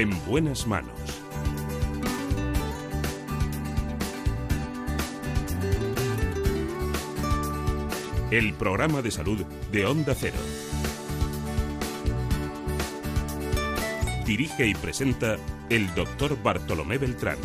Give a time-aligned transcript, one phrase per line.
[0.00, 0.94] En buenas manos.
[8.30, 10.38] El programa de salud de Onda Cero.
[14.24, 15.36] Dirige y presenta
[15.68, 17.36] el doctor Bartolomé Beltrán.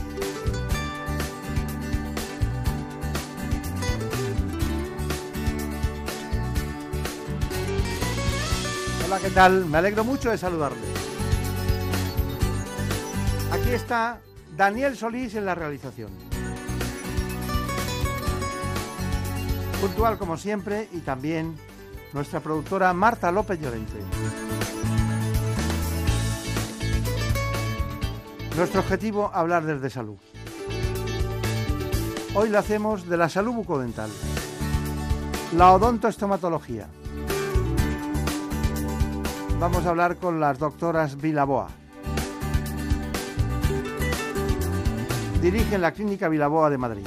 [9.05, 9.65] Hola, ¿qué tal?
[9.65, 10.94] Me alegro mucho de saludarle.
[13.75, 14.21] Está
[14.55, 16.09] Daniel Solís en la realización.
[19.81, 21.57] Puntual como siempre y también
[22.13, 23.99] nuestra productora Marta López Llorente.
[28.55, 30.19] Nuestro objetivo, hablar desde salud.
[32.33, 34.09] Hoy lo hacemos de la salud bucodental,
[35.57, 36.87] la odontoestomatología.
[39.59, 41.67] Vamos a hablar con las doctoras Vilaboa.
[45.45, 47.03] Dirigen la Clínica Vilaboa de Madrid.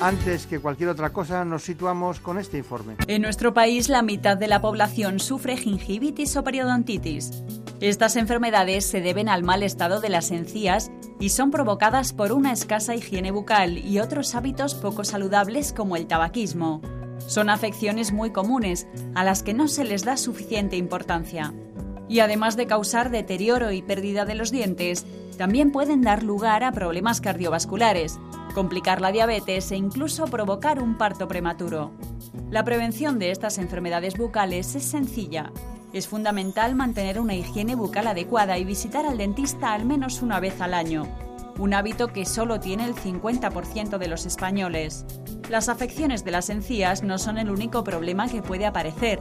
[0.00, 2.96] Antes que cualquier otra cosa, nos situamos con este informe.
[3.08, 7.42] En nuestro país, la mitad de la población sufre gingivitis o periodontitis.
[7.82, 12.52] Estas enfermedades se deben al mal estado de las encías y son provocadas por una
[12.52, 16.80] escasa higiene bucal y otros hábitos poco saludables como el tabaquismo.
[17.18, 21.52] Son afecciones muy comunes a las que no se les da suficiente importancia.
[22.08, 26.72] Y además de causar deterioro y pérdida de los dientes, también pueden dar lugar a
[26.72, 28.18] problemas cardiovasculares,
[28.54, 31.92] complicar la diabetes e incluso provocar un parto prematuro.
[32.50, 35.52] La prevención de estas enfermedades bucales es sencilla.
[35.92, 40.60] Es fundamental mantener una higiene bucal adecuada y visitar al dentista al menos una vez
[40.60, 41.06] al año,
[41.58, 45.04] un hábito que solo tiene el 50% de los españoles.
[45.48, 49.20] Las afecciones de las encías no son el único problema que puede aparecer.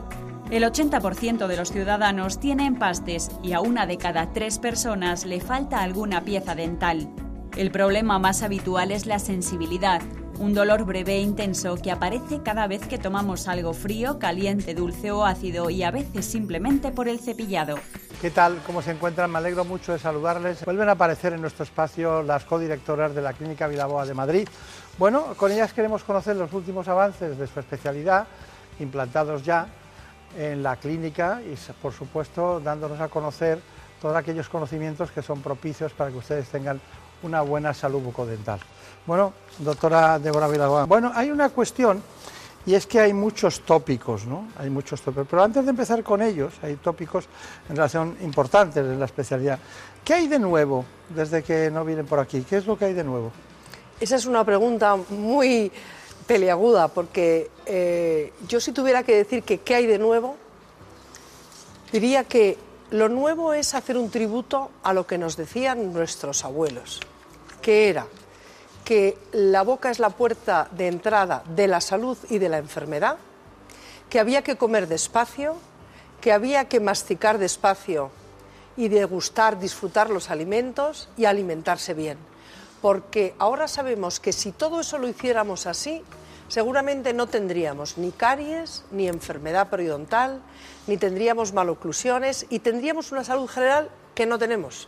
[0.51, 5.41] El 80% de los ciudadanos tiene empastes y a una de cada tres personas le
[5.41, 7.09] falta alguna pieza dental.
[7.57, 10.03] El problema más habitual es la sensibilidad,
[10.37, 15.09] un dolor breve e intenso que aparece cada vez que tomamos algo frío, caliente, dulce
[15.09, 17.79] o ácido y a veces simplemente por el cepillado.
[18.21, 18.61] ¿Qué tal?
[18.67, 19.31] ¿Cómo se encuentran?
[19.31, 20.63] Me alegro mucho de saludarles.
[20.63, 24.47] Vuelven a aparecer en nuestro espacio las codirectoras de la Clínica Vilaboa de Madrid.
[24.99, 28.27] Bueno, con ellas queremos conocer los últimos avances de su especialidad,
[28.79, 29.67] implantados ya
[30.37, 33.59] en la clínica y, por supuesto, dándonos a conocer
[34.01, 36.79] todos aquellos conocimientos que son propicios para que ustedes tengan
[37.23, 38.59] una buena salud bucodental.
[39.05, 42.01] Bueno, doctora Débora Vilaboa, bueno, hay una cuestión
[42.65, 44.47] y es que hay muchos tópicos, ¿no?
[44.57, 45.27] Hay muchos tópicos.
[45.29, 47.25] Pero antes de empezar con ellos, hay tópicos
[47.69, 49.59] en relación importantes en la especialidad.
[50.03, 52.41] ¿Qué hay de nuevo desde que no vienen por aquí?
[52.41, 53.31] ¿Qué es lo que hay de nuevo?
[53.99, 55.71] Esa es una pregunta muy
[56.27, 60.35] peliaguda, porque eh, yo si tuviera que decir que qué hay de nuevo,
[61.91, 62.57] diría que
[62.91, 66.99] lo nuevo es hacer un tributo a lo que nos decían nuestros abuelos,
[67.61, 68.07] que era
[68.85, 73.17] que la boca es la puerta de entrada de la salud y de la enfermedad,
[74.09, 75.55] que había que comer despacio,
[76.21, 78.11] que había que masticar despacio
[78.77, 82.17] y degustar, disfrutar los alimentos y alimentarse bien.
[82.85, 86.03] Porque ahora sabemos que si todo eso lo hiciéramos así,
[86.49, 90.39] seguramente no tendríamos ni caries, ni enfermedad periodontal,
[90.85, 94.87] ni tendríamos maloclusiones y tendríamos una salud general que no tenemos.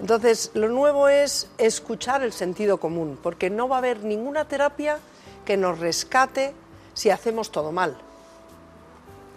[0.00, 4.98] Entonces, lo nuevo es escuchar el sentido común, porque no va a haber ninguna terapia
[5.44, 6.54] que nos rescate
[6.92, 7.96] si hacemos todo mal.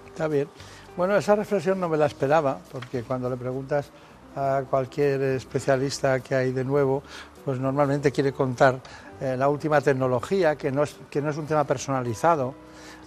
[0.08, 0.50] Está bien.
[0.98, 3.92] Bueno, esa reflexión no me la esperaba, porque cuando le preguntas
[4.36, 7.02] a cualquier especialista que hay de nuevo,
[7.46, 8.80] pues normalmente quiere contar
[9.22, 12.54] eh, la última tecnología, que no es, que no es un tema personalizado,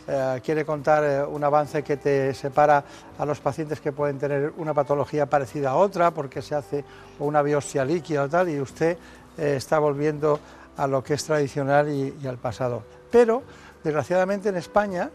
[0.06, 2.82] eh, quiere contar eh, un avance que te separa
[3.19, 6.85] a los pacientes que pueden tener una patología parecida a otra, porque se hace
[7.19, 8.97] una biopsia líquida o tal, y usted
[9.37, 10.41] está volviendo
[10.76, 12.82] a lo que es tradicional y, al pasado.
[13.08, 13.44] Pero,
[13.85, 15.11] desgraciadamente en España,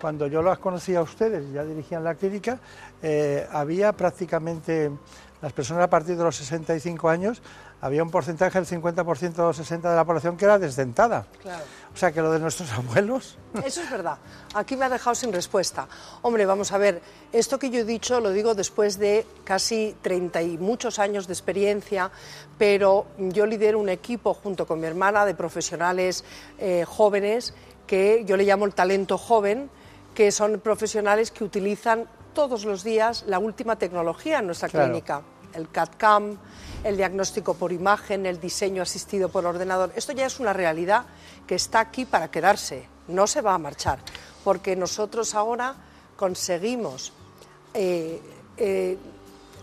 [0.00, 2.58] cuando yo las conocía a ustedes, ya dirigían la clínica,
[3.52, 4.90] había prácticamente
[5.42, 7.42] las personas a partir de los 65 años
[7.80, 11.26] había un porcentaje del 50% o 60% de la población que era desdentada.
[11.42, 11.62] Claro.
[11.94, 13.36] O sea que lo de nuestros abuelos.
[13.64, 14.18] Eso es verdad.
[14.54, 15.86] Aquí me ha dejado sin respuesta.
[16.22, 17.02] Hombre, vamos a ver,
[17.32, 21.34] esto que yo he dicho lo digo después de casi 30 y muchos años de
[21.34, 22.10] experiencia,
[22.56, 26.24] pero yo lidero un equipo junto con mi hermana de profesionales
[26.58, 27.54] eh, jóvenes
[27.86, 29.70] que yo le llamo el talento joven,
[30.14, 32.06] que son profesionales que utilizan
[32.36, 34.88] todos los días la última tecnología en nuestra Claro.
[34.88, 35.22] clínica,
[35.54, 36.36] el CAD-CAM,
[36.84, 39.90] el diagnóstico por imagen, el diseño asistido por ordenador.
[39.96, 41.06] Esto ya es una realidad
[41.46, 44.00] que está aquí para quedarse, no se va a marchar,
[44.44, 45.76] porque nosotros ahora
[46.14, 47.14] conseguimos,
[47.72, 48.20] eh,
[48.58, 48.98] eh,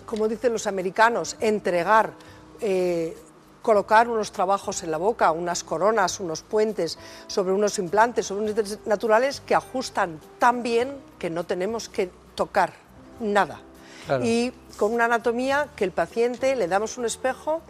[0.07, 2.13] como dicen los americanos, entregar,
[2.59, 3.15] eh,
[3.61, 6.97] colocar unos trabajos en la boca, unas coronas, unos puentes
[7.27, 12.73] sobre unos implantes, sobre unos naturales que ajustan tan bien que no tenemos que tocar
[13.19, 13.61] nada.
[14.05, 14.25] Claro.
[14.25, 17.61] Y con una anatomía que el paciente le damos un espejo,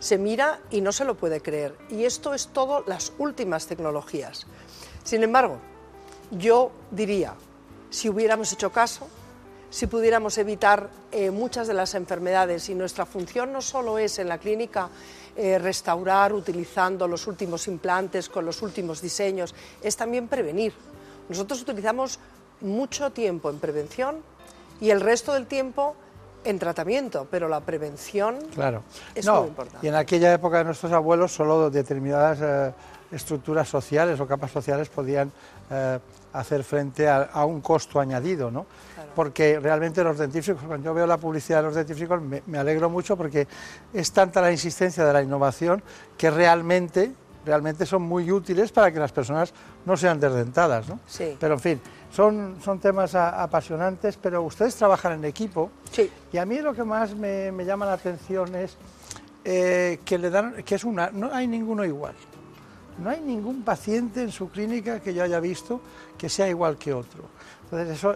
[0.00, 1.76] se mira y no se lo puede creer.
[1.90, 4.46] Y esto es todo las últimas tecnologías.
[5.04, 5.58] Sin embargo,
[6.32, 7.34] yo diría,
[7.90, 9.06] si hubiéramos hecho caso,
[9.70, 14.28] si pudiéramos evitar eh, muchas de las enfermedades y nuestra función no solo es en
[14.28, 14.90] la clínica
[15.34, 20.74] eh, restaurar utilizando los últimos implantes con los últimos diseños, es también prevenir.
[21.28, 22.18] Nosotros utilizamos
[22.62, 24.16] mucho tiempo en prevención
[24.80, 25.94] y el resto del tiempo
[26.44, 28.82] en tratamiento, pero la prevención Claro.
[29.14, 29.86] es no, muy importante.
[29.86, 32.74] Y en aquella época de nuestros abuelos solo determinadas eh,
[33.12, 35.30] estructuras sociales o capas sociales podían
[35.70, 35.98] eh,
[36.32, 38.66] hacer frente a, a un costo añadido, ¿no?
[39.14, 42.88] Porque realmente los dentífricos, cuando yo veo la publicidad de los dentífricos, me, me alegro
[42.88, 43.46] mucho porque
[43.92, 45.82] es tanta la insistencia de la innovación
[46.16, 47.12] que realmente,
[47.44, 49.52] realmente son muy útiles para que las personas
[49.84, 50.98] no sean desdentadas, ¿no?
[51.06, 51.36] Sí.
[51.38, 51.80] Pero en fin,
[52.12, 56.10] son, son temas a- apasionantes, pero ustedes trabajan en equipo Sí.
[56.32, 58.76] y a mí lo que más me, me llama la atención es
[59.44, 62.14] eh, que le dan, que es una, no hay ninguno igual.
[62.98, 65.80] No hay ningún paciente en su clínica que yo haya visto
[66.18, 67.24] que sea igual que otro.
[67.64, 68.14] Entonces, eso,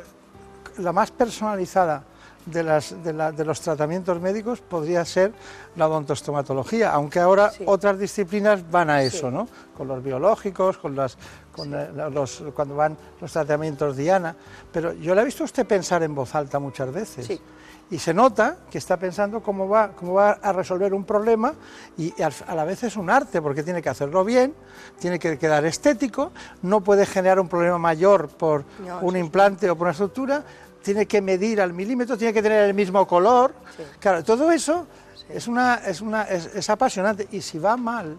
[0.79, 2.05] la más personalizada
[2.45, 5.33] de, las, de, la- de los tratamientos médicos podría ser
[5.75, 7.65] la odontostomatología, aunque ahora Sí.
[7.67, 9.35] otras disciplinas van a eso, Sí.
[9.35, 9.49] ¿no?
[9.77, 11.17] Con los biológicos, con las,
[11.57, 14.37] con los, cuando van los tratamientos Diana.
[14.71, 17.27] Pero yo le he visto a usted pensar en voz alta muchas veces.
[17.27, 17.41] Sí.
[17.89, 21.55] Y se nota que está pensando cómo va, cómo va a resolver un problema
[21.97, 24.55] y a la vez es un arte porque tiene que hacerlo bien,
[24.99, 26.33] tiene que quedar estético,
[26.63, 30.43] no puede generar un problema mayor por No, un sí, implante o por una estructura,
[30.83, 33.55] tiene que medir al milímetro, tiene que tener el mismo color.
[34.01, 34.89] Claro, todo eso
[35.29, 38.19] es, una, es, una, es, es apasionante y si va mal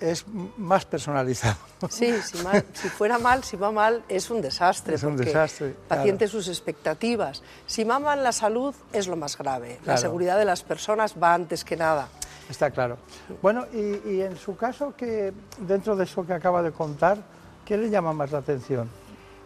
[0.00, 0.24] es
[0.56, 1.56] más personalizado.
[1.88, 4.94] Sí, si, mal- si fuera mal, si va mal, es un desastre.
[4.94, 7.42] Es un desastre, Paciente sus expectativas.
[7.66, 9.78] Si va mal la salud, es lo más grave.
[9.84, 12.08] La seguridad de las personas va antes que nada.
[12.50, 12.96] Está claro.
[13.42, 17.18] Bueno, y, y en su caso, que dentro de eso que acaba de contar,
[17.64, 18.88] ¿qué le llama más la atención?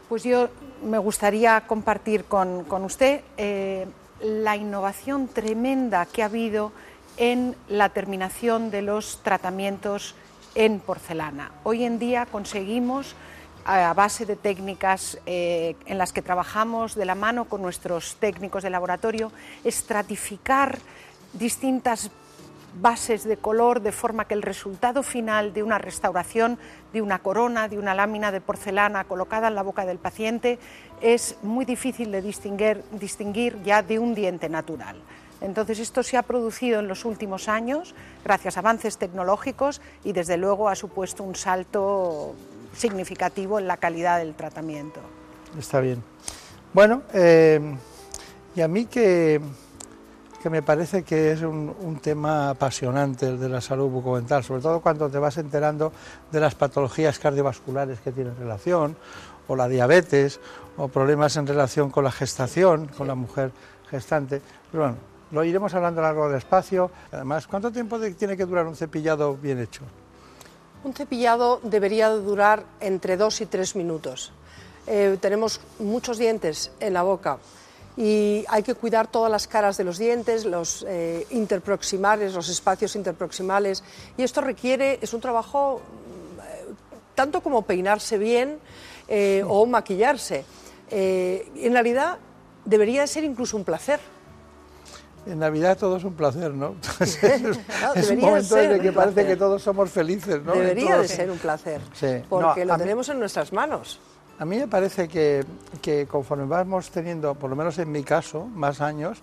[0.08, 0.49] Pues yo
[0.84, 3.87] me gustaría compartir con, con usted eh,
[4.22, 6.70] la innovación tremenda que ha habido
[7.16, 10.14] en la terminación de los tratamientos
[10.54, 11.52] en porcelana.
[11.64, 13.14] Hoy en día conseguimos,
[13.64, 18.62] a base de técnicas eh, en las que trabajamos de la mano con nuestros técnicos
[18.62, 19.31] de laboratorio,
[19.64, 20.78] estratificar
[21.32, 22.10] distintas
[22.81, 26.58] bases de color de forma que el resultado final de una restauración
[26.93, 30.58] de una corona, de una lámina de porcelana colocada en la boca del paciente
[31.00, 34.96] es muy difícil de distinguir, distinguir ya de un diente natural.
[35.42, 37.94] Entonces esto se ha producido en los últimos años
[38.24, 42.34] gracias a avances tecnológicos y desde luego ha supuesto un salto
[42.75, 45.00] significativo en la calidad del tratamiento.
[45.58, 46.02] Está bien.
[46.72, 47.61] Bueno, eh,
[48.54, 49.40] y a mí que,
[50.49, 54.80] me parece que es un, un tema apasionante el de la salud bucodental, sobre todo
[54.80, 55.92] cuando te vas enterando
[56.30, 58.96] de las patologías cardiovasculares que tienen relación,
[59.49, 60.40] o la diabetes,
[60.76, 63.50] o problemas en relación con la gestación, con la mujer
[63.90, 64.40] gestante.
[64.70, 66.90] Pero bueno, lo iremos hablando a lo largo del espacio.
[67.10, 69.82] Además, ¿cuánto tiempo tiene que durar un cepillado bien hecho?
[70.84, 74.32] Un cepillado debería de durar entre dos y tres minutos.
[74.86, 77.38] Eh, tenemos muchos dientes en la boca
[77.96, 82.96] y hay que cuidar todas las caras de los dientes, los eh, interproximales, los espacios
[82.96, 83.84] interproximales.
[84.16, 85.80] Y esto requiere, es un trabajo
[86.40, 86.72] eh,
[87.14, 88.58] tanto como peinarse bien
[89.46, 90.42] o maquillarse.
[90.88, 92.16] En realidad
[92.64, 94.00] debería de ser incluso un placer.
[95.25, 96.75] En Navidad todo es un placer, ¿no?
[97.00, 99.26] es un momento en el que parece placer.
[99.26, 100.52] que todos somos felices, ¿no?
[100.52, 102.23] Debería de ser un placer, Sí.
[102.29, 104.00] porque No, lo mí- tenemos en nuestras manos.
[104.38, 105.45] A mí me parece que,
[105.81, 109.19] que conforme vamos teniendo, por lo menos en mi caso, más años,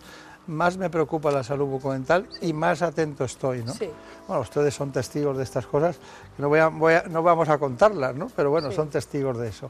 [0.48, 3.74] más me preocupa la salud bucodental y más atento estoy, ¿no?
[3.74, 3.90] Sí.
[4.28, 5.98] Bueno, ustedes son testigos de estas cosas,
[6.36, 8.28] que no, voy a- voy a- no vamos a contarlas, ¿no?
[8.36, 9.70] Pero bueno, son testigos de eso.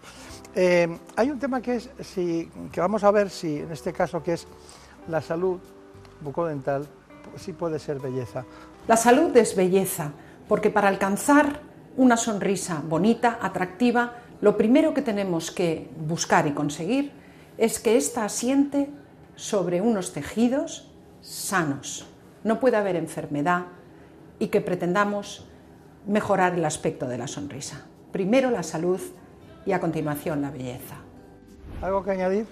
[0.54, 4.22] Eh, hay un tema que es, si, que vamos a ver si, en este caso,
[4.22, 4.46] que es
[5.08, 5.58] la salud
[6.22, 6.88] bucodental,
[7.38, 8.46] sí puede ser belleza.
[8.88, 10.12] La salud es belleza,
[10.48, 11.62] porque para alcanzar
[11.98, 17.12] una sonrisa bonita, atractiva, lo primero que tenemos que buscar y conseguir
[17.58, 18.90] es que ésta asiente
[19.36, 22.08] sobre unos tejidos sanos.
[22.44, 23.66] No puede haber enfermedad
[24.40, 25.46] y que pretendamos
[26.08, 27.86] mejorar el aspecto de la sonrisa.
[28.12, 29.00] Primero la salud
[29.66, 30.96] y a continuación la belleza.
[31.82, 32.46] ¿Algo que añadir?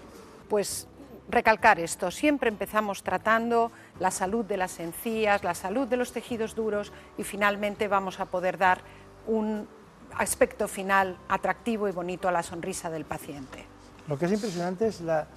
[0.49, 0.87] Pues
[1.29, 6.55] recalcar esto, siempre empezamos tratando la salud de las encías, la salud de los tejidos
[6.55, 8.79] duros y finalmente vamos a poder dar
[9.27, 9.67] un
[10.15, 13.65] aspecto final atractivo y bonito a la sonrisa del paciente.
[14.07, 15.27] Lo que es impresionante es la,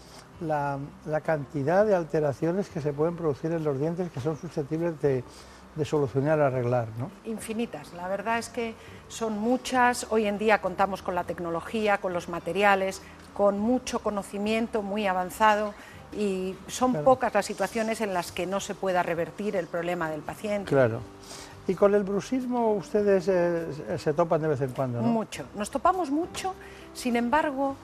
[1.25, 5.25] cantidad de alteraciones que se pueden producir en los dientes que son susceptibles de,
[5.75, 7.11] de solucionar, arreglar, ¿no?
[7.25, 7.93] Infinitas.
[7.95, 8.75] La verdad es que
[9.09, 10.07] son muchas.
[10.11, 13.03] Hoy en día contamos con la tecnología, con los materiales,
[13.35, 15.75] con mucho conocimiento muy avanzado
[16.13, 20.23] y son pocas las situaciones en las que no se pueda revertir el problema del
[20.23, 20.69] paciente.
[20.69, 21.01] Claro.
[21.69, 25.07] Y con el bruxismo ustedes eh, se topan de vez en cuando, ¿no?
[25.07, 25.45] Mucho.
[25.55, 26.55] Nos topamos mucho.
[26.95, 27.77] Sin embargo,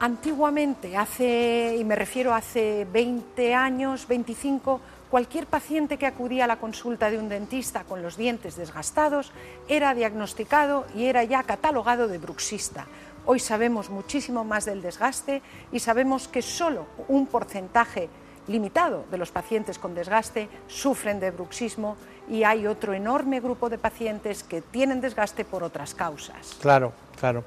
[0.00, 6.48] antiguamente, hace, y me refiero a hace 20 años, 25, cualquier paciente que acudía a
[6.48, 9.32] la consulta de un dentista con los dientes desgastados
[9.68, 12.86] era diagnosticado y era ya catalogado de bruxista.
[13.24, 18.08] Hoy sabemos muchísimo más del desgaste y sabemos que solo un porcentaje
[18.46, 21.96] limitado de los pacientes con desgaste sufren de bruxismo
[22.28, 26.56] y hay otro enorme grupo de pacientes que tienen desgaste por otras causas.
[26.60, 27.42] Claro, claro.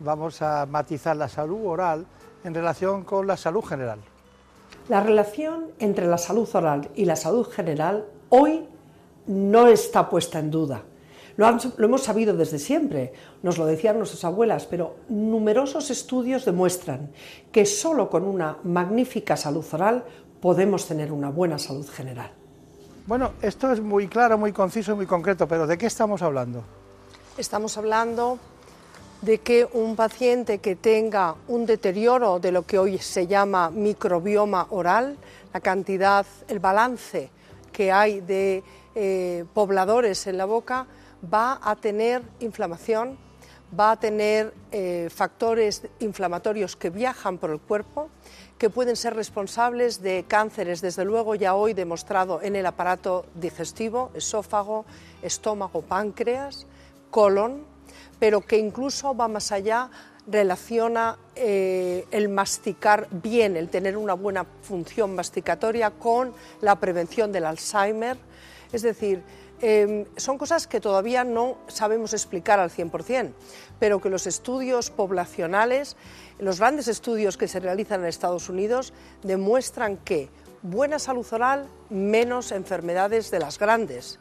[0.00, 2.06] Vamos a matizar la salud oral
[2.42, 4.00] en relación con la salud general.
[4.88, 8.66] La relación entre la salud oral y la salud general hoy
[9.26, 10.82] no está puesta en duda.
[11.36, 17.12] Lo, hemos sabido desde siempre, nos lo decían nuestras abuelas, pero numerosos estudios demuestran
[17.50, 20.04] que solo con una magnífica salud oral
[20.40, 22.32] podemos tener una buena salud general.
[23.06, 26.62] Bueno, esto es muy claro, muy conciso y muy concreto, pero ¿de qué estamos hablando?
[27.38, 28.38] Estamos hablando
[29.22, 34.66] de que un paciente que tenga un deterioro de lo que hoy se llama microbioma
[34.70, 35.16] oral,
[35.52, 37.30] la cantidad, el balance
[37.72, 38.62] que hay de
[38.94, 40.86] eh, pobladores en la boca,
[41.32, 43.18] va a tener inflamación,
[43.78, 48.08] va a tener eh, factores inflamatorios que viajan por el cuerpo,
[48.58, 54.10] que pueden ser responsables de cánceres, desde luego ya hoy demostrado en el aparato digestivo,
[54.14, 54.84] esófago,
[55.22, 56.66] estómago, páncreas,
[57.10, 57.64] colon,
[58.20, 59.90] pero que incluso va más allá,
[60.28, 67.46] relaciona eh, el masticar bien, el tener una buena función masticatoria con la prevención del
[67.46, 68.16] Alzheimer.
[68.72, 69.24] Es decir,
[69.62, 73.34] Em, son cosas que todavía no sabemos explicar al 100%,
[73.78, 75.96] pero que los estudios poblacionales,
[76.38, 80.30] los grandes estudios que se realizan en Estados Unidos, demuestran que
[80.62, 84.18] buena salud oral, menos enfermedades de las grandes.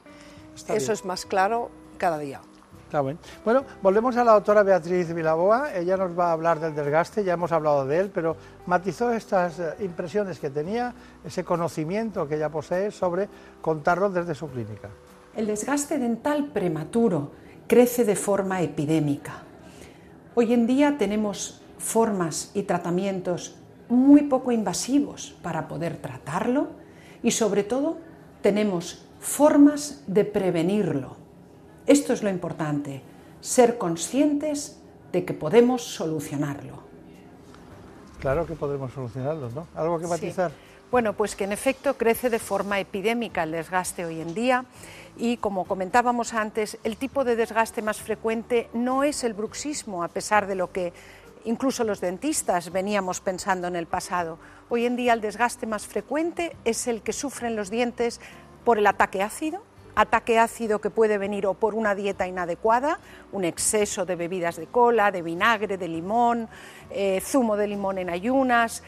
[0.67, 2.41] Eso es más claro cada día.
[2.89, 3.03] Está.
[3.45, 5.75] Bueno, volvemos a la doctora Beatriz Vilaboa.
[5.75, 9.59] Ella nos va a hablar del desgaste, ya hemos hablado de él, pero matizó estas
[9.59, 13.29] eh, impresiones que tenía, ese conocimiento que ella posee sobre
[13.61, 14.89] contarlo desde su clínica.
[15.35, 17.29] El desgaste dental prematuro
[17.67, 19.43] crece de forma epidémica.
[20.33, 23.55] Hoy en día tenemos formas y tratamientos
[23.87, 26.69] muy poco invasivos para poder tratarlo
[27.21, 27.99] y sobre todo
[28.41, 31.18] tenemos formas de prevenirlo.
[31.89, 33.01] Esto es lo importante,
[33.41, 34.79] ser conscientes
[35.11, 36.83] de que podemos solucionarlo.
[38.19, 39.65] Claro que podemos solucionarlo, ¿no?
[39.73, 40.51] ¿Algo que matizar?
[40.91, 44.65] Bueno, pues que en efecto crece de forma epidémica el desgaste hoy en día
[45.17, 50.09] y como comentábamos antes, el tipo de desgaste más frecuente no es el bruxismo, a
[50.09, 50.93] pesar de lo que
[51.43, 54.37] incluso los dentistas veníamos pensando en el pasado.
[54.69, 58.21] Hoy en día el desgaste más frecuente es el que sufren los dientes
[58.63, 59.63] por el ataque ácido,
[59.95, 62.99] ataque ácido que puede venir o por una dieta inadecuada,
[63.31, 66.49] un exceso de bebidas de cola, de vinagre, de limón,
[66.89, 68.83] eh, zumo de limón en ayunas,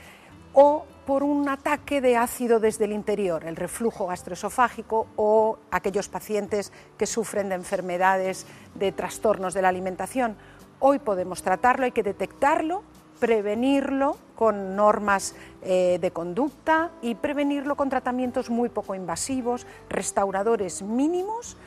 [0.54, 6.72] o por un ataque de ácido desde el interior, el reflujo gastroesofágico o aquellos pacientes
[6.98, 10.38] que sufren de enfermedades, de trastornos de la alimentación.
[10.80, 12.84] Hoy podemos tratarlo, hay que detectarlo,
[13.20, 21.58] prevenirlo con normas eh, de conducta y prevenirlo con tratamientos muy poco invasivos, restauradores mínimos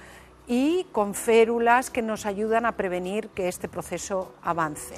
[0.48, 4.96] y con férulas que nos ayudan a prevenir que este proceso avance.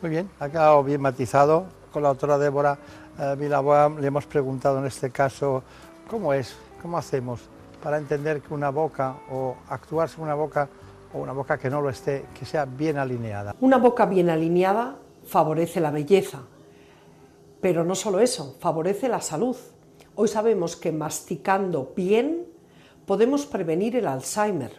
[0.00, 2.78] Muy bien, ha quedado bien matizado con la doctora Débora
[3.18, 5.62] eh, le hemos preguntado en este caso
[6.08, 7.42] cómo es, cómo hacemos
[7.82, 10.66] para entender que una boca o actuar una boca
[11.12, 13.54] o una boca que no lo esté, que sea bien alineada.
[13.60, 16.40] Una boca bien alineada favorece la belleza,
[17.60, 19.56] pero no solo eso, favorece la salud.
[20.14, 22.46] Hoy sabemos que masticando bien
[23.06, 24.72] podemos prevenir el Alzheimer.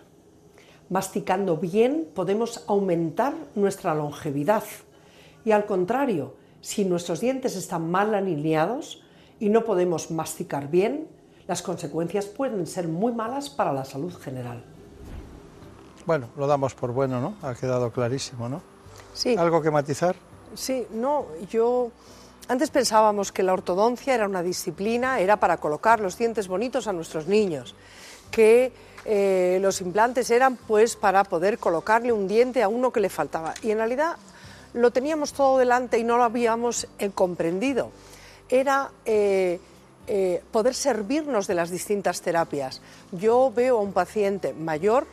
[0.90, 4.64] Masticando bien podemos aumentar nuestra longevidad.
[5.46, 9.04] Y al contrario, si nuestros dientes están mal alineados
[9.40, 11.08] y no podemos masticar bien,
[11.48, 14.64] las consecuencias pueden ser muy malas para la salud general.
[16.06, 17.36] Bueno, lo damos por bueno, ¿no?
[17.42, 18.62] Ha quedado clarísimo, ¿no?
[19.14, 19.36] Sí.
[19.38, 20.16] ¿Algo que matizar?
[20.54, 21.92] Sí, no, yo
[22.50, 26.94] Antes pensábamos que la ortodoncia era una disciplina, era para colocar los dientes bonitos a
[26.94, 27.76] nuestros niños,
[28.32, 28.74] que
[29.06, 33.54] eh, los implantes eran pues para poder colocarle un diente a uno que le faltaba.
[33.62, 34.18] Y en realidad
[34.74, 37.92] lo teníamos todo delante y no lo habíamos eh, comprendido.
[38.50, 39.60] Era eh,
[40.52, 42.82] poder servirnos de las distintas terapias.
[43.12, 45.06] Yo veo a un paciente mayor,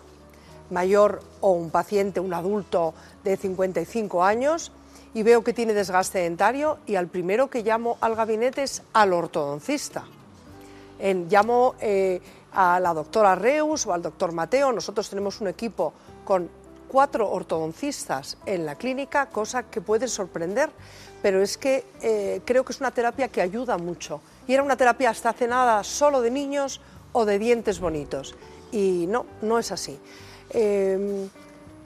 [0.70, 4.72] mayor o un paciente, un adulto de 55 años,
[5.14, 9.12] y veo que tiene desgaste dentario y al primero que llamo al gabinete es al
[9.12, 10.04] ortodoncista.
[11.00, 12.20] llamo eh,
[12.52, 15.92] a la doctora Reus o al doctor Mateo, nosotros tenemos un equipo
[16.24, 16.48] con
[16.88, 20.70] cuatro ortodoncistas en la clínica, cosa que puede sorprender,
[21.22, 24.20] pero es que eh, creo que es una terapia que ayuda mucho.
[24.46, 26.80] Y era una terapia hasta hace nada solo de niños
[27.12, 28.34] o de dientes bonitos.
[28.72, 29.98] Y no, no es así.
[30.50, 31.28] Em,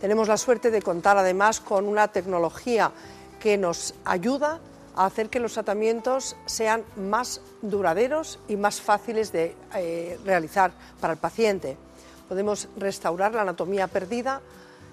[0.00, 2.90] tenemos la suerte de contar además con una tecnología
[3.38, 4.60] que nos ayuda
[4.96, 11.12] a hacer que los tratamientos sean más duraderos y más fáciles de eh, realizar para
[11.12, 11.76] el paciente.
[12.28, 14.40] Podemos restaurar la anatomía perdida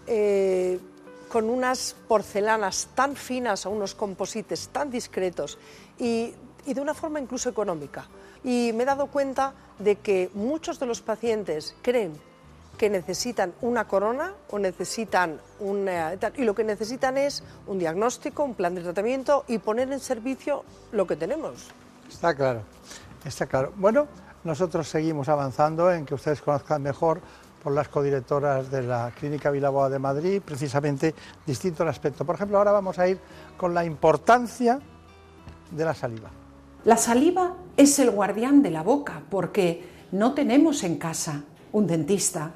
[0.06, 0.80] eh,
[1.30, 5.58] con unas porcelanas tan finas o unos composites tan discretos
[5.98, 6.34] y
[6.66, 8.08] de una forma incluso económica.
[8.44, 12.14] Y me he dado cuenta de que muchos de los pacientes creen
[12.78, 16.14] que necesitan una corona o necesitan una...
[16.36, 20.64] y lo que necesitan es un diagnóstico, un plan de tratamiento y poner en servicio
[20.92, 21.68] lo que tenemos.
[22.08, 22.62] Está claro,
[23.26, 23.74] está claro.
[23.76, 24.08] Bueno,
[24.44, 27.20] nosotros seguimos avanzando en que ustedes conozcan mejor
[27.64, 31.14] por las codirectoras de la Clínica Vilaboa de Madrid, precisamente
[31.46, 32.24] distinto el aspecto.
[32.24, 33.20] Por ejemplo, ahora vamos a ir
[33.58, 34.80] con la importancia
[35.72, 36.30] de la saliva.
[36.86, 42.52] La saliva es el guardián de la boca porque no tenemos en casa un dentista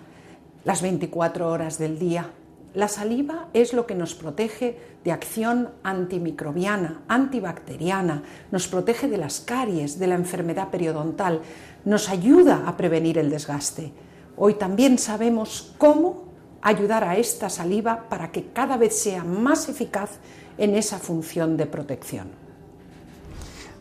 [0.63, 2.32] las 24 horas del día.
[2.74, 9.41] La saliva es lo que nos protege de acción antimicrobiana, antibacteriana, nos protege de las
[9.41, 11.41] caries, de la enfermedad periodontal,
[11.84, 13.91] nos ayuda a prevenir el desgaste.
[14.38, 16.26] Hoy también sabemos cómo
[16.62, 20.12] ayudar a esta saliva para que cada vez sea más eficaz
[20.58, 22.30] en esa función de protección.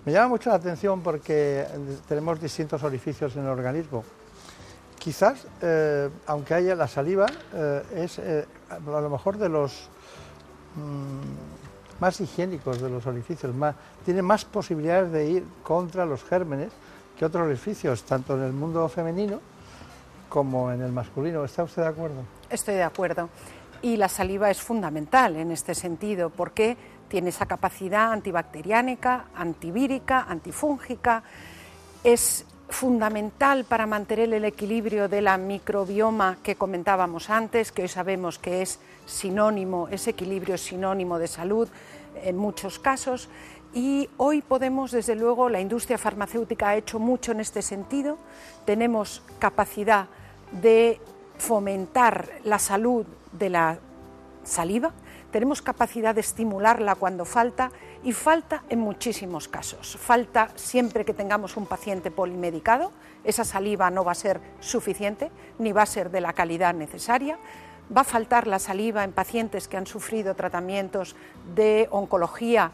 [0.05, 1.64] Me llama mucho la atención porque
[2.09, 4.03] tenemos distintos orificios en el organismo
[5.01, 9.89] Quizás, eh, aunque haya la saliva, eh, es eh, a lo mejor de los
[10.77, 13.51] mm, más higiénicos de los orificios,
[14.05, 16.71] tiene más posibilidades de ir contra los gérmenes
[17.19, 19.41] que otros orificios, tanto en el mundo femenino
[20.29, 21.47] como en el masculino.
[21.47, 22.23] ¿Está usted de acuerdo?
[22.51, 23.31] Estoy de acuerdo.
[23.81, 26.77] Y la saliva es fundamental en este sentido porque
[27.09, 31.23] tiene esa capacidad antibacteriánica, antivírica, antifúngica.
[32.05, 38.39] Es fundamental para mantener el equilibrio de la microbioma que comentábamos antes, que hoy sabemos
[38.39, 41.69] que es sinónimo, ese equilibrio es sinónimo de salud
[42.23, 43.29] en muchos casos.
[43.73, 48.19] Y hoy podemos, desde luego, la industria farmacéutica ha hecho mucho en este sentido.
[48.65, 50.07] Tenemos capacidad
[50.53, 51.01] de
[51.39, 53.79] fomentar la salud de la
[54.43, 54.93] saliva,
[55.31, 57.71] tenemos capacidad de estimularla cuando falta
[58.03, 59.97] y falta en muchísimos casos.
[60.01, 62.93] Falta siempre que tengamos un paciente polimedicado,
[63.25, 67.39] esa saliva no va a ser suficiente ni va a ser de la calidad necesaria.
[67.95, 71.17] Va a faltar la saliva en pacientes que han sufrido tratamientos
[71.55, 72.71] de oncología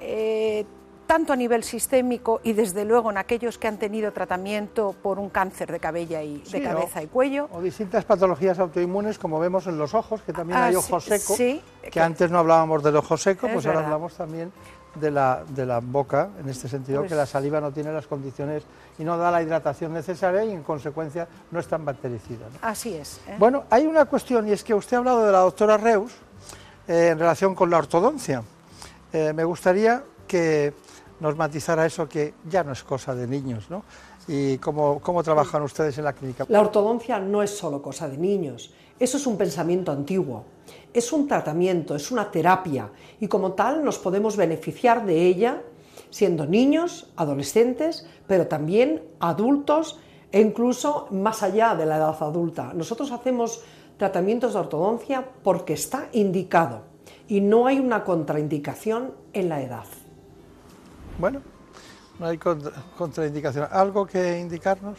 [0.00, 0.66] eh,
[1.06, 5.30] tanto a nivel sistémico y desde luego en aquellos que han tenido tratamiento por un
[5.30, 7.48] cáncer de, cabella y, de cabeza y cuello.
[7.52, 11.36] O distintas patologías autoinmunes, como vemos en los ojos, que también hay ah, ojo seco,
[11.36, 14.52] que, antes no hablábamos del ojo seco, pues ahora hablamos también
[15.00, 18.06] de la, de la boca, en este sentido, que pues la saliva no tiene las
[18.06, 18.64] condiciones
[18.98, 22.46] y no da la hidratación necesaria y en consecuencia no es tan bactericida.
[22.62, 23.20] Así es.
[23.28, 23.36] ¿eh?
[23.38, 26.12] Bueno, hay una cuestión y es que usted ha hablado de la doctora Reus
[26.88, 28.42] eh, en relación con la ortodoncia.
[29.12, 30.72] Eh, me gustaría que
[31.20, 33.82] nos matizara eso que ya no es cosa de niños, ¿no?
[34.28, 36.44] ¿Y cómo, cómo trabajan ustedes en la clínica?
[36.48, 40.44] La ortodoncia no es solo cosa de niños, eso es un pensamiento antiguo,
[40.92, 45.62] es un tratamiento, es una terapia y como tal nos podemos beneficiar de ella
[46.10, 49.98] siendo niños, adolescentes, pero también adultos
[50.32, 52.72] e incluso más allá de la edad adulta.
[52.74, 53.62] Nosotros hacemos
[53.96, 56.82] tratamientos de ortodoncia porque está indicado
[57.28, 59.84] y no hay una contraindicación en la edad.
[61.18, 61.40] Bueno,
[62.18, 63.68] no hay contraindicación.
[63.70, 64.98] ¿Algo que indicarnos?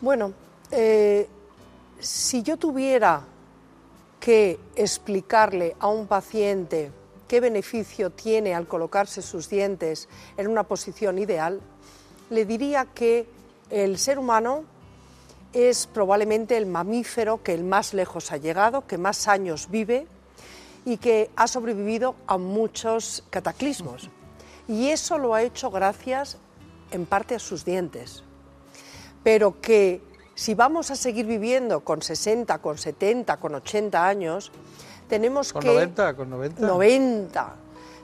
[0.00, 0.32] Bueno,
[0.70, 1.28] eh,
[1.98, 3.22] si yo tuviera
[4.20, 6.92] que explicarle a un paciente
[7.26, 11.60] qué beneficio tiene al colocarse sus dientes en una posición ideal,
[12.30, 13.26] le diría que
[13.70, 14.64] el ser humano
[15.52, 20.06] es probablemente el mamífero que el más lejos ha llegado, que más años vive
[20.84, 24.08] y que ha sobrevivido a muchos cataclismos.
[24.68, 26.38] Y eso lo ha hecho gracias
[26.90, 28.22] en parte a sus dientes.
[29.22, 30.00] Pero que
[30.34, 34.52] si vamos a seguir viviendo con 60, con 70, con 80 años,
[35.08, 35.68] tenemos ¿Con que...
[35.68, 36.16] 90?
[36.16, 36.66] ¿Con 90?
[36.66, 37.54] 90.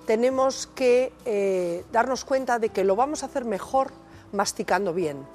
[0.06, 3.92] Tenemos que eh, darnos cuenta de que lo vamos a hacer mejor
[4.32, 5.26] masticando bien.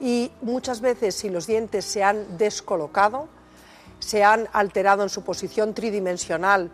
[0.00, 3.28] Y muchas veces si los dientes se han descolocado,
[3.98, 6.70] se han alterado en su posición tridimensional,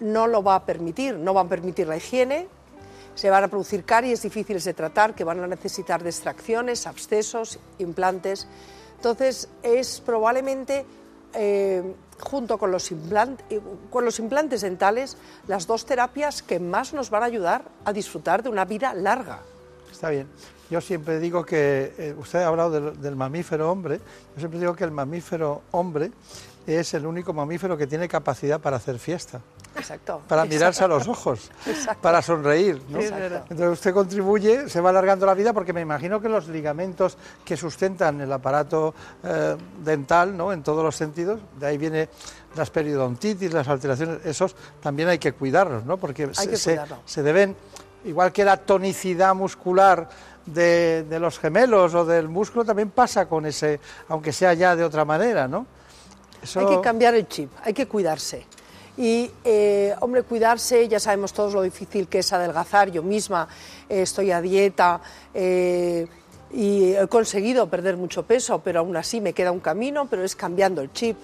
[0.00, 2.48] no lo va a permitir, no va a permitir la higiene,
[3.18, 7.58] se van a producir caries difíciles de tratar que van a necesitar de extracciones, abscesos,
[7.80, 8.46] implantes.
[8.94, 10.86] Entonces es probablemente,
[11.34, 11.82] eh,
[12.20, 15.16] junto con los, implant- eh, con los implantes dentales,
[15.48, 19.40] las dos terapias que más nos van a ayudar a disfrutar de una vida larga.
[19.90, 20.28] Está bien.
[20.70, 24.84] Yo siempre digo que, eh, usted ha hablado del mamífero hombre, yo siempre digo que
[24.84, 26.12] el mamífero hombre
[26.68, 29.40] es el único mamífero que tiene capacidad para hacer fiesta,
[29.76, 30.22] Exacto.
[30.26, 32.00] para mirarse a los ojos, Exacto.
[32.02, 32.82] para sonreír.
[32.88, 32.98] ¿no?
[33.00, 37.56] Entonces usted contribuye, se va alargando la vida porque me imagino que los ligamentos que
[37.56, 40.52] sustentan el aparato eh, dental, ¿no?
[40.52, 42.08] en todos los sentidos, de ahí viene
[42.56, 45.96] las periodontitis, las alteraciones, esos también hay que cuidarlos, ¿no?
[45.96, 47.54] porque se, que se- deben,
[48.04, 50.08] igual que la tonicidad muscular
[50.46, 53.78] de, de los gemelos o del músculo, también pasa con ese,
[54.08, 55.66] aunque sea ya de otra manera, ¿no?
[56.42, 58.46] Eso- Hay que cambiar el chip, hay que cuidarse.
[58.98, 62.90] Y, eh, hombre, cuidarse, ya sabemos todos lo difícil que es adelgazar.
[62.90, 63.46] Yo misma
[63.88, 65.00] eh, estoy a dieta
[65.32, 66.08] eh,
[66.52, 70.34] y he conseguido perder mucho peso, pero aún así me queda un camino, pero es
[70.34, 71.16] cambiando el chip.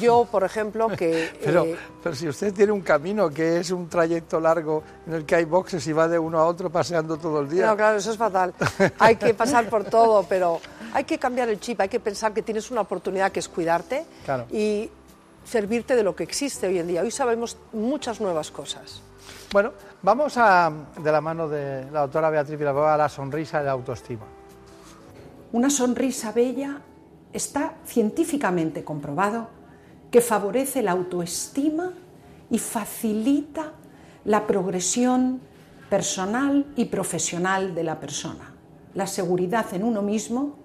[0.00, 1.30] Yo, por ejemplo, que...
[1.44, 5.24] Pero, eh, pero si usted tiene un camino que es un trayecto largo en el
[5.24, 7.66] que hay boxes y va de uno a otro paseando todo el día.
[7.66, 8.52] No, claro, eso es fatal.
[8.98, 10.58] Hay que pasar por todo, pero
[10.92, 14.04] hay que cambiar el chip, hay que pensar que tienes una oportunidad que es cuidarte
[14.24, 14.46] Claro.
[14.50, 14.90] y
[15.44, 17.02] servirte de lo que existe hoy en día.
[17.02, 19.02] Hoy sabemos muchas nuevas cosas.
[19.52, 23.64] Bueno, vamos a, de la mano de la doctora Beatriz Vilaboa a la sonrisa y
[23.64, 24.24] la autoestima.
[25.52, 26.80] Una sonrisa bella
[27.32, 29.48] está científicamente comprobado
[30.10, 31.92] que favorece la autoestima
[32.50, 33.72] y facilita
[34.24, 35.40] la progresión
[35.88, 38.54] personal y profesional de la persona.
[38.94, 40.56] La seguridad en uno mismo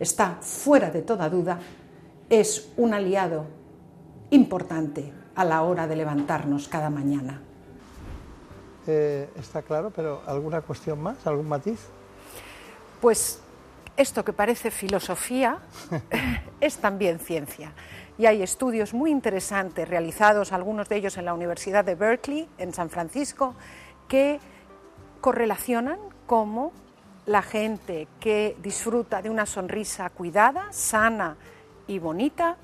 [0.00, 1.60] está fuera de toda duda,
[2.28, 3.61] es un aliado
[4.32, 7.40] importante a la hora de levantarnos cada mañana.
[8.86, 11.26] Eh, está claro, pero ¿alguna cuestión más?
[11.26, 11.78] ¿Algún matiz?
[13.00, 13.40] Pues
[13.96, 15.58] esto que parece filosofía
[16.60, 17.72] es también ciencia.
[18.18, 22.72] Y hay estudios muy interesantes realizados, algunos de ellos en la Universidad de Berkeley, en
[22.74, 23.54] San Francisco,
[24.08, 24.40] que
[25.20, 26.72] correlacionan cómo
[27.26, 31.36] la gente que disfruta de una sonrisa cuidada, sana
[31.86, 32.56] y bonita,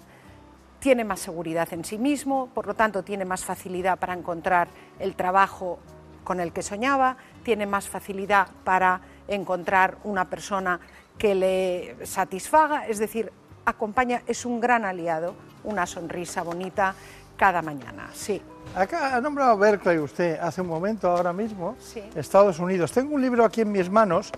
[0.80, 5.14] tiene más seguridad en sí mismo, por lo tanto tiene más facilidad para encontrar el
[5.14, 5.78] trabajo
[6.24, 10.78] con el que soñaba, tiene más facilidad para encontrar una persona
[11.16, 13.32] que le satisfaga, es decir,
[13.64, 16.94] acompaña, es un gran aliado, una sonrisa bonita
[17.36, 18.10] cada mañana.
[18.12, 18.40] Sí.
[18.74, 22.02] Acá ha nombrado Berkeley usted hace un momento, ahora mismo, Sí.
[22.14, 22.92] Estados Unidos.
[22.92, 24.30] Tengo un libro aquí en mis manos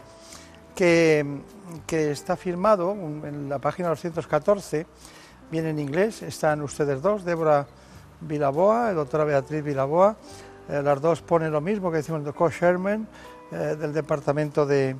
[0.75, 1.41] que,
[1.87, 4.87] que está firmado en la página 214,
[5.51, 7.67] viene en inglés, están ustedes dos, Débora
[8.21, 10.17] Vilaboa, la doctora Beatriz Vilaboa,
[10.69, 13.07] eh, las dos ponen lo mismo que decimos de co-chairman
[13.53, 14.97] eh, del departamento de,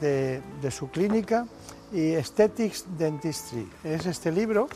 [0.00, 1.46] de- de su clínica
[1.92, 3.68] y Aesthetics Dentistry.
[3.84, 4.68] Es este libro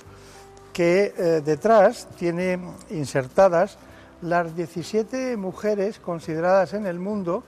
[0.72, 2.58] que eh, detrás tiene
[2.90, 3.78] insertadas
[4.22, 7.42] las 17 mujeres consideradas en el mundo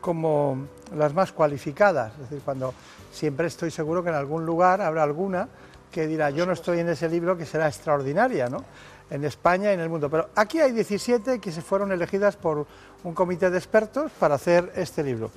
[0.00, 2.12] como las más cualificadas.
[2.14, 2.72] Es decir, cuando
[3.12, 5.48] siempre estoy seguro que en algún lugar habrá alguna
[5.90, 8.64] que dirá, yo no estoy en ese libro que será extraordinaria, ¿no?
[9.10, 10.08] En España y en el mundo.
[10.08, 12.66] Pero aquí hay 17 que se fueron elegidas por
[13.02, 15.30] un comité de expertos para hacer este libro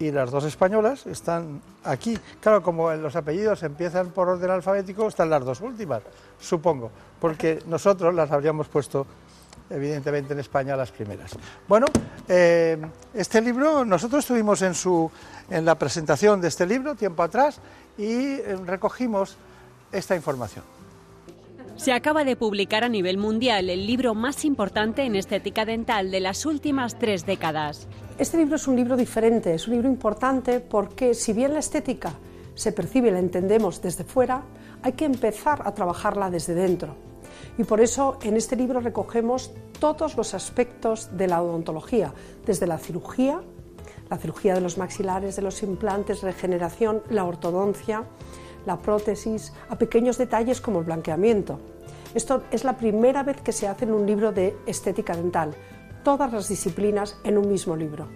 [0.00, 2.18] y las dos españolas están aquí.
[2.40, 6.02] Claro, como los apellidos empiezan por orden alfabético, están las dos últimas,
[6.40, 9.06] supongo, porque nosotros las habríamos puesto
[9.68, 11.36] evidentemente en España las primeras.
[11.68, 11.86] Bueno,
[12.26, 12.78] eh,
[13.12, 15.08] este libro, nosotros estuvimos en, su,
[15.50, 17.60] en la presentación de este libro tiempo atrás
[17.98, 19.36] y eh, recogimos
[19.92, 20.64] esta información.
[21.76, 26.20] Se acaba de publicar a nivel mundial el libro más importante en estética dental de
[26.20, 27.88] las últimas tres décadas.
[28.18, 32.12] Este libro es un libro diferente, es un libro importante porque si bien la estética
[32.54, 34.42] se percibe y la entendemos desde fuera,
[34.82, 36.96] hay que empezar a trabajarla desde dentro.
[37.56, 42.12] Y por eso en este libro recogemos todos los aspectos de la odontología,
[42.44, 43.40] desde la cirugía,
[44.10, 48.04] la cirugía de los maxilares, de los implantes, regeneración, la ortodoncia,
[48.66, 51.58] la prótesis, a pequeños detalles como el blanqueamiento.
[52.14, 55.54] Esto es la primera vez que se hace en un libro de estética dental,
[56.02, 58.08] todas las disciplinas en un mismo libro.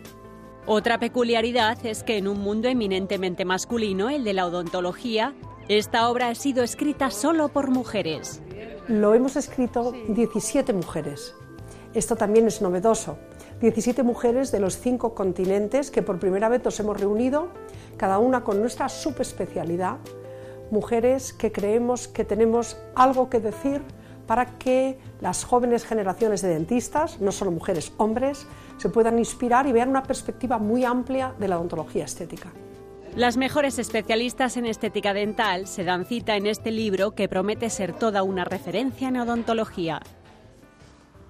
[0.66, 5.34] Otra peculiaridad es que en un mundo eminentemente masculino, el de la odontología,
[5.68, 8.40] esta obra ha sido escrita solo por mujeres.
[8.88, 11.34] Lo hemos escrito 17 mujeres.
[11.94, 13.18] Esto también es novedoso.
[13.60, 17.48] 17 mujeres de los cinco continentes que por primera vez nos hemos reunido,
[17.96, 19.98] cada una con nuestra subespecialidad,
[20.74, 23.80] mujeres que creemos que tenemos algo que decir
[24.26, 28.46] para que las jóvenes generaciones de dentistas, no solo mujeres, hombres,
[28.78, 32.50] se puedan inspirar y vean una perspectiva muy amplia de la odontología estética.
[33.14, 37.92] Las mejores especialistas en estética dental se dan cita en este libro que promete ser
[37.92, 40.00] toda una referencia en odontología.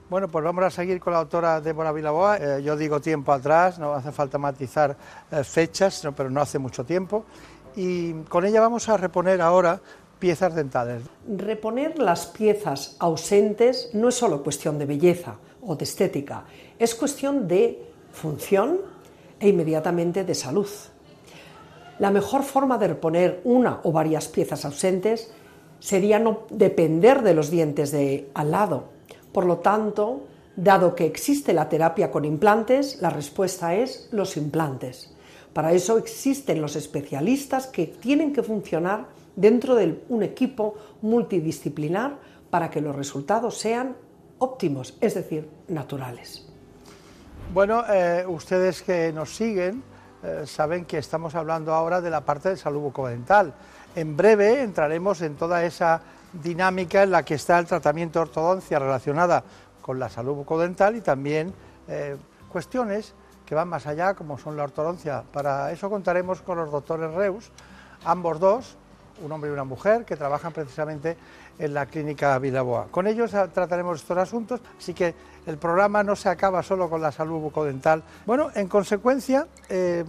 [0.09, 2.37] Bueno, pues vamos a seguir con la autora Débora Vilaboa.
[2.37, 4.97] Eh, yo digo tiempo atrás, no hace falta matizar
[5.31, 7.25] eh, fechas, pero no hace mucho tiempo.
[7.77, 9.81] Y con ella vamos a reponer ahora
[10.19, 11.03] piezas dentales.
[11.29, 16.45] Reponer las piezas ausentes no es solo cuestión de belleza o de estética,
[16.79, 17.83] es cuestión de
[18.13, 18.79] función
[19.41, 20.69] e inmediatamente de salud.
[21.99, 25.31] La mejor forma de reponer una o varias piezas ausentes
[25.79, 28.85] sería no depender de los dientes de al lado.
[29.33, 30.25] Por lo tanto,
[30.57, 35.14] dado que existe la terapia con implantes, la respuesta es los implantes.
[35.55, 42.19] Para eso existen los especialistas que tienen que funcionar dentro de un equipo multidisciplinar
[42.51, 43.97] para que los resultados sean
[44.39, 46.47] óptimos, es decir, naturales.
[47.53, 49.83] Bueno, eh, ustedes que nos siguen
[50.25, 53.55] eh, saben que estamos hablando ahora de la parte de salud bucodental.
[53.95, 56.01] En breve entraremos en toda esa
[56.33, 59.45] dinámica en la que está el tratamiento de ortodoncia relacionada
[59.83, 61.53] con la salud bucodental y también
[61.87, 62.17] eh,
[62.51, 63.15] cuestiones
[63.55, 65.25] van más allá, como son la ortodoncia.
[65.33, 67.51] Para eso contaremos con los doctores Reus,
[68.05, 68.77] ambos dos,
[69.23, 71.17] un hombre y una mujer, que trabajan precisamente
[71.59, 72.89] en la clínica Vilaboa.
[72.91, 75.15] Con ellos trataremos estos asuntos, así que
[75.47, 78.03] el programa no se acaba solo con la salud bucodental.
[78.27, 80.05] Bueno, en consecuencia, eh,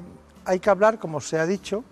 [0.45, 1.83] hay que hablar, como se ha dicho,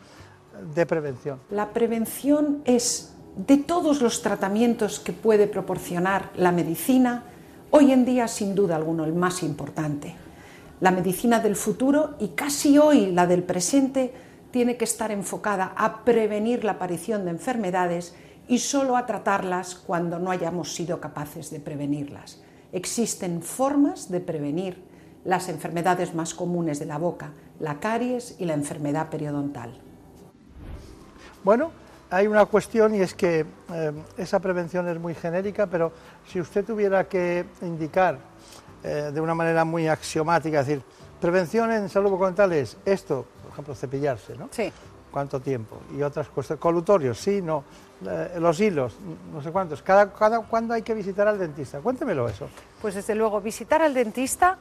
[0.74, 1.40] de prevención.
[1.50, 7.24] La prevención es de todos los tratamientos que puede proporcionar la medicina,
[7.72, 10.16] hoy en día sin duda alguno el más importante.
[10.84, 14.14] La medicina del futuro y casi hoy la del presente
[14.52, 18.14] tiene que estar enfocada a prevenir la aparición de enfermedades
[18.50, 22.44] y solo a tratarlas cuando no hayamos sido capaces de prevenirlas.
[22.74, 24.84] Existen formas de prevenir
[25.24, 29.80] las enfermedades más comunes de la boca, la caries y la enfermedad periodontal.
[31.46, 31.72] Bueno,
[32.10, 35.94] hay una cuestión y es que eh, esa prevención es muy genérica, pero
[36.28, 38.33] si usted tuviera que indicar
[38.84, 40.84] eh, de una manera muy axiomática, es decir,
[41.22, 44.50] prevención en salud bucodental es esto, ejemplo, cepillarse, ¿no?
[44.52, 44.72] Sí.
[45.10, 45.80] ¿Cuánto tiempo?
[45.96, 46.60] Y otras cuestiones.
[46.60, 47.64] Colutorios, sí, no.
[48.06, 48.96] Eh, los hilos,
[49.32, 49.82] no sé cuántos.
[49.84, 51.80] Cada, cada, ¿Cuándo hay que visitar al dentista?
[51.80, 52.50] Cuéntemelo eso.
[52.82, 54.58] Pues desde luego, visitar al dentista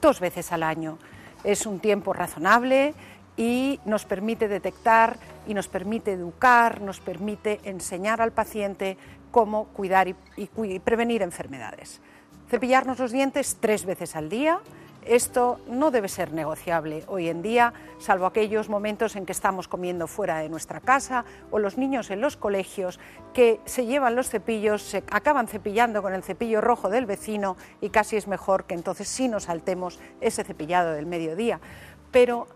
[0.00, 0.98] dos veces al año.
[1.42, 2.94] Es un tiempo razonable
[3.36, 5.16] y nos permite detectar
[5.46, 8.96] y nos permite educar, nos permite enseñar al paciente
[9.30, 12.00] cómo cuidar y, y prevenir enfermedades.
[12.48, 14.60] Cepillarnos los dientes tres veces al día
[15.06, 20.06] esto no debe ser negociable hoy en día, salvo aquellos momentos en que estamos comiendo
[20.06, 22.98] fuera de nuestra casa o los niños en los colegios
[23.34, 27.90] que se llevan los cepillos, se acaban cepillando con el cepillo rojo del vecino y
[27.90, 31.60] casi es mejor que entonces sí nos saltemos ese cepillado del mediodía.
[32.10, 32.46] Pero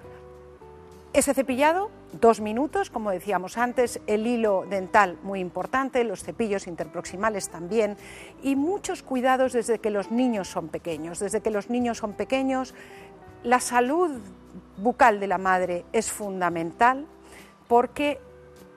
[1.13, 7.49] ese cepillado, dos minutos, como decíamos antes, el hilo dental muy importante, los cepillos interproximales
[7.49, 7.97] también,
[8.43, 11.19] y muchos cuidados desde que los niños son pequeños.
[11.19, 12.75] Desde que los niños son pequeños,
[13.43, 14.11] la salud
[14.77, 17.07] bucal de la madre es fundamental
[17.69, 18.21] porque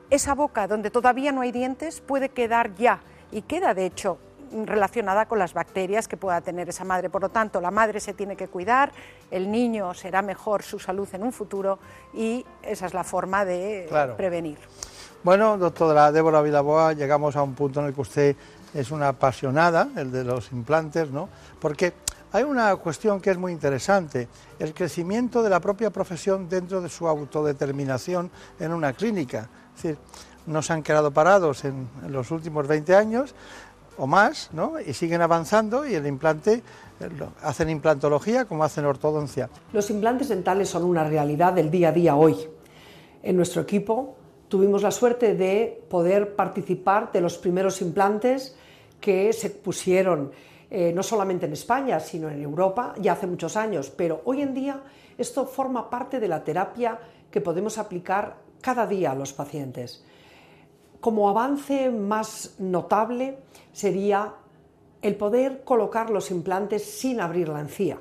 [0.10, 4.18] esa boca donde todavía no hay dientes puede quedar ya, y queda de hecho
[4.66, 7.10] relacionada con las bacterias que pueda tener esa madre.
[7.10, 8.92] Por lo tanto, la madre se tiene que cuidar,
[9.30, 11.80] el niño será mejor su salud en un futuro
[12.14, 13.88] y esa es la forma de
[14.18, 14.58] prevenir.
[15.24, 18.36] Bueno, doctora Débora Vilaboa, llegamos a un punto en el que usted
[18.74, 21.30] es una apasionada, el de los implantes, ¿no?
[21.60, 21.94] Porque
[22.32, 26.90] hay una cuestión que es muy interesante, el crecimiento de la propia profesión dentro de
[26.90, 29.50] su autodeterminación en una clínica.
[29.76, 29.98] Es decir,
[30.48, 33.36] no se han quedado parados en, en los últimos 20 años,
[33.98, 34.80] o más, ¿no?
[34.80, 36.64] Y siguen avanzando y el implante,
[37.00, 37.10] eh,
[37.42, 39.50] hacen implantología como hacen ortodoncia.
[39.74, 42.38] Los implantes dentales son una realidad del día a día hoy.
[43.24, 44.16] En nuestro equipo
[44.48, 48.56] tuvimos la suerte de poder participar de los primeros implantes
[49.00, 50.32] que se pusieron
[50.70, 54.54] eh, no solamente en España, sino en Europa, ya hace muchos años, pero hoy en
[54.54, 54.82] día
[55.18, 56.98] esto forma parte de la terapia
[57.30, 60.04] que podemos aplicar cada día a los pacientes.
[61.02, 63.40] Como avance más notable
[63.74, 64.36] sería
[65.02, 67.98] el poder colocar los implantes sin abrir la encía.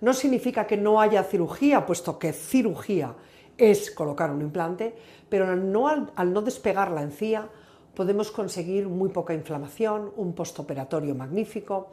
[0.00, 3.14] No significa que no haya cirugía, puesto que cirugía
[3.56, 4.96] es colocar un implante,
[5.28, 7.48] pero al no despegar la encía
[7.94, 11.88] podemos conseguir muy poca inflamación, un postoperatorio magnífico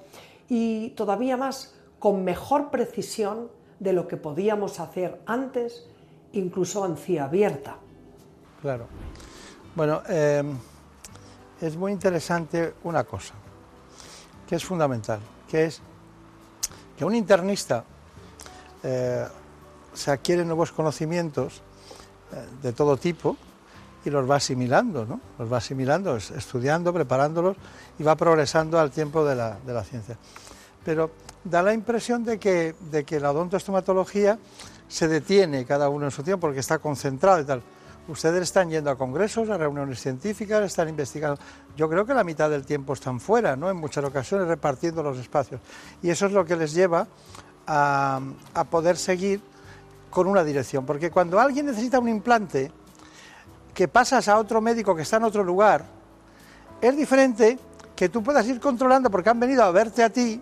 [0.50, 5.88] y todavía más con mejor precisión de lo que podíamos hacer antes,
[6.34, 7.78] incluso encía abierta.
[8.62, 8.88] Claro.
[9.76, 10.42] Bueno, eh,
[11.60, 13.34] es muy interesante una cosa,
[14.48, 15.82] que es fundamental, que es
[16.98, 17.84] que un internista
[18.84, 19.28] eh,
[19.94, 21.62] se adquiere nuevos conocimientos
[22.32, 23.36] eh, de todo tipo
[24.06, 25.20] y los va asimilando, ¿no?
[25.38, 27.58] Los va asimilando, estudiando, preparándolos
[28.00, 30.18] y va progresando al tiempo de la, de la ciencia.
[30.86, 31.12] Pero
[31.44, 34.40] da la impresión de que, de que la odontoestomatología
[34.88, 37.62] se detiene cada uno en su tiempo porque está concentrado y tal.
[38.08, 41.42] Ustedes están yendo a congresos, a reuniones científicas, están investigando.
[41.76, 43.70] Yo creo que la mitad del tiempo están fuera, ¿no?
[43.70, 45.60] En muchas ocasiones repartiendo los espacios.
[46.04, 47.08] Y eso es lo que les lleva
[47.66, 48.22] a,
[48.70, 49.42] poder seguir
[50.12, 50.86] con una dirección.
[50.86, 52.72] Porque cuando alguien necesita un implante,
[53.74, 55.84] que pasas a otro médico que está en otro lugar,
[56.82, 57.58] es diferente
[57.96, 60.40] que tú puedas ir controlando porque han venido a verte a ti,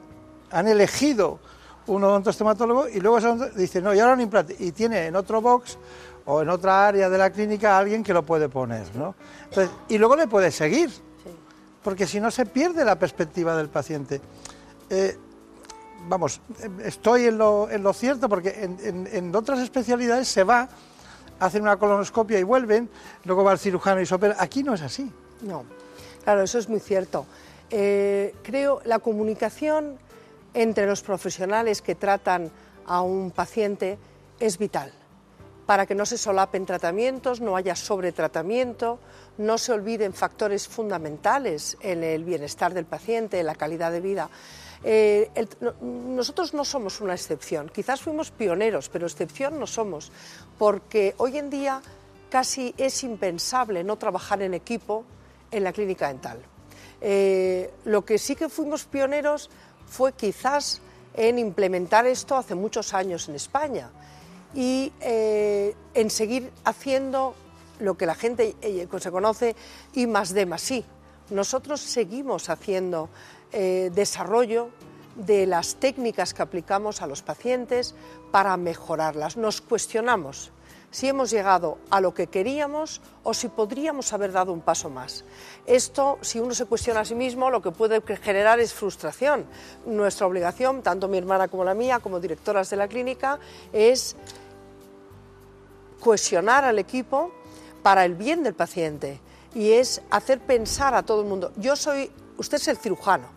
[0.52, 1.40] han elegido
[1.88, 3.20] un odontostomatólogo y luego
[3.56, 4.56] dice, no, y ahora un implante.
[4.60, 5.78] Y tiene en otro box
[6.26, 9.16] o en otra área de la clínica alguien que lo puede poner, ¿no?
[9.46, 10.90] Entonces, y luego le puede seguir,
[11.84, 14.22] porque si no se pierde la perspectiva del paciente.
[14.90, 15.18] Eh,
[16.08, 16.42] vamos,
[16.84, 20.70] estoy en lo, en lo cierto porque en, en, en, otras especialidades se va,
[21.40, 22.90] hacen una colonoscopia y vuelven,
[23.26, 24.36] luego va el cirujano y se opera.
[24.40, 25.12] Aquí no es así.
[25.42, 25.66] No,
[26.24, 27.26] claro, eso es muy cierto.
[27.70, 29.98] Eh, creo la comunicación
[30.54, 32.52] entre los profesionales que tratan
[32.86, 33.98] a un paciente
[34.40, 34.94] es vital
[35.66, 39.00] para que no se solapen tratamientos, no haya sobretratamiento,
[39.38, 44.30] no se olviden factores fundamentales en el bienestar del paciente, en la calidad de vida.
[44.84, 45.32] Eh,
[45.82, 50.12] nosotros no somos una excepción, quizás fuimos pioneros, pero excepción no somos,
[50.58, 51.82] porque hoy en día
[52.30, 55.06] casi es impensable no trabajar en equipo
[55.52, 56.42] en la clínica dental.
[57.00, 59.50] Eh, lo que sí que fuimos pioneros
[59.88, 60.82] fue quizás
[61.14, 63.90] en implementar esto hace muchos años en España
[64.54, 67.36] y eh, en seguir haciendo
[67.80, 69.56] lo que la gente eh, se conoce
[69.94, 70.86] I más D más I.
[71.30, 73.10] Nosotros seguimos haciendo
[73.52, 74.70] eh, desarrollo
[75.16, 77.96] de las técnicas que aplicamos a los pacientes
[78.32, 79.38] para mejorarlas.
[79.38, 80.52] Nos cuestionamos
[80.94, 85.26] si hemos llegado a lo que queríamos o si podríamos haber dado un paso más.
[85.66, 89.46] Esto, si uno se cuestiona a sí mismo, lo que puede generar es frustración.
[89.88, 93.40] Nuestra obligación, tanto mi hermana como la mía, como directoras de la clínica,
[93.72, 94.16] es
[96.04, 97.32] cohesionar al equipo
[97.82, 99.22] para el bien del paciente
[99.56, 101.54] y es hacer pensar a todo el mundo.
[101.56, 103.28] Yo soy, usted es el cirujano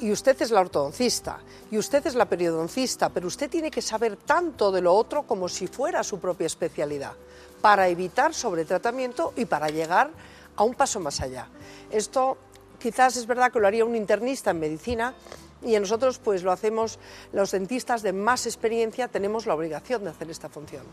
[0.00, 1.38] y usted es la ortodoncista
[1.70, 5.48] y usted es la periodoncista, pero usted tiene que saber tanto de lo otro como
[5.48, 7.12] si fuera su propia especialidad
[7.60, 10.10] para evitar sobretratamiento y para llegar
[10.56, 11.48] a un paso más allá.
[11.90, 12.38] Esto
[12.78, 15.14] quizás es verdad que lo haría un internista en medicina
[15.62, 16.98] y nosotros pues lo hacemos
[17.32, 20.84] los dentistas de más experiencia tenemos la obligación de hacer esta función.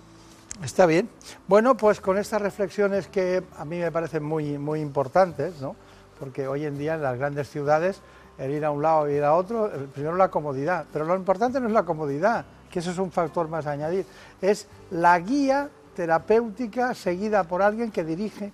[0.64, 1.10] Está bien.
[1.48, 5.76] Bueno, pues con estas reflexiones que a mí me parecen muy, muy importantes, ¿no?
[6.22, 8.00] porque hoy en día en las grandes ciudades
[8.38, 11.60] el ir a un lado y ir a otro, primero la comodidad, pero lo importante
[11.60, 14.06] no es la comodidad, que eso es un factor más a añadir,
[14.40, 18.52] es la guía terapéutica seguida por alguien que dirige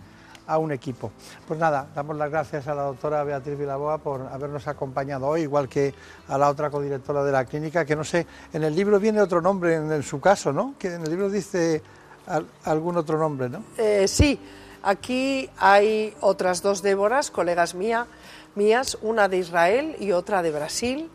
[0.48, 1.12] a un equipo.
[1.46, 5.67] Pues nada, damos las gracias a la doctora Beatriz Vilaboa por habernos acompañado hoy, igual
[5.67, 5.93] que
[6.30, 9.41] a la otra codirectora de la clínica, que no sé, en el libro viene otro
[9.41, 10.76] nombre en, en su caso, ¿no?
[10.80, 11.84] Que en el libro dice
[12.28, 13.63] al, algún otro nombre, ¿no?
[13.78, 14.39] Eh, sí,
[14.84, 18.07] aquí hay otras dos Déboras, colegas mía,
[18.55, 21.09] mías, una de Israel y otra de Brasil.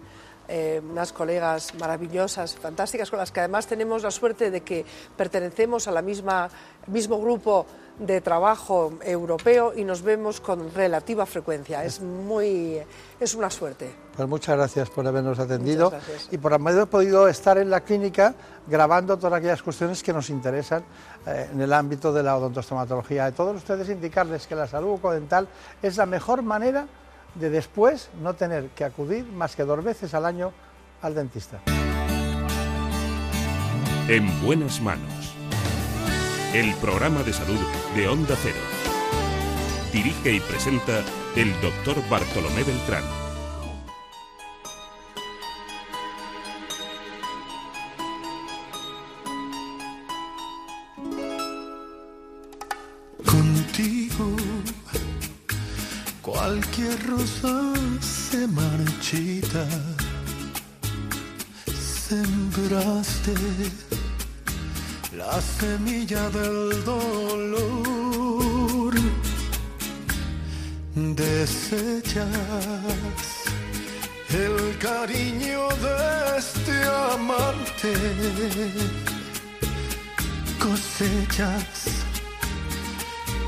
[0.49, 4.85] Eh, unas colegas maravillosas, fantásticas, con las que además tenemos la suerte de que
[5.17, 6.51] pertenecemos a la misma
[6.89, 7.65] mismo grupo
[7.99, 11.85] de trabajo europeo y nos vemos con relativa frecuencia.
[11.85, 12.81] Es muy
[13.21, 13.95] es una suerte.
[14.17, 15.93] Pues muchas gracias por habernos atendido
[16.31, 18.35] y por haber podido estar en la clínica
[18.67, 20.85] grabando todas aquellas cuestiones que nos interesan
[21.27, 23.27] eh, en el ámbito de la odontostomatología.
[23.27, 25.49] A todos ustedes indicarles que la salud bucodental
[25.83, 26.87] es la mejor manera
[27.35, 30.53] de después no tener que acudir más que dos veces al año
[31.01, 31.61] al dentista.
[34.09, 35.22] En buenas manos.
[36.55, 37.59] El programa de salud
[37.97, 38.59] de Onda Cero.
[39.91, 41.03] Dirige y presenta
[41.35, 43.03] el doctor Bartolomé Beltrán.
[53.25, 54.37] Contigo
[56.21, 57.73] cualquier rosa
[58.03, 59.67] se marchita
[61.67, 63.33] sembraste
[65.27, 67.73] la semilla del dolor.
[70.95, 72.27] Desechas
[74.31, 76.77] el cariño de este
[77.15, 77.93] amante.
[80.59, 81.71] Cosechas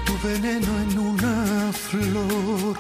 [0.07, 2.79] tu veneno en una flor.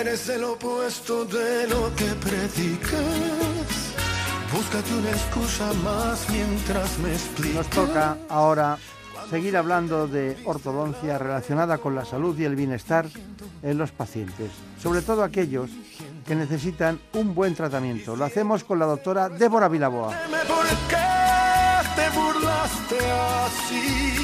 [0.00, 3.81] Eres el opuesto de lo que predicas.
[4.52, 7.54] Búscate una excusa más mientras me explicas.
[7.54, 8.76] Nos toca ahora
[9.30, 13.06] seguir hablando de ortodoncia relacionada con la salud y el bienestar
[13.62, 14.50] en los pacientes,
[14.82, 15.70] sobre todo aquellos
[16.26, 18.14] que necesitan un buen tratamiento.
[18.14, 20.20] Lo hacemos con la doctora Débora Vilaboa.
[20.46, 20.96] ¿Por qué
[21.96, 22.98] te burlaste
[23.46, 24.16] así?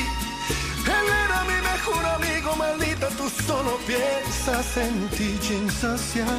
[0.85, 6.39] Él era mi mejor amigo, maldita, tú solo piensas en ti y en saciar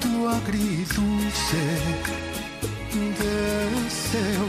[0.00, 2.27] tu agridulce
[3.10, 4.46] deseo.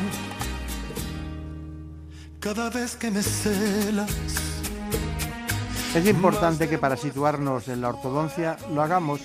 [2.40, 4.12] Cada vez que me celas,
[5.96, 9.22] Es importante que para situarnos en la ortodoncia lo hagamos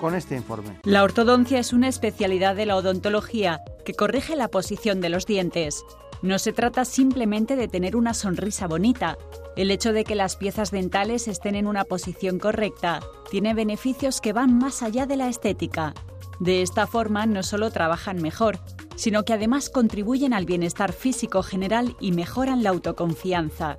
[0.00, 0.80] con este informe.
[0.84, 5.84] La ortodoncia es una especialidad de la odontología que corrige la posición de los dientes.
[6.22, 9.16] No se trata simplemente de tener una sonrisa bonita.
[9.56, 13.00] El hecho de que las piezas dentales estén en una posición correcta
[13.30, 15.94] tiene beneficios que van más allá de la estética.
[16.40, 18.58] De esta forma no solo trabajan mejor,
[18.96, 23.78] sino que además contribuyen al bienestar físico general y mejoran la autoconfianza.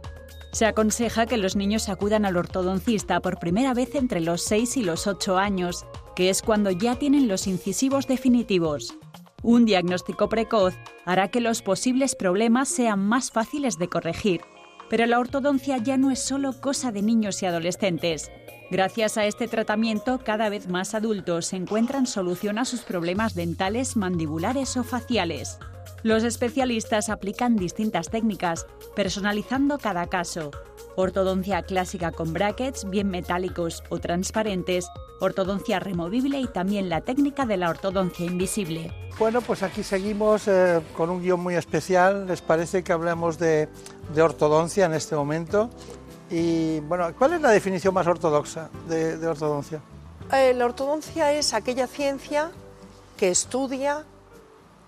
[0.51, 4.83] Se aconseja que los niños acudan al ortodoncista por primera vez entre los 6 y
[4.83, 5.85] los 8 años,
[6.15, 8.95] que es cuando ya tienen los incisivos definitivos.
[9.43, 14.41] Un diagnóstico precoz hará que los posibles problemas sean más fáciles de corregir.
[14.87, 18.29] Pero la ortodoncia ya no es solo cosa de niños y adolescentes.
[18.71, 24.77] Gracias a este tratamiento, cada vez más adultos encuentran solución a sus problemas dentales, mandibulares
[24.77, 25.59] o faciales.
[26.03, 28.65] Los especialistas aplican distintas técnicas,
[28.95, 30.51] personalizando cada caso.
[30.95, 34.87] Ortodoncia clásica con brackets, bien metálicos o transparentes,
[35.19, 38.93] ortodoncia removible y también la técnica de la ortodoncia invisible.
[39.19, 42.25] Bueno, pues aquí seguimos eh, con un guion muy especial.
[42.25, 43.67] ¿Les parece que hablemos de,
[44.15, 45.69] de ortodoncia en este momento?
[46.31, 49.81] Y bueno, ¿cuál es la definición más ortodoxa de, ortodoncia?
[50.31, 52.51] Eh, la ortodoncia es aquella ciencia
[53.17, 54.05] que estudia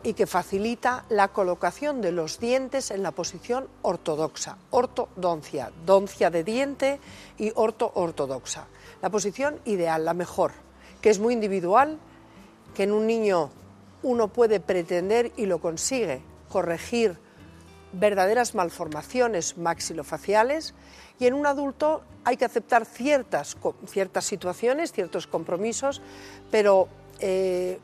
[0.03, 4.57] y que facilita la colocación de los dientes en la posición ortodoxa.
[4.69, 6.99] Ortodoncia, doncia de diente
[7.37, 8.67] y orto ortodoxa.
[9.01, 10.53] La posición ideal, la mejor,
[11.01, 11.99] que es muy individual,
[12.73, 13.49] que en un niño
[14.01, 17.17] uno puede pretender y lo consigue corregir
[17.91, 20.73] verdaderas malformaciones maxilofaciales
[21.23, 23.55] y en un adulto hay que aceptar ciertas,
[23.87, 26.01] ciertas situaciones, ciertos compromisos,
[26.51, 27.79] pero eh,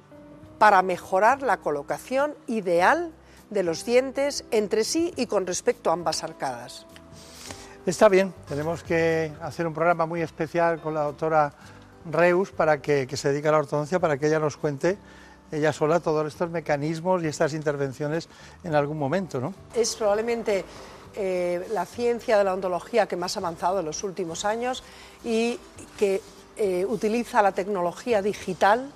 [0.58, 3.14] para mejorar la colocación ideal
[3.50, 6.86] de los dientes entre sí y con respecto a ambas arcadas.
[7.86, 11.54] Está bien, tenemos que hacer un programa muy especial con la doctora
[12.12, 14.98] Reus para que, que se dedique a la ortodoncia, para que ella nos cuente
[15.50, 18.28] ella sola todos estos mecanismos y estas intervenciones
[18.66, 19.54] en algún momento, ¿no?
[19.74, 20.64] Es probablemente
[21.22, 24.86] eh, la ciencia de la odontología que más ha avanzado en los últimos años
[25.22, 25.60] y
[25.98, 26.22] que
[26.56, 28.90] eh, utiliza la tecnología digital.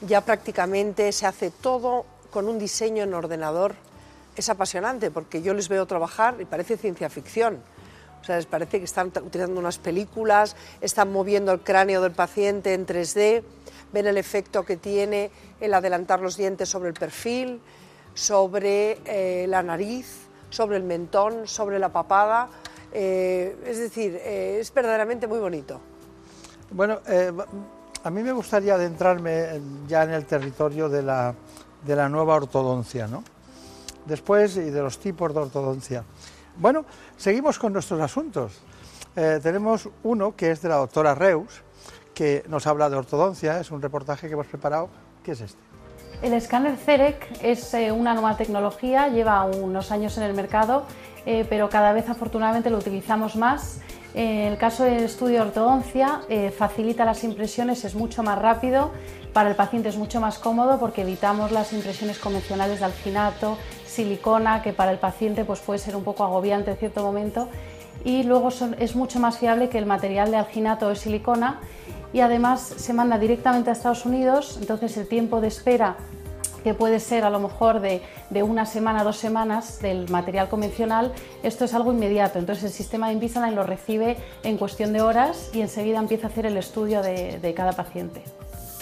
[0.00, 3.74] Ya prácticamente se hace todo con un diseño en ordenador.
[4.36, 7.62] Es apasionante porque yo les veo trabajar y parece ciencia ficción.
[8.22, 12.72] O sea, les parece que están utilizando unas películas, están moviendo el cráneo del paciente
[12.72, 13.42] en 3D,
[13.92, 15.30] ven el efecto que tiene
[15.60, 17.60] el adelantar los dientes sobre el perfil,
[18.14, 20.23] sobre eh, la nariz,
[20.54, 22.48] sobre el mentón, sobre la papada.
[22.92, 25.80] Eh, es decir, eh, es verdaderamente muy bonito.
[26.70, 27.32] Bueno, eh,
[28.04, 31.34] a mí me gustaría adentrarme en- ya en el territorio de la,
[31.84, 33.24] de la nueva ortodoncia, ¿no?
[34.06, 36.04] Después, y de los tipos de ortodoncia.
[36.56, 36.84] Bueno,
[37.16, 38.52] seguimos con nuestros asuntos.
[39.14, 41.62] Tenemos uno que es de la doctora Reus,
[42.14, 44.88] que nos habla de ortodoncia, es un reportaje que hemos preparado.
[45.22, 45.73] ¿Qué es este?
[46.22, 50.84] El escáner CEREC es eh, una nueva tecnología, lleva unos años en el mercado,
[51.26, 53.80] eh, pero cada vez afortunadamente lo utilizamos más.
[54.14, 58.92] En el caso del estudio de ortodoncia, eh, facilita las impresiones, es mucho más rápido,
[59.32, 64.62] para el paciente es mucho más cómodo porque evitamos las impresiones convencionales de alginato, silicona,
[64.62, 67.48] que para el paciente pues, puede ser un poco agobiante en cierto momento.
[68.04, 71.60] Y luego son- es mucho más fiable que el material de alginato o silicona
[72.14, 75.96] y además se manda directamente a Estados Unidos, entonces el tiempo de espera
[76.62, 78.00] que puede ser a lo mejor de,
[78.42, 81.12] una semana, dos semanas del material convencional,
[81.42, 82.38] esto es algo inmediato.
[82.38, 86.30] Entonces el sistema de Invisalign lo recibe en cuestión de horas y enseguida empieza a
[86.30, 88.22] hacer el estudio de, de cada paciente.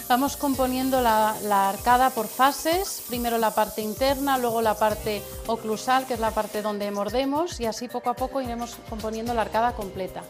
[0.07, 6.05] Vamos componiendo la, la, arcada por fases, primero la parte interna, luego la parte oclusal,
[6.05, 9.73] que es la parte donde mordemos, y así poco a poco iremos componiendo la arcada
[9.73, 10.21] completa.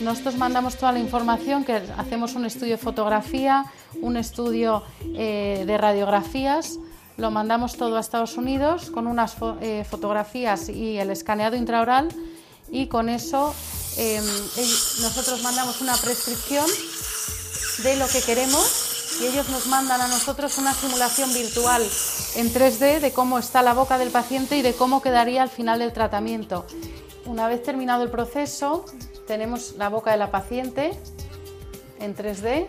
[0.00, 3.64] Nosotros mandamos toda la información, que hacemos un estudio de fotografía,
[4.02, 4.82] un estudio
[5.14, 6.78] eh, de radiografías,
[7.16, 12.08] lo mandamos todo a Estados Unidos con unas eh, fotografías y el escaneado intraoral
[12.70, 13.54] y con eso
[13.96, 14.24] em,
[15.00, 16.66] nosotros mandamos una prescripción
[17.84, 21.82] de lo que queremos y ellos nos mandan a nosotros una simulación virtual
[22.34, 25.78] en 3D de cómo está la boca del paciente y de cómo quedaría al final
[25.78, 26.66] del tratamiento.
[27.26, 28.84] Una vez terminado el proceso,
[29.26, 30.90] tenemos la boca de la paciente
[31.98, 32.66] en 3D.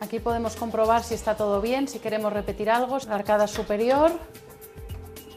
[0.00, 2.98] Aquí podemos comprobar si está todo bien, si queremos repetir algo.
[3.06, 4.10] La arcada superior,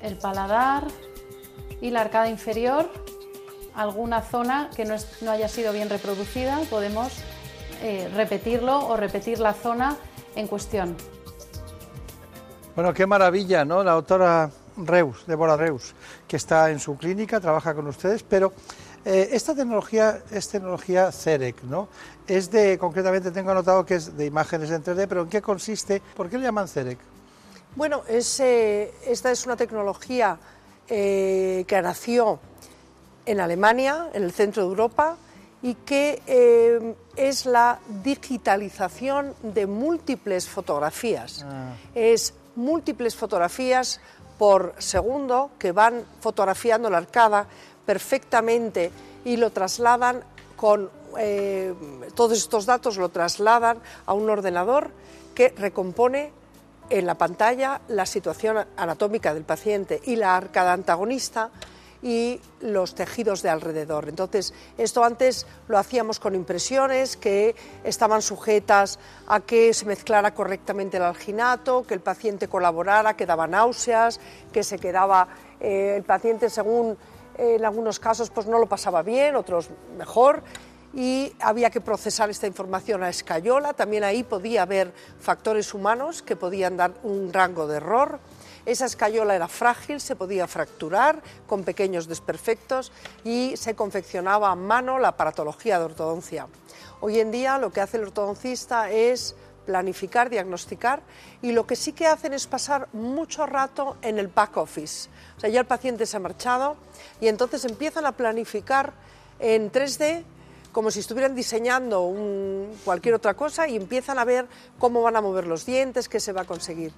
[0.01, 0.87] el paladar
[1.81, 2.89] y la arcada inferior.
[3.75, 4.95] Alguna zona que no,
[5.29, 7.11] haya sido bien reproducida, podemos
[7.81, 9.97] eh, repetirlo o repetir la zona
[10.35, 10.95] en cuestión.
[12.75, 13.83] Bueno, qué maravilla, ¿no?
[13.83, 15.93] La doctora Reus, Débora Reus,
[16.27, 18.53] que está en su clínica, trabaja con ustedes, pero
[19.05, 21.89] eh, esta tecnología es tecnología CEREC, ¿no?
[22.27, 26.01] Es de, concretamente tengo anotado que es de imágenes en 3D, pero ¿en qué consiste?
[26.15, 26.97] ¿Por qué le llaman CEREC?
[27.75, 30.37] Bueno, eh, esta es una tecnología
[30.87, 32.39] eh, que nació
[33.25, 35.17] en Alemania, en el centro de Europa,
[35.61, 36.21] y que
[37.15, 41.45] es la digitalización de múltiples fotografías.
[41.47, 41.73] Ah.
[41.95, 44.01] Es múltiples fotografías
[44.37, 47.47] por segundo que van fotografiando la arcada
[47.85, 48.91] perfectamente
[49.25, 50.23] y lo trasladan
[50.55, 51.73] con eh,
[52.15, 54.91] todos estos datos, lo trasladan a un ordenador
[55.35, 56.31] que recompone
[56.89, 61.49] en la pantalla la situación anatómica del paciente y la arcada antagonista
[62.03, 64.09] y los tejidos de alrededor.
[64.09, 70.97] Entonces, esto antes lo hacíamos con impresiones que estaban sujetas a que se mezclara correctamente
[70.97, 74.19] el alginato, que el paciente colaborara, que daba náuseas,
[74.51, 75.29] que se quedaba
[75.61, 76.97] eh, el paciente según
[77.37, 80.43] en algunos casos pues no lo pasaba bien, otros mejor
[80.93, 83.73] y había que procesar esta información a escayola.
[83.73, 88.19] También ahí podía haber factores humanos que podían dar un rango de error.
[88.65, 92.91] Esa escayola era frágil, se podía fracturar con pequeños desperfectos
[93.25, 96.47] y se confeccionaba a mano la aparatología de ortodoncia.
[97.01, 99.35] Hoy en día lo que hace el ortodoncista es
[99.65, 101.01] planificar, diagnosticar
[101.41, 105.09] y lo que sí que hacen es pasar mucho rato en el back office.
[105.37, 106.77] O sea, ya el paciente se ha marchado
[107.19, 108.93] y entonces empiezan a planificar
[109.39, 110.23] en 3D
[110.73, 112.11] como si estuvieran diseñando
[112.83, 114.47] cualquier otra cosa y empiezan a ver
[114.79, 116.91] cómo van a mover los dientes, qué se va a conseguir.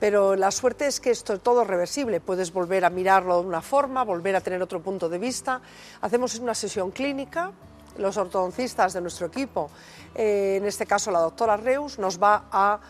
[0.00, 3.60] Pero la suerte es que esto es todo reversible, puedes volver a mirarlo de una
[3.60, 5.60] forma, volver a tener otro punto de vista.
[6.00, 7.52] Hacemos una sesión clínica,
[7.98, 9.70] los ortodoncistas de nuestro equipo,
[10.14, 12.80] eh, en este caso la doctora Reus, nos va a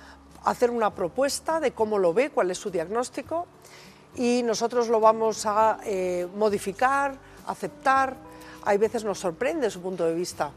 [0.45, 3.47] hacer una propuesta de cómo lo ve, cuál es su diagnóstico
[4.15, 7.17] y nosotros lo vamos a eh, modificar,
[7.47, 8.28] aceptar.
[8.69, 10.51] Hay veces nos sorprende su punto de vista.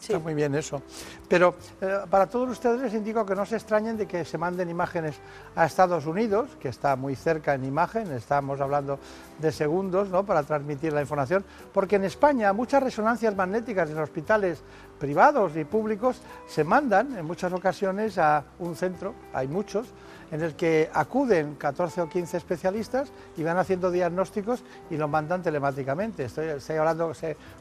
[0.00, 0.80] Está muy bien eso.
[1.28, 4.70] Pero eh, para todos ustedes les indico que no se extrañen de que se manden
[4.70, 5.16] imágenes
[5.54, 8.98] a Estados Unidos, que está muy cerca en imagen, estamos hablando
[9.38, 10.24] de segundos ¿no?
[10.24, 14.62] para transmitir la información, porque en España muchas resonancias magnéticas en hospitales
[14.98, 19.86] privados y públicos se mandan en muchas ocasiones a un centro, hay muchos,
[20.30, 25.42] en el que acuden 14 o 15 especialistas y van haciendo diagnósticos y lo mandan
[25.42, 26.24] telemáticamente.
[26.24, 27.12] Estoy, estoy hablando,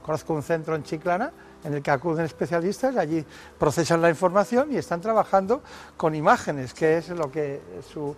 [0.04, 1.32] conozco un centro en Chiclana
[1.64, 3.26] en el que acuden especialistas, allí
[3.58, 5.62] procesan la información y están trabajando
[5.98, 7.62] con imágenes, que es lo que
[7.92, 8.16] su...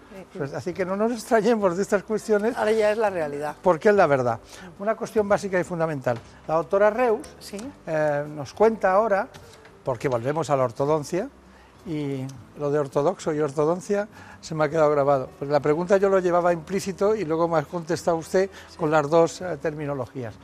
[0.55, 2.55] así que no nos extrañemos de estas cuestiones.
[2.55, 3.55] Ahora ya es la realidad.
[3.61, 4.39] Porque es la verdad.
[4.79, 6.19] Una cuestión básica y fundamental.
[6.47, 7.57] La doctora Reus ¿Sí?
[7.87, 9.27] Eh, nos cuenta ahora,
[9.83, 11.29] porque volvemos a la ortodoncia,
[11.86, 12.25] y
[12.59, 14.07] lo de ortodoxo y ortodoncia
[14.39, 15.29] se me ha quedado grabado.
[15.39, 19.09] Pues la pregunta yo lo llevaba implícito y luego me ha contestado usted con las
[19.09, 20.36] dos eh, terminologías.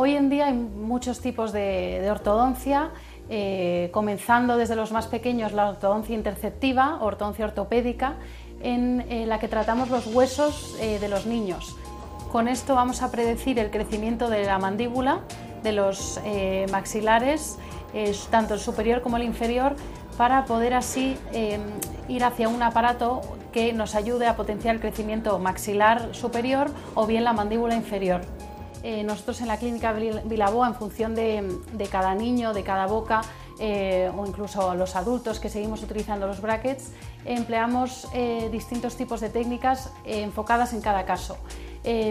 [0.00, 2.90] Hoy en día hay muchos tipos de, ortodoncia,
[3.28, 8.14] eh, comenzando desde los más pequeños la ortodoncia interceptiva, ortodoncia ortopédica,
[8.60, 11.74] en eh, la que tratamos los huesos eh, de los niños.
[12.30, 15.22] Con esto vamos a predecir el crecimiento de la mandíbula,
[15.64, 16.20] de los
[16.70, 17.58] maxilares,
[18.30, 19.74] tanto el superior como el inferior,
[20.18, 21.16] para poder así
[22.08, 27.24] ir hacia un aparato que nos ayude a potenciar el crecimiento maxilar superior o bien
[27.24, 28.20] la mandíbula inferior.
[28.82, 33.22] Eh, nosotros en la clínica Vilaboa, en función de, cada niño, de cada boca,
[33.58, 36.92] eh, o incluso los adultos que seguimos utilizando los brackets,
[37.24, 41.38] empleamos eh, distintos tipos de técnicas enfocadas en cada caso.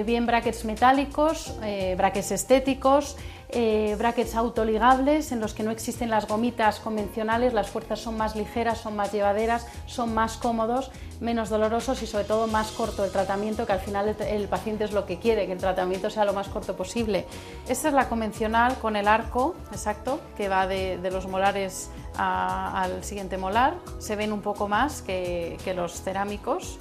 [0.06, 1.56] bien brackets metálicos,
[1.98, 3.16] brackets estéticos,
[3.50, 8.36] eh, brackets autoligables en los que no existen las gomitas convencionales, las fuerzas son más
[8.36, 10.92] ligeras, son más llevaderas, son más cómodos,
[11.22, 14.92] menos dolorosos y sobre todo más corto el tratamiento, que al final el, paciente es
[14.92, 17.26] lo que quiere, que el tratamiento sea lo más corto posible.
[17.70, 23.38] Esta es la convencional con el arco, exacto, que va de, los molares al siguiente
[23.38, 23.76] molar.
[24.00, 26.80] Se ven un poco más que, los cerámicos.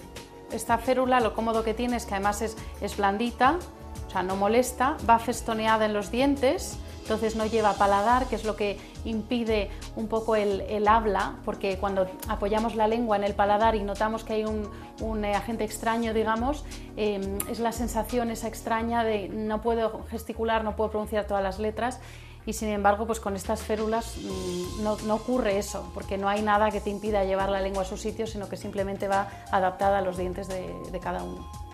[0.50, 3.58] Esta férula lo cómodo que tiene es que además es, es blandita,
[4.06, 8.44] o sea, no molesta, va festoneada en los dientes, entonces no lleva paladar, que es
[8.44, 13.76] lo que impide un poco el, habla, porque cuando apoyamos la lengua en el paladar
[13.76, 16.64] y notamos que hay un, eh, agente extraño, digamos,
[16.96, 21.60] em, es la sensación esa extraña de no puedo gesticular, no puedo pronunciar todas las
[21.60, 22.00] letras.
[22.44, 26.72] Y sin embargo, pues con estas férulas mm, no, ocurre eso, porque no hay nada
[26.72, 30.00] que te impida llevar la lengua a su sitio, sino que simplemente va adaptada a
[30.00, 31.65] los dientes de cada uno.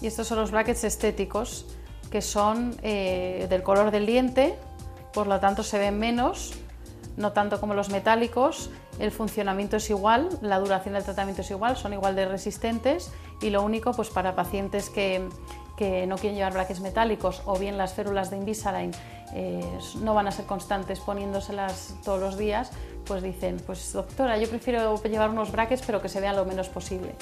[0.00, 1.66] Y estos son los brackets estéticos,
[2.10, 4.56] que son eh, del color del diente,
[5.12, 6.54] por lo tanto se ven menos,
[7.16, 11.76] no tanto como los metálicos, el funcionamiento es igual, la duración del tratamiento es igual,
[11.76, 15.28] son igual de resistentes y lo único pues para pacientes que,
[16.06, 18.90] no quieren llevar brackets metálicos o bien las férulas de Invisalign
[19.32, 19.64] eh,
[20.02, 22.70] no van a ser constantes poniéndoselas todos los días,
[23.06, 26.68] pues dicen, pues doctora, yo prefiero llevar unos brackets pero que se vean lo menos
[26.68, 27.14] posible.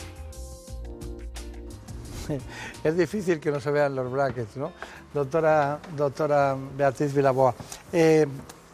[2.84, 4.72] es difícil que no se vean los brackets, ¿no?
[5.12, 7.54] Doctora, doctora Beatriz Vilaboa.
[7.92, 8.26] Eh,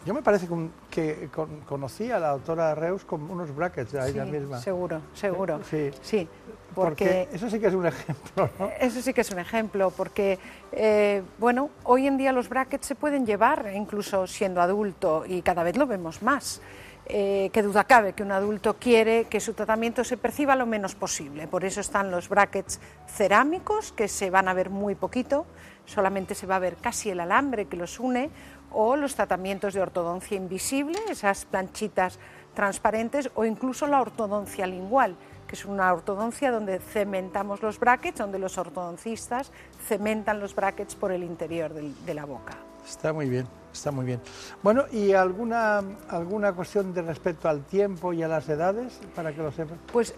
[0.04, 0.46] yo me parece
[0.90, 1.30] que,
[1.66, 4.60] conocí a la doctora Reus con unos brackets ahí la misma.
[4.60, 5.60] Seguro, seguro.
[5.70, 6.28] Sí, sí
[6.74, 8.50] porque, eso sí que es un ejemplo.
[8.58, 8.70] ¿no?
[8.80, 10.38] Eso sí que es un ejemplo, porque
[10.72, 15.62] eh, bueno, hoy en día los brackets se pueden llevar incluso siendo adulto y cada
[15.62, 16.60] vez lo vemos más.
[17.06, 20.94] Eh, qué duda cabe que un adulto quiere que su tratamiento se perciba lo menos
[20.94, 21.46] posible.
[21.46, 25.44] Por eso están los brackets cerámicos, que se van a ver muy poquito,
[25.84, 28.30] solamente se va a ver casi el alambre que los une,
[28.72, 32.18] o los tratamientos de ortodoncia invisible, esas planchitas
[32.54, 35.14] transparentes, o incluso la ortodoncia lingual,
[35.46, 39.52] que es una ortodoncia donde cementamos los brackets, donde los ortodoncistas
[39.86, 42.56] cementan los brackets por el interior de la boca.
[42.86, 43.46] Está muy bien.
[43.72, 44.20] Está muy bien.
[44.62, 49.42] Bueno, ¿y alguna, alguna cuestión de respecto al tiempo y a las edades, para que
[49.42, 49.78] lo sepan?
[49.92, 50.14] Pues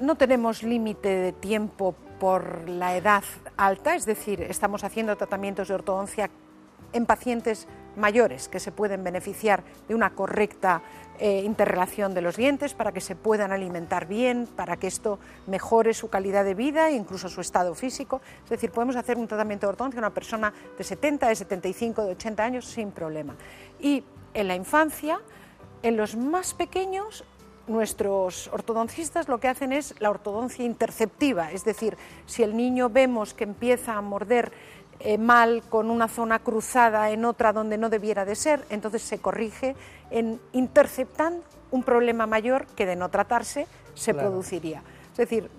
[0.00, 3.22] no tenemos límite de tiempo por la edad
[3.56, 6.30] alta, es decir, estamos haciendo tratamientos de ortodoncia
[6.92, 10.82] en pacientes mayores que se pueden beneficiar de una correcta
[11.18, 15.94] eh, interrelación de los dientes para que se puedan alimentar bien, para que esto mejore
[15.94, 18.20] su calidad de vida e incluso su estado físico.
[18.44, 22.04] Es decir, podemos hacer un tratamiento de ortodoncia a una persona de 70, de 75,
[22.04, 23.34] de 80 años sin problema.
[23.80, 24.04] Y
[24.34, 25.20] en la infancia,
[25.82, 27.24] en los más pequeños,
[27.68, 31.96] nuestros ortodoncistas lo que hacen es la ortodoncia interceptiva, es decir,
[32.26, 34.52] si el niño vemos que empieza a morder
[35.00, 39.18] eh, mal con una zona cruzada en otra donde no debiera de ser, entonces se
[39.18, 39.76] corrige
[40.10, 44.82] en interceptando un problema mayor que de no tratarse se produciría.
[45.12, 45.50] Es decir,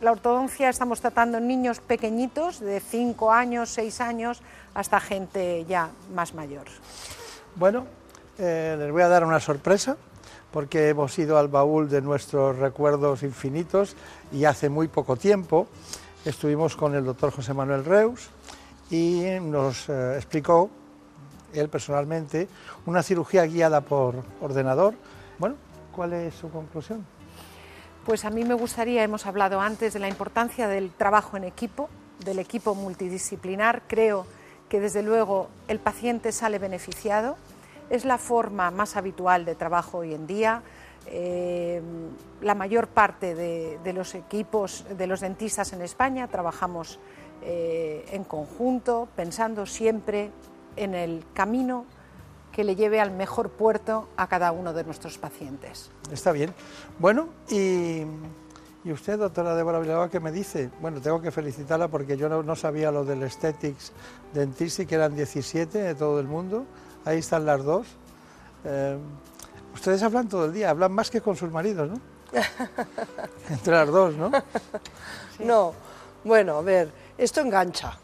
[0.00, 4.42] la ortodoncia estamos tratando en niños pequeñitos de 5 años, 6 años,
[4.74, 6.64] hasta gente ya más mayor.
[7.56, 7.86] Bueno,
[8.38, 9.96] eh, les voy a dar una sorpresa
[10.52, 13.94] porque hemos ido al baúl de nuestros recuerdos infinitos
[14.32, 15.68] y hace muy poco tiempo
[16.24, 18.30] estuvimos con el doctor José Manuel Reus,
[18.90, 20.68] y nos eh, explicó,
[21.52, 22.48] él personalmente,
[22.86, 24.94] una cirugía guiada por ordenador.
[25.38, 25.56] Bueno,
[25.94, 27.04] ¿cuál es su conclusión?
[28.04, 31.88] Pues a mí me gustaría, hemos hablado antes de la importancia del trabajo en equipo,
[32.24, 33.82] del equipo multidisciplinar.
[33.86, 34.26] Creo
[34.68, 37.36] que desde luego el paciente sale beneficiado.
[37.90, 40.62] Es la forma más habitual de trabajo hoy en día.
[41.06, 41.82] Eh,
[42.40, 47.00] la mayor parte de, de, los equipos de los dentistas en España trabajamos
[47.42, 50.30] eh, en conjunto, pensando siempre
[50.76, 51.84] en el camino
[52.52, 55.90] que le lleve al mejor puerto a cada uno de nuestros pacientes.
[56.12, 56.52] Está bien.
[56.98, 58.02] Bueno, y,
[58.90, 60.70] usted, doctora Débora Villalba, ¿qué me dice?
[60.80, 63.92] Bueno, tengo que felicitarla porque yo no, sabía lo del Aesthetics
[64.34, 66.66] Dentistry, que eran 17 de todo el mundo.
[67.04, 67.86] Ahí están las dos.
[68.64, 68.98] Eh,
[69.72, 72.00] ustedes hablan todo el día, hablan más que con sus maridos, ¿no?
[73.48, 74.30] Entre las dos, ¿no?
[75.38, 75.72] No,
[76.24, 76.90] bueno, a ver,
[77.20, 77.98] esto engancha,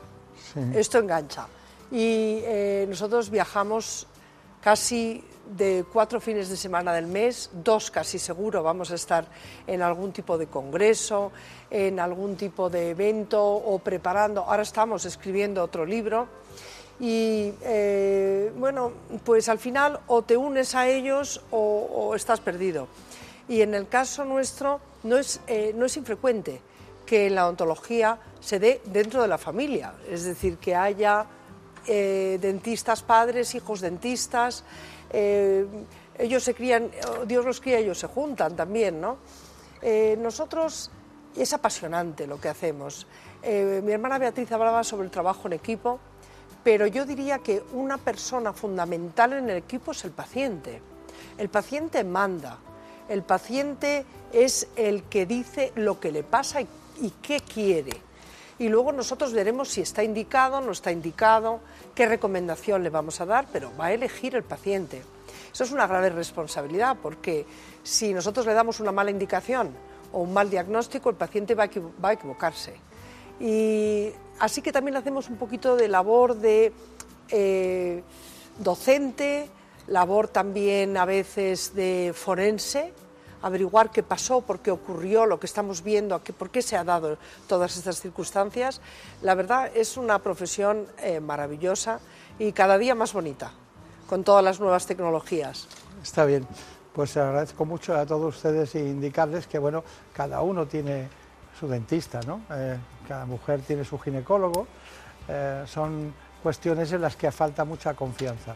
[0.74, 1.46] esto engancha.
[1.90, 4.06] Y eh, nosotros viajamos
[4.60, 5.24] casi
[5.56, 9.26] de cuatro fines de semana del mes, dos casi seguro, vamos a estar
[9.66, 11.32] en algún tipo de congreso,
[11.70, 14.42] en algún tipo de evento o preparando.
[14.42, 16.28] Ahora estamos escribiendo otro libro
[17.00, 18.92] y eh, bueno,
[19.24, 22.88] pues al final o te unes a ellos o, estás perdido.
[23.48, 26.60] Y en el caso nuestro no es, eh, no es infrecuente
[27.06, 31.26] que la ontología se dé dentro de la familia, es decir, que haya
[31.86, 34.64] eh, dentistas padres, hijos dentistas,
[35.10, 35.64] eh,
[36.18, 36.90] ellos se crían,
[37.26, 39.18] Dios los cría, ellos se juntan también, ¿no?
[39.80, 40.90] Eh, nosotros
[41.36, 43.06] es apasionante lo que hacemos.
[43.42, 46.00] mi hermana Beatriz hablaba sobre el trabajo en equipo,
[46.64, 50.80] pero yo diría que una persona fundamental en el equipo es el paciente.
[51.38, 52.58] El paciente manda,
[53.08, 56.66] el paciente es el que dice lo que le pasa y,
[57.00, 58.06] y qué quiere
[58.58, 61.60] y luego nosotros veremos si está indicado, no está indicado,
[61.94, 65.02] qué recomendación le vamos a dar, pero va a elegir el paciente.
[65.52, 67.44] Eso es una grave responsabilidad porque
[67.82, 69.76] si nosotros le damos una mala indicación
[70.12, 72.74] o un mal diagnóstico, el paciente va a, equivocarse.
[73.38, 76.72] Y así que también hacemos un poquito de labor de
[77.28, 78.02] eh,
[78.58, 79.50] docente,
[79.88, 82.94] labor también a veces de forense,
[83.46, 87.18] averiguar qué pasó, por qué ocurrió, lo que estamos viendo, por qué se ha dado
[87.46, 88.80] todas estas circunstancias.
[89.22, 92.00] La verdad es una profesión eh, maravillosa
[92.38, 93.52] y cada día más bonita,
[94.08, 95.68] con todas las nuevas tecnologías.
[96.02, 96.46] Está bien,
[96.92, 101.08] pues agradezco mucho a todos ustedes e indicarles que bueno, cada uno tiene
[101.58, 102.42] su dentista, ¿no?
[102.50, 102.76] Eh,
[103.08, 104.66] cada mujer tiene su ginecólogo,
[105.28, 108.54] eh, son cuestiones en las que falta mucha confianza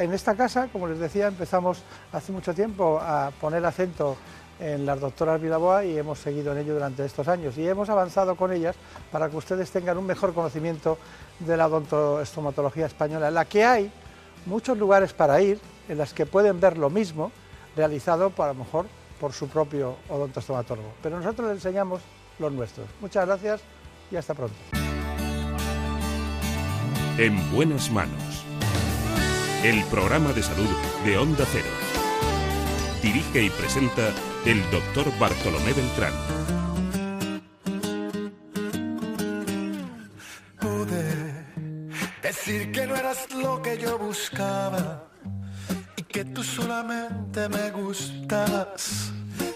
[0.00, 1.82] en esta casa, como les decía, empezamos
[2.12, 4.16] hace mucho tiempo a poner acento
[4.58, 8.34] en las doctoras Vilaboa y hemos seguido en ello durante estos años y hemos avanzado
[8.34, 8.76] con ellas
[9.12, 10.98] para que ustedes tengan un mejor conocimiento
[11.38, 13.92] de la odontoestomatología española, en la que hay
[14.46, 17.30] muchos lugares para ir, en las que pueden ver lo mismo
[17.76, 18.86] realizado, a lo mejor,
[19.20, 20.92] por su propio odontoestomatólogo.
[21.02, 22.00] Pero nosotros les enseñamos
[22.38, 22.86] los nuestros.
[23.02, 23.60] Muchas gracias
[24.10, 24.56] y hasta pronto.
[27.18, 28.29] En buenas manos
[29.62, 30.68] el programa de salud
[31.04, 31.68] de Onda Cero.
[33.02, 34.08] Dirige y presenta
[34.46, 36.12] el doctor Bartolomé Beltrán.
[40.58, 41.44] Pude
[42.22, 45.04] decir que no eras lo que yo buscaba
[45.96, 49.12] y que tú solamente me gustabas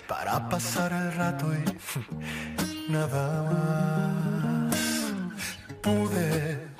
[0.06, 4.76] para pasar el rato y nada más.
[5.80, 6.73] Pude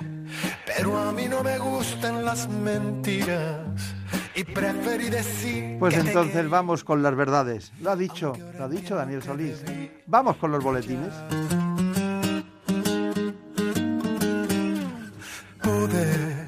[0.75, 3.59] pero a mí no me gustan las mentiras
[4.35, 5.77] y preferí decir.
[5.79, 7.71] Pues entonces vamos con las verdades.
[7.81, 9.63] Lo ha dicho, lo ha dicho Daniel Solís.
[10.05, 11.13] Vamos con los boletines.
[15.61, 16.47] Pude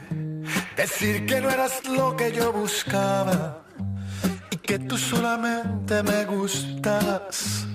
[0.75, 3.63] decir que no eras lo que yo buscaba
[4.51, 7.65] y que tú solamente me gustabas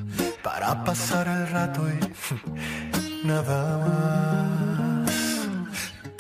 [0.43, 4.42] para pasar el rato y nada más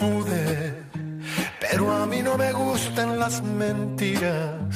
[0.03, 0.83] pude,
[1.61, 4.75] pero a mí no me gustan las mentiras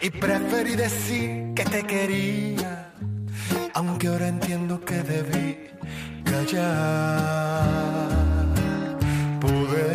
[0.00, 2.90] y preferí decir que te quería,
[3.74, 5.46] aunque ahora entiendo que debí
[6.24, 7.68] callar.
[9.40, 9.88] Pude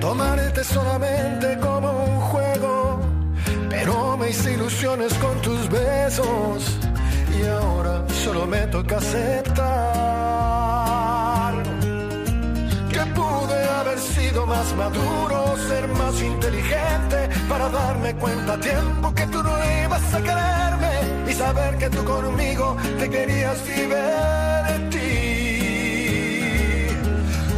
[0.00, 3.00] tomarte solamente como un juego,
[3.68, 6.78] pero me hice ilusiones con tus besos
[7.36, 10.85] y ahora solo me toca aceptar
[14.36, 20.14] sido más maduro, ser más inteligente, para darme cuenta a tiempo que tú no ibas
[20.14, 23.96] a quererme y saber que tú conmigo te querías divertir.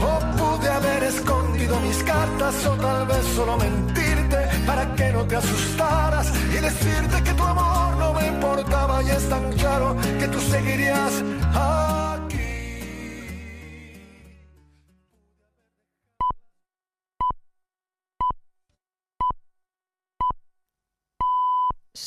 [0.08, 5.36] O pude haber escondido mis cartas o tal vez solo mentirte para que no te
[5.36, 10.38] asustaras y decirte que tu amor no me importaba y es tan claro que tú
[10.40, 11.12] seguirías.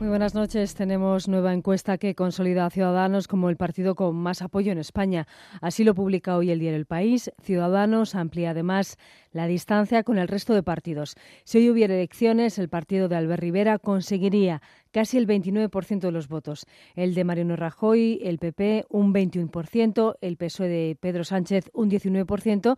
[0.00, 0.76] Muy buenas noches.
[0.76, 5.26] Tenemos nueva encuesta que consolida a Ciudadanos como el partido con más apoyo en España.
[5.60, 7.32] Así lo publica hoy el diario El País.
[7.42, 8.96] Ciudadanos amplía además
[9.32, 11.16] la distancia con el resto de partidos.
[11.42, 16.28] Si hoy hubiera elecciones, el partido de Albert Rivera conseguiría casi el 29% de los
[16.28, 16.66] votos.
[16.94, 22.76] El de Mariano Rajoy, el PP, un 21%, el PSOE de Pedro Sánchez, un 19%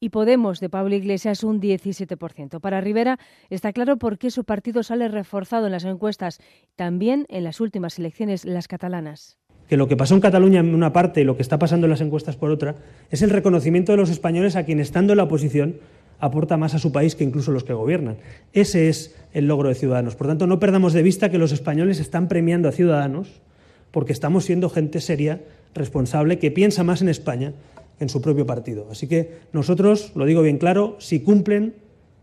[0.00, 2.58] y Podemos de Pablo Iglesias un 17%.
[2.60, 3.18] Para Rivera
[3.50, 6.40] está claro por qué su partido sale reforzado en las encuestas,
[6.74, 9.38] también en las últimas elecciones, las catalanas.
[9.68, 11.90] Que lo que pasó en Cataluña en una parte y lo que está pasando en
[11.90, 12.74] las encuestas por otra
[13.10, 15.76] es el reconocimiento de los españoles a quien estando en la oposición
[16.18, 18.16] aporta más a su país que incluso los que gobiernan.
[18.52, 20.16] Ese es el logro de Ciudadanos.
[20.16, 23.40] Por tanto, no perdamos de vista que los españoles están premiando a Ciudadanos
[23.90, 25.40] porque estamos siendo gente seria,
[25.74, 27.52] responsable, que piensa más en España
[28.00, 28.88] en su propio partido.
[28.90, 31.76] Así que nosotros, lo digo bien claro, si cumplen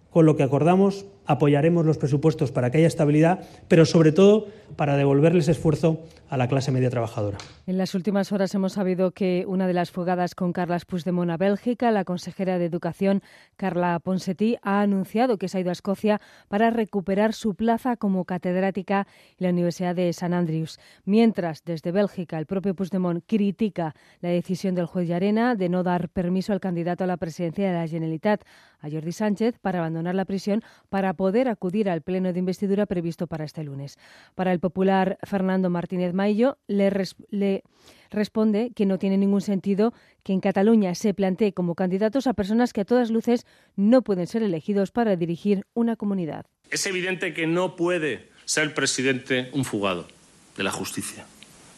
[0.09, 4.97] con lo que acordamos, apoyaremos los presupuestos para que haya estabilidad, pero sobre todo para
[4.97, 7.38] devolverles esfuerzo a la clase media trabajadora.
[7.67, 11.38] En las últimas horas hemos sabido que una de las fugadas con Carlas Puigdemont a
[11.38, 13.21] Bélgica, la consejera de Educación
[13.55, 18.25] Carla Ponseti, ha anunciado que se ha ido a Escocia para recuperar su plaza como
[18.25, 19.07] catedrática
[19.38, 20.80] en la Universidad de St Andrews.
[21.05, 26.09] Mientras, desde Bélgica, el propio Puigdemont critica la decisión del juez Llarena de no dar
[26.09, 28.43] permiso al candidato a la presidencia de la Generalitat,
[28.80, 33.28] a Jordi Sánchez, para abandonar la prisión para poder acudir al pleno de investidura previsto
[33.28, 33.97] para este lunes.
[34.36, 36.89] Para el popular Fernando Martínez Maillo, le,
[37.30, 37.63] le
[38.09, 39.93] responde que no tiene ningún sentido
[40.24, 43.45] que en Cataluña se plantee como candidatos a personas que a todas luces
[43.76, 46.45] no pueden ser elegidos para dirigir una comunidad.
[46.72, 50.07] Es evidente que no puede ser presidente un fugado
[50.55, 51.26] de la justicia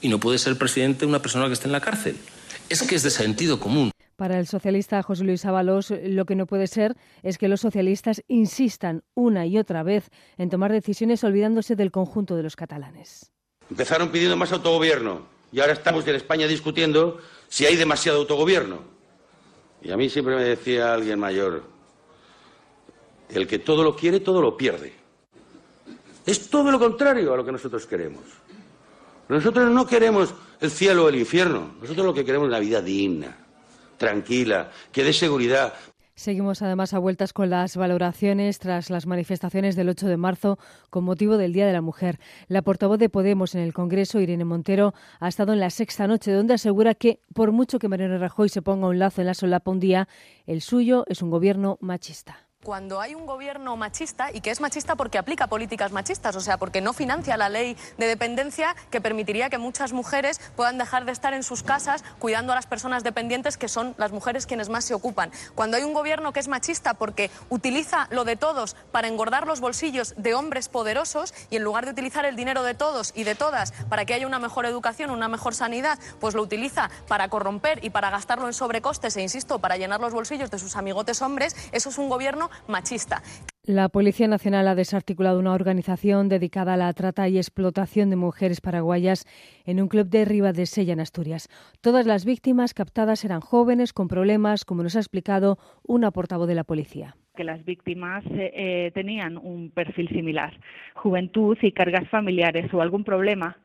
[0.01, 2.15] y no puede ser presidente una persona que esté en la cárcel.
[2.69, 3.91] Es que es de sentido común.
[4.19, 8.21] Para el socialista José Luis Ábalos, lo que no puede ser es que los socialistas
[8.27, 13.31] insistan una y otra vez en tomar decisiones olvidándose del conjunto de los catalanes.
[13.69, 15.21] Empezaron pidiendo más autogobierno
[15.53, 18.79] y ahora estamos en España discutiendo si hay demasiado autogobierno.
[19.81, 21.63] Y a mí siempre me decía alguien mayor,
[23.29, 24.91] el que todo lo quiere, todo lo pierde.
[26.25, 28.23] Es todo lo contrario a lo que nosotros queremos.
[29.29, 32.81] Nosotros no queremos el cielo o el infierno, nosotros lo que queremos es una vida
[32.81, 33.45] digna
[33.99, 35.73] tranquila, que dé seguridad.
[36.15, 41.05] Seguimos además a vueltas con las valoraciones tras las manifestaciones del 8 de marzo con
[41.05, 42.19] motivo del Día de la Mujer.
[42.47, 46.33] La portavoz de Podemos en el Congreso, Irene Montero, ha estado en la sexta noche
[46.33, 49.71] donde asegura que, por mucho que Mariano Rajoy se ponga un lazo en la solapa
[49.71, 50.09] un día,
[50.45, 54.95] el suyo es un gobierno machista cuando hay un gobierno machista y que es machista
[54.95, 59.49] porque aplica políticas machistas, o sea, porque no financia la ley de dependencia que permitiría
[59.49, 63.55] que muchas mujeres puedan dejar de estar en sus casas cuidando a las personas dependientes
[63.55, 65.31] que son las mujeres quienes más se ocupan.
[65.55, 69.61] Cuando hay un gobierno que es machista porque utiliza lo de todos para engordar los
[69.61, 73.35] bolsillos de hombres poderosos y en lugar de utilizar el dinero de todos y de
[73.35, 77.83] todas para que haya una mejor educación, una mejor sanidad, pues lo utiliza para corromper
[77.85, 81.55] y para gastarlo en sobrecostes e insisto, para llenar los bolsillos de sus amigotes hombres,
[81.71, 83.21] eso es un gobierno machista.
[83.63, 88.61] La Policía Nacional ha desarticulado una organización dedicada a la trata y explotación de mujeres
[88.61, 89.25] paraguayas
[89.65, 91.49] en un club de Ribadesella, en Asturias.
[91.81, 96.55] Todas las víctimas captadas eran jóvenes con problemas, como nos ha explicado una portavoz de
[96.55, 100.59] la policía que las víctimas eh, eh, tenían un perfil similar,
[100.95, 103.55] juventud y cargas familiares o algún problema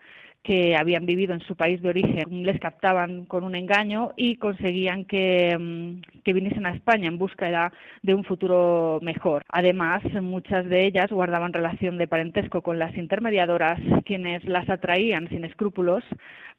[0.45, 5.07] que habían vivido en su país de origen les captaban con un engaño y conseguían
[5.07, 7.73] que, mm, que, viniesen a España en búsqueda
[8.03, 9.43] de un futuro mejor.
[9.49, 15.47] Además, muchas de ellas guardaban relación de parentesco con las intermediadoras, quienes las atraían sin
[15.47, 16.05] escrúpulos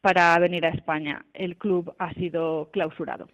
[0.01, 1.23] para venir a España.
[1.33, 3.27] El club ha sido clausurado.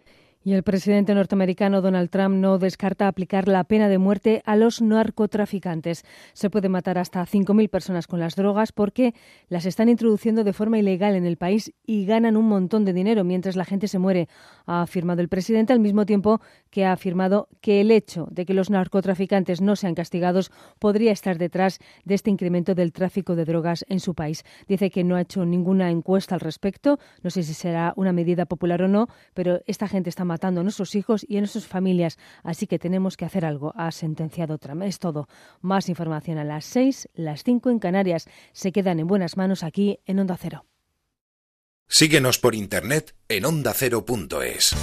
[0.44, 4.82] Y el presidente norteamericano Donald Trump no descarta aplicar la pena de muerte a los
[4.82, 6.04] narcotraficantes.
[6.32, 9.14] Se puede matar hasta 5.000 personas con las drogas porque
[9.48, 13.22] las están introduciendo de forma ilegal en el país y ganan un montón de dinero
[13.22, 14.28] mientras la gente se muere,
[14.66, 16.40] ha afirmado el presidente al mismo tiempo
[16.70, 21.38] que ha afirmado que el hecho de que los narcotraficantes no sean castigados podría estar
[21.38, 24.42] detrás de este incremento del tráfico de drogas en su país.
[24.66, 28.46] Dice que no ha hecho ninguna encuesta al respecto, no sé si será una medida
[28.46, 32.16] popular o no, pero esta gente está matando a nuestros hijos y a nuestras familias,
[32.42, 34.82] así que tenemos que hacer algo, ha sentenciado Trump.
[34.82, 35.28] Es todo.
[35.60, 38.28] Más información a las seis, las cinco en Canarias.
[38.52, 40.64] Se quedan en buenas manos aquí en Onda Cero.
[41.86, 44.74] Síguenos por internet en ondacero.es.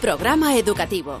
[0.00, 1.20] programa educativo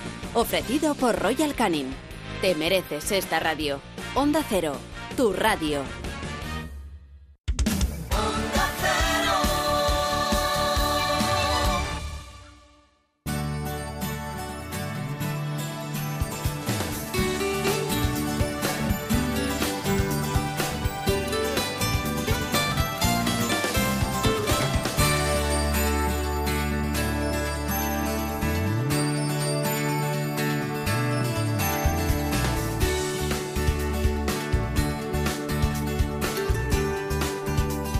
[0.33, 1.93] Ofrecido por Royal Canin.
[2.41, 3.79] Te mereces esta radio.
[4.15, 4.75] Onda Cero,
[5.15, 5.83] tu radio.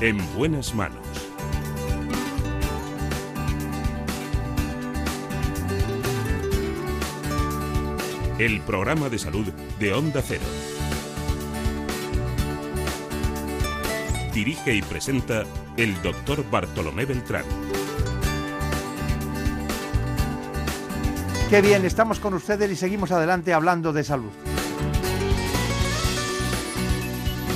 [0.02, 1.06] En buenas manos.
[8.40, 9.46] El programa de salud
[9.80, 10.42] de Onda Cero.
[14.34, 15.44] Dirige y presenta
[15.78, 17.46] el doctor Bartolomé Beltrán.
[21.52, 24.32] Qué bien, estamos con ustedes y seguimos adelante hablando de salud.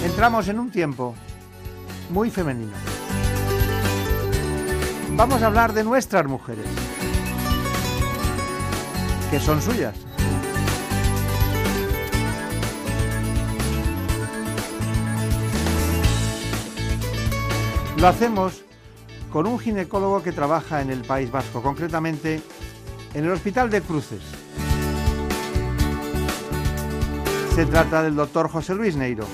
[0.05, 1.15] Entramos en un tiempo
[2.09, 2.73] muy femenino.
[5.11, 6.65] Vamos a hablar de nuestras mujeres,
[9.31, 9.95] que son suyas.
[17.97, 18.63] Lo hacemos
[19.31, 22.41] con un ginecólogo que trabaja en el País Vasco, concretamente
[23.13, 24.21] en el Hospital de Cruces.
[27.55, 29.25] Se trata del doctor José Luis Neiro.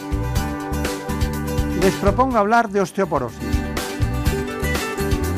[1.82, 3.40] Les propongo hablar de osteoporosis.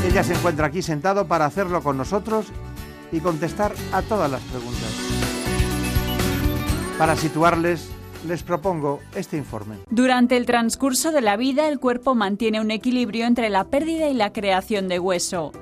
[0.06, 2.48] Ella se encuentra aquí sentado para hacerlo con nosotros
[3.14, 4.90] y contestar a todas las preguntas.
[6.98, 7.90] Para situarles,
[8.28, 9.78] les propongo este informe.
[9.90, 14.14] Durante el transcurso de la vida, el cuerpo mantiene un equilibrio entre la pérdida y
[14.14, 15.54] la creación de hueso.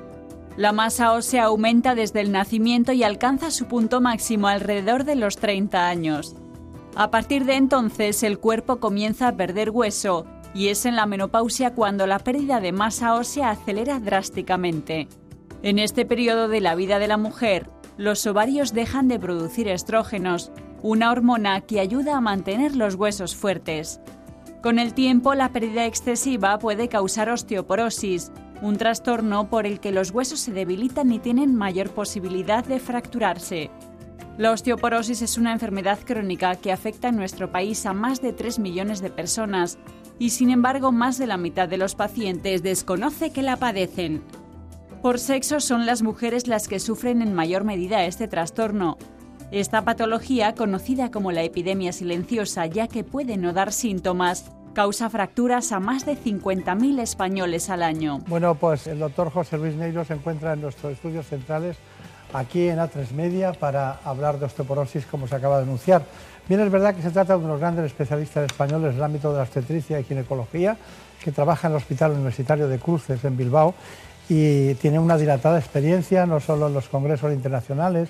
[0.57, 5.37] La masa ósea aumenta desde el nacimiento y alcanza su punto máximo alrededor de los
[5.37, 6.35] 30 años.
[6.95, 11.73] A partir de entonces, el cuerpo comienza a perder hueso y es en la menopausia
[11.73, 15.07] cuando la pérdida de masa ósea acelera drásticamente.
[15.63, 20.51] En este periodo de la vida de la mujer, los ovarios dejan de producir estrógenos,
[20.81, 24.01] una hormona que ayuda a mantener los huesos fuertes.
[24.63, 28.31] Con el tiempo, la pérdida excesiva puede causar osteoporosis,
[28.61, 33.71] un trastorno por el que los huesos se debilitan y tienen mayor posibilidad de fracturarse.
[34.37, 38.59] La osteoporosis es una enfermedad crónica que afecta en nuestro país a más de 3
[38.59, 39.77] millones de personas
[40.21, 44.21] y sin embargo más de la mitad de los pacientes desconoce que la padecen.
[45.01, 48.99] Por sexo son las mujeres las que sufren en mayor medida este trastorno.
[49.49, 55.71] Esta patología, conocida como la epidemia silenciosa ya que puede no dar síntomas, causa fracturas
[55.71, 58.19] a más de 50.000 españoles al año.
[58.27, 61.77] Bueno, pues el doctor José Luis Neiro se encuentra en nuestros estudios centrales
[62.31, 66.03] aquí en A3 Media para hablar de osteoporosis como se acaba de anunciar.
[66.51, 69.03] Bien, es verdad que se trata de uno de los grandes especialistas españoles en el
[69.03, 70.75] ámbito de la obstetricia y ginecología,
[71.23, 73.73] que trabaja en el Hospital Universitario de Cruces en Bilbao
[74.27, 78.09] y tiene una dilatada experiencia no solo en los congresos internacionales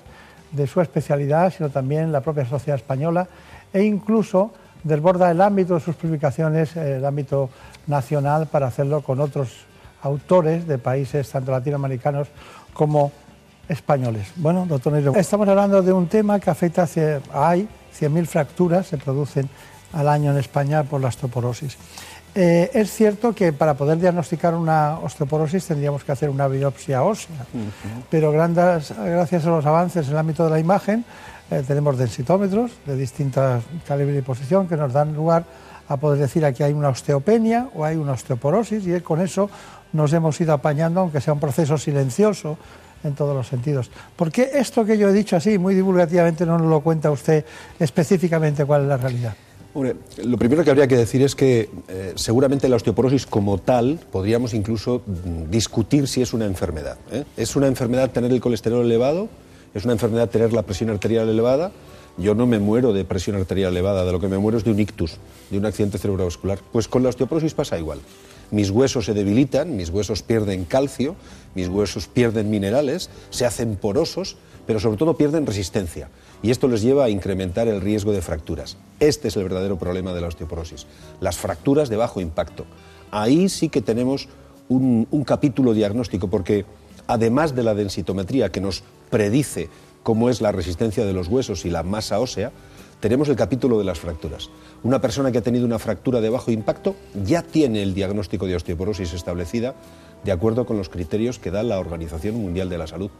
[0.50, 3.28] de su especialidad, sino también en la propia sociedad española
[3.72, 4.50] e incluso
[4.82, 7.48] desborda el ámbito de sus publicaciones, el ámbito
[7.86, 9.66] nacional, para hacerlo con otros
[10.02, 12.26] autores de países tanto latinoamericanos
[12.72, 13.12] como
[13.68, 14.32] españoles.
[14.34, 17.48] Bueno, doctor Neiro, estamos hablando de un tema que afecta a...
[17.48, 17.68] Hay
[17.98, 19.48] 100.000 fracturas se producen
[19.92, 21.76] al año en España por la osteoporosis.
[22.34, 27.44] Eh, es cierto que para poder diagnosticar una osteoporosis tendríamos que hacer una biopsia ósea,
[28.10, 31.04] pero gracias, gracias a los avances en el ámbito de la imagen
[31.50, 35.44] eh, tenemos densitómetros de distintas calibre y posición que nos dan lugar
[35.86, 39.50] a poder decir aquí hay una osteopenia o hay una osteoporosis y con eso
[39.92, 42.56] nos hemos ido apañando, aunque sea un proceso silencioso,
[43.04, 43.90] en todos los sentidos.
[44.16, 47.44] ¿Por qué esto que yo he dicho así, muy divulgativamente, no nos lo cuenta usted
[47.78, 49.34] específicamente cuál es la realidad?
[49.74, 54.52] lo primero que habría que decir es que eh, seguramente la osteoporosis como tal podríamos
[54.52, 56.98] incluso mm, discutir si es una enfermedad.
[57.10, 57.24] ¿eh?
[57.38, 59.28] ¿Es una enfermedad tener el colesterol elevado?
[59.72, 61.72] ¿Es una enfermedad tener la presión arterial elevada?
[62.18, 64.72] Yo no me muero de presión arterial elevada, de lo que me muero es de
[64.72, 65.16] un ictus,
[65.48, 66.58] de un accidente cerebrovascular.
[66.70, 68.00] Pues con la osteoporosis pasa igual
[68.52, 71.16] mis huesos se debilitan, mis huesos pierden calcio,
[71.54, 74.36] mis huesos pierden minerales, se hacen porosos,
[74.66, 76.08] pero sobre todo pierden resistencia.
[76.42, 78.76] Y esto les lleva a incrementar el riesgo de fracturas.
[79.00, 80.86] Este es el verdadero problema de la osteoporosis,
[81.20, 82.66] las fracturas de bajo impacto.
[83.10, 84.28] Ahí sí que tenemos
[84.68, 86.64] un, capítulo diagnóstico, porque
[87.06, 89.68] además de la densitometría que nos predice
[90.02, 92.52] cómo es la resistencia de los huesos y la masa ósea,
[93.00, 94.48] tenemos el capítulo de las fracturas.
[94.84, 96.94] Una persona que ha tenido una fractura de bajo impacto
[97.24, 99.74] ya tiene el diagnóstico de osteoporosis establecida
[100.22, 103.10] de acuerdo con los criterios que da la Organización Mundial de la Salud.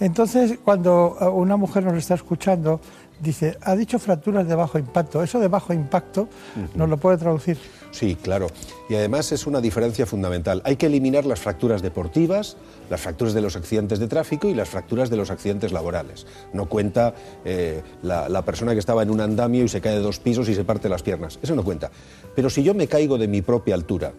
[0.00, 2.80] Entonces, cuando una mujer nos está escuchando,
[3.20, 5.22] dice, ha dicho fracturas de bajo impacto.
[5.22, 6.28] ¿Eso de bajo impacto
[6.74, 7.58] nos lo puede traducir?
[7.96, 8.48] Sí, claro.
[8.90, 10.60] Y además es una diferencia fundamental.
[10.66, 12.58] Hay que eliminar las fracturas deportivas,
[12.90, 16.26] las fracturas de los accidentes de tráfico y las fracturas de los accidentes laborales.
[16.52, 17.14] No cuenta
[17.46, 20.54] eh, la, persona que estaba en un andamio y se cae de dos pisos y
[20.54, 21.38] se parte las piernas.
[21.40, 21.90] Eso no cuenta.
[22.34, 24.12] Pero si yo me caigo de mi propia altura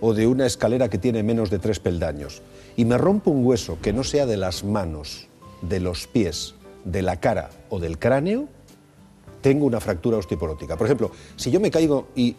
[0.00, 2.42] o de una escalera que tiene menos de tres peldaños
[2.76, 5.28] y me rompo un hueso que no sea de las manos,
[5.60, 8.48] de los pies, de la cara o del cráneo,
[9.42, 10.76] tengo una fractura osteoporótica.
[10.76, 12.34] Por ejemplo, si yo me caigo y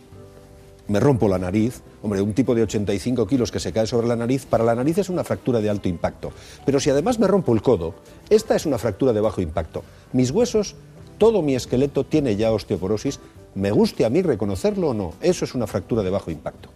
[0.93, 4.15] me rompo la nariz, hombre, un tipo de 85 kilos que se cae sobre la
[4.15, 6.31] nariz, para la nariz es una fractura de alto impacto.
[6.67, 7.95] Pero si además me rompo el codo,
[8.29, 9.83] esta es una fractura de bajo impacto.
[10.11, 10.75] Mis huesos,
[11.17, 13.19] todo mi esqueleto tiene ya osteoporosis,
[13.55, 16.69] me guste a mí reconocerlo o no, eso es una fractura de bajo impacto.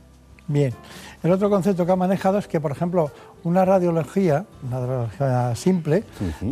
[0.47, 0.74] Bien.
[1.24, 3.11] El otro concepto que ha manejado es que, por ejemplo,
[3.43, 6.03] una radiología, una radiología simple,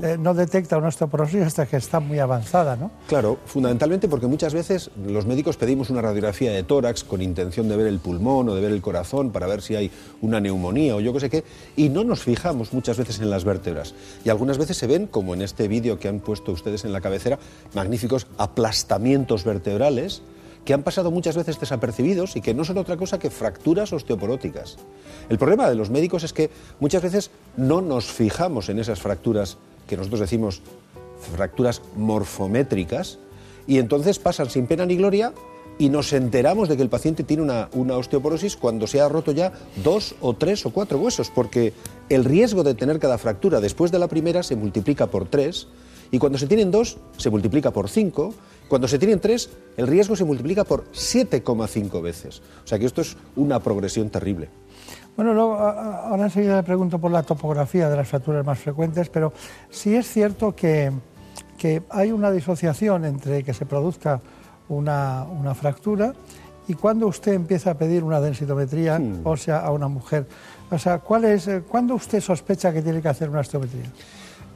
[0.02, 2.90] eh, no detecta una osteoporosis hasta que está muy avanzada, ¿no?
[3.08, 7.78] Claro, fundamentalmente porque muchas veces los médicos pedimos una radiografía de tórax con intención de
[7.78, 9.92] ver el pulmón o de ver el corazón para ver si hay
[10.22, 11.44] una neumonía o yo qué sé qué,
[11.76, 13.94] y no nos fijamos muchas veces en las vértebras.
[14.24, 17.02] Y algunas veces se ven, como en este vídeo que han puesto ustedes en la
[17.02, 17.38] cabecera,
[17.76, 20.24] magníficos aplastamientos vertebrales
[20.66, 24.78] que han pasado muchas veces desapercibidos y que no son otra cosa que fracturas osteoporóticas.
[25.30, 26.50] El problema de los médicos es que
[26.80, 29.58] muchas veces no nos fijamos en esas fracturas
[29.88, 30.62] que nosotros decimos
[31.36, 33.20] fracturas morfométricas
[33.68, 35.34] y entonces pasan sin pena ni gloria
[35.78, 39.32] y nos enteramos de que el paciente tiene una, una, osteoporosis cuando se ha roto
[39.32, 39.52] ya
[39.84, 41.74] dos o tres o cuatro huesos, porque
[42.10, 45.68] el riesgo de tener cada fractura después de la primera se multiplica por tres
[46.12, 48.34] y cuando se tienen dos se multiplica por cinco
[48.68, 52.42] cuando se tienen tres, el riesgo se multiplica por 7,5 veces.
[52.64, 54.50] O sea que esto es una progresión terrible.
[55.16, 59.32] Bueno, luego, ahora enseguida le pregunto por la topografía de las fracturas más frecuentes, pero
[59.70, 60.92] sí es cierto que,
[61.58, 64.20] que hay una disociación entre que se produzca
[64.68, 66.14] una, una, fractura
[66.68, 70.28] y cuando usted empieza a pedir una densitometría ósea a una mujer.
[70.70, 73.86] O sea, ¿cuál es, ¿cuándo usted sospecha que tiene que hacer una osteometría?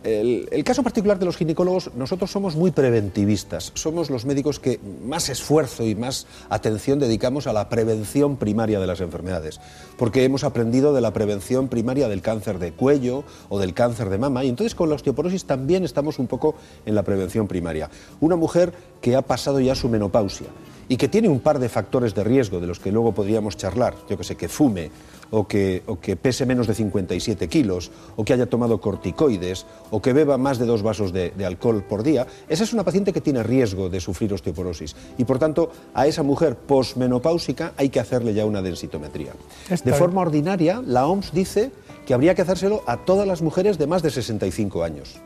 [0.04, 4.80] El, el, caso particular de los ginecólogos, nosotros somos muy preventivistas, somos los médicos que
[5.04, 9.60] más esfuerzo y más atención dedicamos a la prevención primaria de las enfermedades,
[9.98, 14.18] porque hemos aprendido de la prevención primaria del cáncer de cuello o del cáncer de
[14.18, 17.90] mama, y entonces con la osteoporosis también estamos un poco en la prevención primaria.
[18.22, 20.48] Una mujer que ha pasado ya su menopausia
[20.90, 23.94] y que tiene un par de factores de riesgo de los que luego podríamos charlar,
[24.10, 24.92] yo que sé, que fume
[25.32, 30.02] o que, o que, pese menos de 57 kilos, o que haya tomado corticoides, o
[30.02, 33.14] que beba más de dos vasos de, de, alcohol por día, esa es una paciente
[33.14, 34.96] que tiene riesgo de sufrir osteoporosis.
[35.20, 39.34] Y por tanto, a esa mujer posmenopáusica hay que hacerle ya una densitometría.
[39.70, 41.72] De forma ordinaria, la OMS dice
[42.08, 45.18] que habría que hacérselo a todas las mujeres de más de 65 años.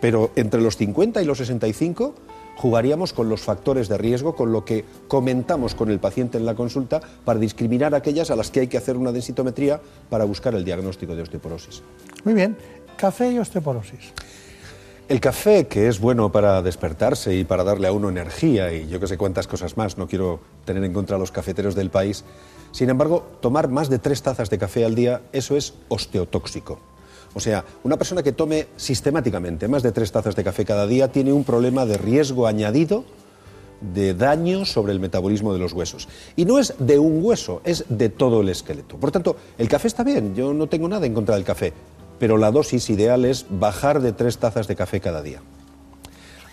[0.00, 2.14] Pero entre los 50 y los 65
[2.56, 6.54] jugaríamos con los factores de riesgo, con lo que comentamos con el paciente en la
[6.54, 10.64] consulta para discriminar aquellas a las que hay que hacer una densitometría para buscar el
[10.64, 11.82] diagnóstico de osteoporosis.
[12.24, 12.56] Muy bien,
[12.96, 14.12] café y osteoporosis.
[15.08, 19.00] El café, que es bueno para despertarse y para darle a uno energía y yo
[19.00, 22.24] que sé cuántas cosas más, no quiero tener en contra a los cafeteros del país,
[22.72, 26.78] sin embargo, tomar más de tres tazas de café al día, eso es osteotóxico.
[27.34, 31.12] O sea, una persona que tome sistemáticamente más de tres tazas de café cada día
[31.12, 33.04] tiene un problema de riesgo añadido
[33.80, 36.08] de daño sobre el metabolismo de los huesos.
[36.36, 38.96] Y no es de un hueso, es de todo el esqueleto.
[38.96, 41.72] Por tanto, el café está bien, yo no tengo nada en contra del café,
[42.18, 45.40] pero la dosis ideal es bajar de tres tazas de café cada día.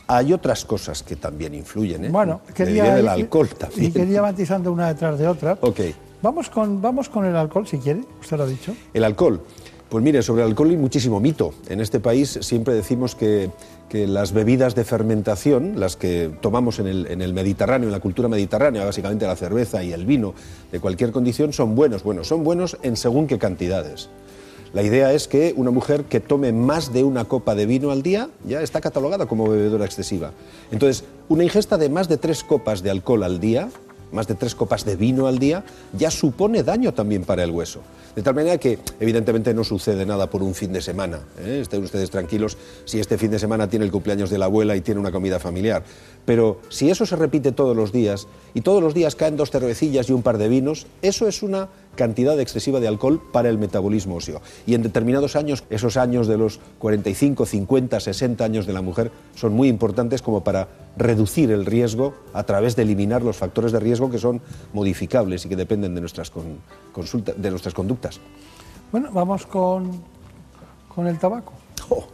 [0.10, 2.10] Hay otras cosas que también influyen, ¿eh?
[2.10, 3.86] Bueno, quería, el alcohol también.
[3.86, 5.58] Y quería matizando una detrás de otra.
[5.60, 5.82] Ok.
[6.22, 8.74] Vamos con, vamos con el alcohol, si quiere, usted lo ha dicho.
[8.94, 9.41] El alcohol.
[9.90, 11.54] Pues mire, sobre alcohol hay muchísimo mito.
[11.70, 13.52] En este país siempre decimos que,
[13.88, 18.02] que las bebidas de fermentación, las que tomamos en el, en el, Mediterráneo, en la
[18.02, 20.34] cultura mediterránea, básicamente la cerveza y el vino,
[20.74, 22.04] de cualquier condición, son buenos.
[22.04, 24.10] Bueno, son buenos en según qué cantidades.
[24.74, 28.04] La idea es que una mujer que tome más de una copa de vino al
[28.04, 30.34] día ya está catalogada como bebedora excesiva.
[30.72, 33.70] Entonces, una ingesta de más de tres copas de alcohol al día,
[34.12, 35.64] más de tres copas de vino al día,
[35.98, 37.82] ya supone daño también para el hueso.
[38.18, 41.19] De tal manera que, evidentemente, no sucede nada por un fin de semana.
[41.38, 41.60] ¿eh?
[41.61, 44.81] Estén ustedes tranquilos si este fin de semana tiene el cumpleaños de la abuela y
[44.81, 45.84] tiene una comida familiar.
[46.26, 50.10] Pero si eso se repite todos los días y todos los días caen dos cervecillas
[50.10, 54.15] y un par de vinos, eso es una cantidad excesiva de alcohol para el metabolismo
[54.15, 54.41] óseo.
[54.65, 59.11] Y en determinados años, esos años de los 45, 50, 60 años de la mujer,
[59.36, 63.82] son muy importantes como para reducir el riesgo a través de eliminar los factores de
[63.82, 64.40] riesgo que son
[64.72, 66.60] modificables y que dependen de nuestras, con,
[66.94, 68.22] consulta, de nuestras conductas.
[68.91, 69.91] Bueno, vamos con,
[70.88, 71.52] con el tabaco.
[71.90, 72.06] Oh,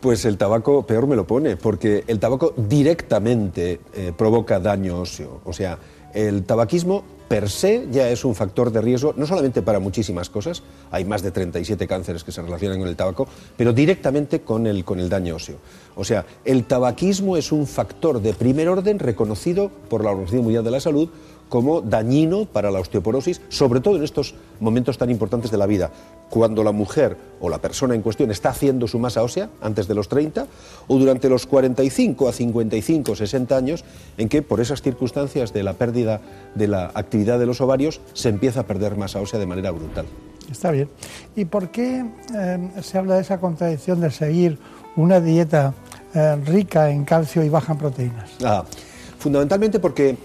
[0.00, 5.40] pues el tabaco peor me lo pone, porque el tabaco directamente eh, provoca daño óseo.
[5.44, 5.78] O sea,
[6.12, 10.62] el tabaquismo per se ya es un factor de riesgo, no solamente para muchísimas cosas,
[10.90, 13.26] hay más de 37 cánceres que se relacionan con el tabaco,
[13.56, 15.56] pero directamente con el, con el daño óseo.
[15.96, 20.64] O sea, el tabaquismo es un factor de primer orden reconocido por la Organización Mundial
[20.64, 21.08] de la Salud
[21.48, 25.90] como dañino para la osteoporosis, sobre todo en estos momentos tan importantes de la vida,
[26.30, 29.94] cuando la mujer o la persona en cuestión está haciendo su masa ósea antes de
[29.94, 30.46] los 30
[30.88, 33.84] o durante los 45 a 55, 60 años,
[34.18, 36.20] en que por esas circunstancias de la pérdida
[36.54, 40.06] de la actividad de los ovarios se empieza a perder masa ósea de manera brutal.
[40.50, 40.88] Está bien.
[41.36, 42.04] ¿Y por qué
[42.34, 44.58] eh, se habla de esa contradicción de seguir
[44.96, 45.74] una dieta
[46.14, 48.30] eh, rica en calcio y baja en proteínas?
[48.44, 48.64] Ah,
[49.18, 50.16] fundamentalmente porque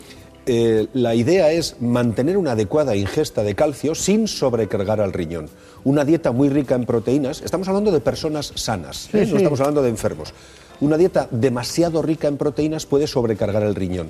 [0.51, 5.47] eh, la idea es mantener una adecuada ingesta de calcio sin sobrecargar al riñón.
[5.83, 9.27] Una dieta muy rica en proteínas, estamos hablando de personas sanas, ¿eh?
[9.29, 10.33] no estamos hablando de enfermos.
[10.81, 14.09] Una dieta demasiado rica en proteínas puede sobrecargar el riñón.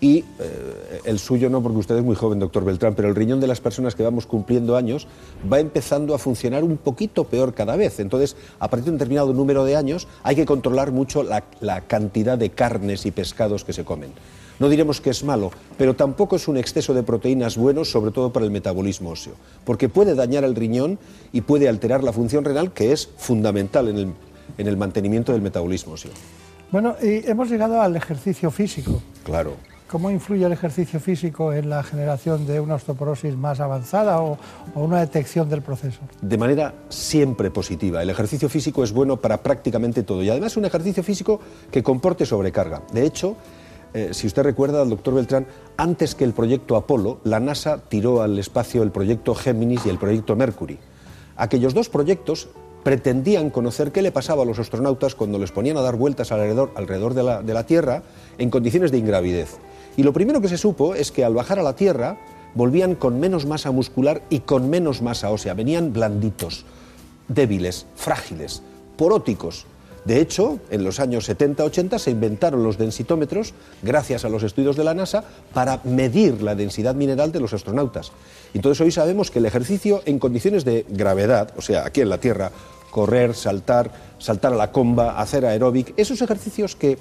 [0.00, 3.40] Y eh, el suyo no, porque usted es muy joven, doctor Beltrán, pero el riñón
[3.40, 5.08] de las personas que vamos cumpliendo años
[5.52, 7.98] va empezando a funcionar un poquito peor cada vez.
[7.98, 12.38] Entonces, a partir de un determinado número de años, hay que controlar mucho la cantidad
[12.38, 14.12] de carnes y pescados que se comen.
[14.60, 18.30] No diremos que es malo, pero tampoco es un exceso de proteínas bueno, sobre todo
[18.30, 19.32] para el metabolismo óseo,
[19.64, 20.98] porque puede dañar el riñón
[21.32, 24.12] y puede alterar la función renal, que es fundamental en el,
[24.58, 26.10] en el mantenimiento del metabolismo óseo.
[26.70, 29.00] Bueno, y hemos llegado al ejercicio físico.
[29.24, 29.54] Claro.
[29.88, 34.38] ¿Cómo influye el ejercicio físico en la generación de una osteoporosis más avanzada o,
[34.74, 36.00] o, una detección del proceso?
[36.20, 38.02] De manera siempre positiva.
[38.02, 41.40] El ejercicio físico es bueno para prácticamente todo y además es un ejercicio físico
[41.72, 42.82] que comporte sobrecarga.
[42.92, 43.36] De hecho,
[43.92, 45.46] eh, si usted recuerda, doctor Beltrán,
[45.76, 49.98] antes que el proyecto Apolo, la NASA tiró al espacio el proyecto Géminis y el
[49.98, 50.78] proyecto Mercury.
[51.36, 52.48] Aquellos dos proyectos
[52.82, 56.70] pretendían conocer qué le pasaba a los astronautas cuando les ponían a dar vueltas alrededor,
[56.76, 58.02] alrededor de, la, de la Tierra
[58.38, 59.58] en condiciones de ingravidez.
[59.96, 62.18] Y lo primero que se supo es que al bajar a la Tierra
[62.54, 66.64] volvían con menos masa muscular y con menos masa ósea, venían blanditos,
[67.28, 68.62] débiles, frágiles,
[68.96, 69.66] poróticos,
[70.04, 73.52] de hecho, en los años 70-80 se inventaron los densitómetros,
[73.82, 78.12] gracias a los estudios de la NASA, para medir la densidad mineral de los astronautas.
[78.54, 82.18] Entonces hoy sabemos que el ejercicio en condiciones de gravedad, o sea, aquí en la
[82.18, 82.50] Tierra,
[82.90, 86.98] correr, saltar, saltar a la comba, hacer aeróbic, esos ejercicios que,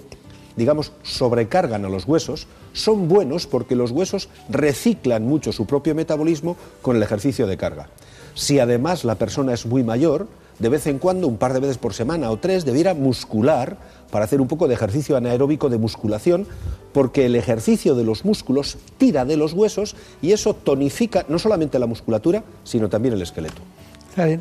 [0.55, 6.57] digamos, sobrecargan a los huesos, son buenos porque los huesos reciclan mucho su propio metabolismo
[6.81, 7.87] con el ejercicio de carga.
[8.35, 10.27] Si además la persona es muy mayor,
[10.59, 13.77] de vez en cuando, un par de veces por semana o tres, debiera muscular
[14.11, 16.45] para hacer un poco de ejercicio anaeróbico de musculación,
[16.93, 21.79] porque el ejercicio de los músculos tira de los huesos y eso tonifica no solamente
[21.79, 23.61] la musculatura, sino también el esqueleto.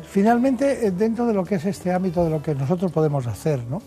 [0.03, 3.61] Finalmente, eh, dentro de lo que es este ámbito de lo que nosotros podemos hacer,
[3.69, 3.81] ¿no?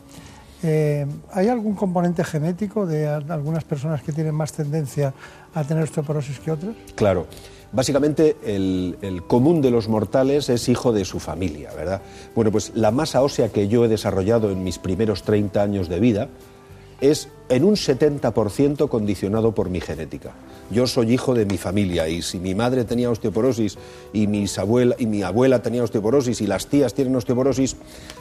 [0.63, 5.13] Eh, ¿Hay algún componente genético de algunas personas que tienen más tendencia
[5.55, 6.75] a tener osteoporosis que otras?
[6.95, 7.27] Claro.
[7.73, 12.03] Básicamente, el, común de los mortales es hijo de su familia, ¿verdad?
[12.35, 15.99] Bueno, pues la masa ósea que yo he desarrollado en mis primeros 30 años de
[15.99, 16.29] vida
[17.01, 20.35] es en un 70% condicionado por mi genética.
[20.71, 23.77] Yo soy hijo de mi familia y si mi madre tenía osteoporosis
[24.13, 27.77] y, mis abuela, y mi abuela tenía osteoporosis y las tías tienen osteoporosis,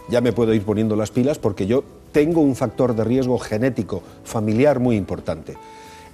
[0.10, 4.02] ya me puedo ir poniendo las pilas porque yo tengo un factor de riesgo genético
[4.24, 5.58] familiar muy importante.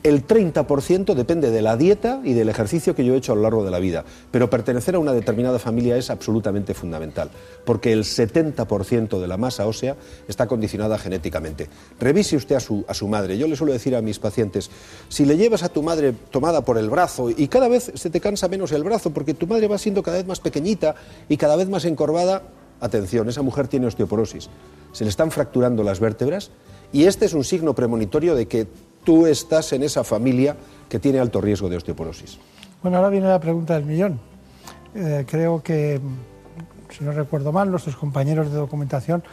[0.03, 3.41] El 30% depende de la dieta y del ejercicio que yo he hecho a lo
[3.41, 7.30] largo de la vida, pero pertenecer a una determinada familia es absolutamente fundamental,
[7.65, 9.95] porque el 70% de la masa ósea
[10.28, 11.68] está condicionada genéticamente.
[11.99, 13.38] Revise usted a su, a su madre.
[13.38, 14.69] Yo le suelo decir a mis pacientes,
[15.10, 18.22] si le llevas a tu madre tomada por el brazo y cada vez se te
[18.22, 20.95] cansa menos el brazo porque tu madre va siendo cada vez más pequeñita
[21.28, 22.44] y cada vez más encorvada,
[22.80, 24.49] atención, esa mujer tiene osteoporosis.
[24.91, 26.52] Se le están fracturando las vértebras
[26.94, 28.68] y este es un signo premonitorio de que
[29.08, 30.58] tú estás en esa familia
[30.90, 32.38] que tiene alto riesgo de osteoporosis.
[32.82, 34.20] Bueno, ahora viene la pregunta del millón.
[34.94, 36.02] Eh, creo que,
[36.90, 39.24] si no recuerdo mal, nuestros compañeros de documentación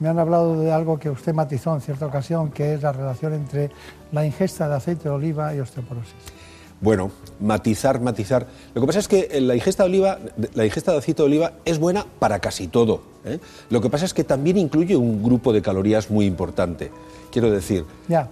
[0.00, 3.32] me han hablado de algo que usted matizó en cierta ocasión, que es la relación
[3.32, 3.70] entre
[4.12, 6.12] la ingesta de aceite de oliva y osteoporosis.
[6.82, 8.48] Bueno, matizar, matizar.
[8.74, 10.18] Lo que pasa es que la ingesta de oliva,
[10.54, 13.02] la ingesta de aceite de oliva es buena para casi todo.
[13.24, 13.38] ¿eh?
[13.70, 16.90] Lo que pasa es que también incluye un grupo de calorías muy importante.
[17.30, 17.84] Quiero decir,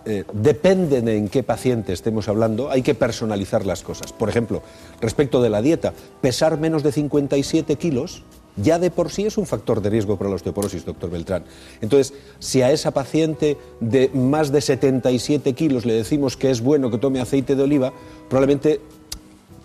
[0.05, 4.13] eh, depende de en qué paciente estemos hablando, hay que personalizar las cosas.
[4.13, 4.63] Por ejemplo,
[5.01, 8.25] respecto de la dieta, pesar menos de 57 kilos
[8.63, 11.45] ya de por sí es un factor de riesgo para la osteoporosis, doctor Beltrán.
[11.81, 16.91] Entonces, si a esa paciente de más de 77 kilos le decimos que es bueno
[16.91, 17.93] que tome aceite de oliva,
[18.29, 18.81] probablemente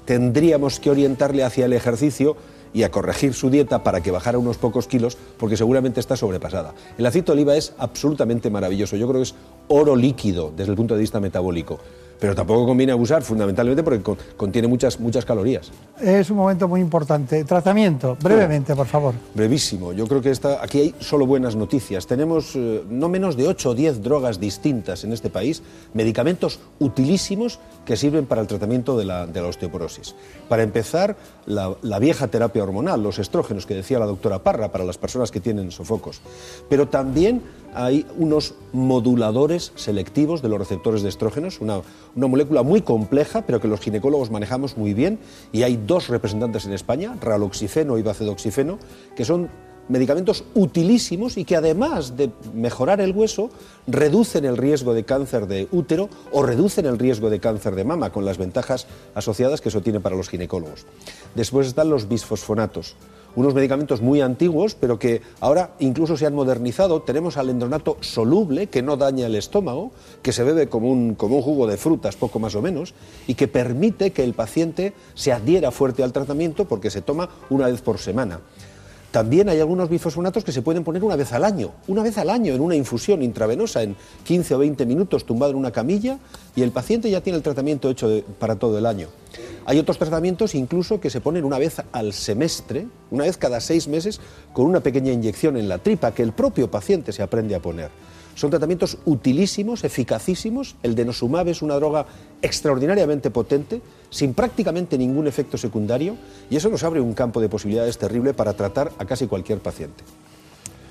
[0.06, 2.38] tendríamos que orientarle hacia el ejercicio
[2.74, 6.74] y a corregir su dieta para que bajara unos pocos kilos, porque seguramente está sobrepasada.
[6.98, 9.36] El aceite de oliva es absolutamente maravilloso, yo creo que es
[9.70, 11.80] oro líquido desde el punto de vista metabólico.
[12.20, 15.72] Pero tampoco conviene abusar fundamentalmente porque con- contiene muchas, muchas calorías.
[16.02, 17.44] Es un momento muy importante.
[17.44, 19.14] Tratamiento, brevemente, por favor.
[19.34, 22.06] Brevísimo, yo creo que esta, aquí hay solo buenas noticias.
[22.08, 25.62] Tenemos eh, no menos de 8 o 10 drogas distintas en este país,
[25.94, 30.16] medicamentos utilísimos que sirven para el tratamiento de la, de la osteoporosis.
[30.50, 31.16] Para empezar,
[31.46, 35.30] la, la vieja terapia hormonal, los estrógenos que decía la doctora Parra para las personas
[35.32, 36.22] que tienen sofocos.
[36.68, 37.42] Pero también
[37.76, 41.82] hay unos moduladores selectivos de los receptores de estrógenos, una,
[42.16, 45.20] una molécula muy compleja, pero que los ginecólogos manejamos muy bien,
[45.52, 48.80] y hay dos representantes en España, raloxifeno y bacedoxifeno,
[49.16, 49.50] que son
[49.88, 53.50] medicamentos utilísimos y que además de mejorar el hueso,
[53.88, 58.12] reducen el riesgo de cáncer de útero o reducen el riesgo de cáncer de mama,
[58.12, 60.86] con las ventajas asociadas que eso tiene para los ginecólogos.
[61.36, 62.96] Después están los bisfosfonatos,
[63.36, 67.02] unos medicamentos muy antiguos, pero que ahora incluso se han modernizado.
[67.02, 69.92] Tenemos alendronato soluble, que no daña el estómago,
[70.22, 72.94] que se bebe como un, como un jugo de frutas, poco más o menos,
[73.28, 77.68] y que permite que el paciente se adhiera fuerte al tratamiento porque se toma una
[77.68, 78.40] vez por semana.
[79.16, 82.30] También hay algunos bifosfonatos que se pueden poner una vez al año, una vez al
[82.30, 86.20] año en una infusión intravenosa en 15 o 20 minutos tumbado en una camilla
[86.54, 88.10] y el paciente ya tiene el tratamiento hecho
[88.40, 89.08] para todo el año.
[89.66, 93.88] Hay otros tratamientos incluso que se ponen una vez al semestre, una vez cada seis
[93.88, 94.20] meses,
[94.52, 97.92] con una pequeña inyección en la tripa que el propio paciente se aprende a poner.
[98.36, 100.76] Son tratamientos utilísimos, eficacísimos.
[100.84, 102.06] El denosumab es una droga
[102.42, 106.16] extraordinariamente potente, sin prácticamente ningún efecto secundario,
[106.50, 110.04] y eso nos abre un campo de posibilidades terrible para tratar a casi cualquier paciente.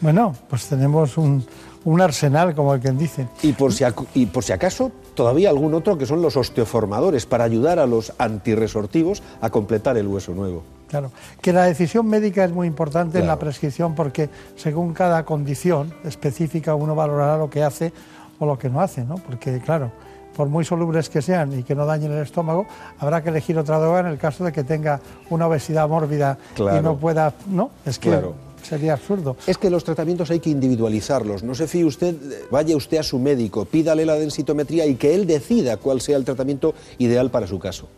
[0.00, 1.44] Bueno, pues tenemos un,
[1.84, 3.28] un arsenal, como el que dice.
[3.42, 3.84] Y por, si,
[4.14, 8.12] y por si acaso, todavía algún otro que son los osteoformadores, para ayudar a los
[8.18, 10.62] antirresortivos a completar el hueso nuevo.
[10.94, 11.10] Claro,
[11.40, 16.76] que la decisión médica es muy importante en la prescripción porque según cada condición específica
[16.76, 17.92] uno valorará lo que hace
[18.38, 19.16] o lo que no hace, ¿no?
[19.16, 19.90] Porque claro,
[20.36, 22.66] por muy solubles que sean y que no dañen el estómago,
[23.00, 25.00] habrá que elegir otra droga en el caso de que tenga
[25.30, 27.70] una obesidad mórbida y no pueda, ¿no?
[27.84, 28.36] Es que Claro.
[28.62, 29.36] sería absurdo.
[29.48, 31.42] Es que los tratamientos hay que individualizarlos.
[31.42, 32.14] No se fíe usted,
[32.52, 36.24] vaya usted a su médico, pídale la densitometría y que él decida cuál sea el
[36.24, 37.88] tratamiento ideal para su caso.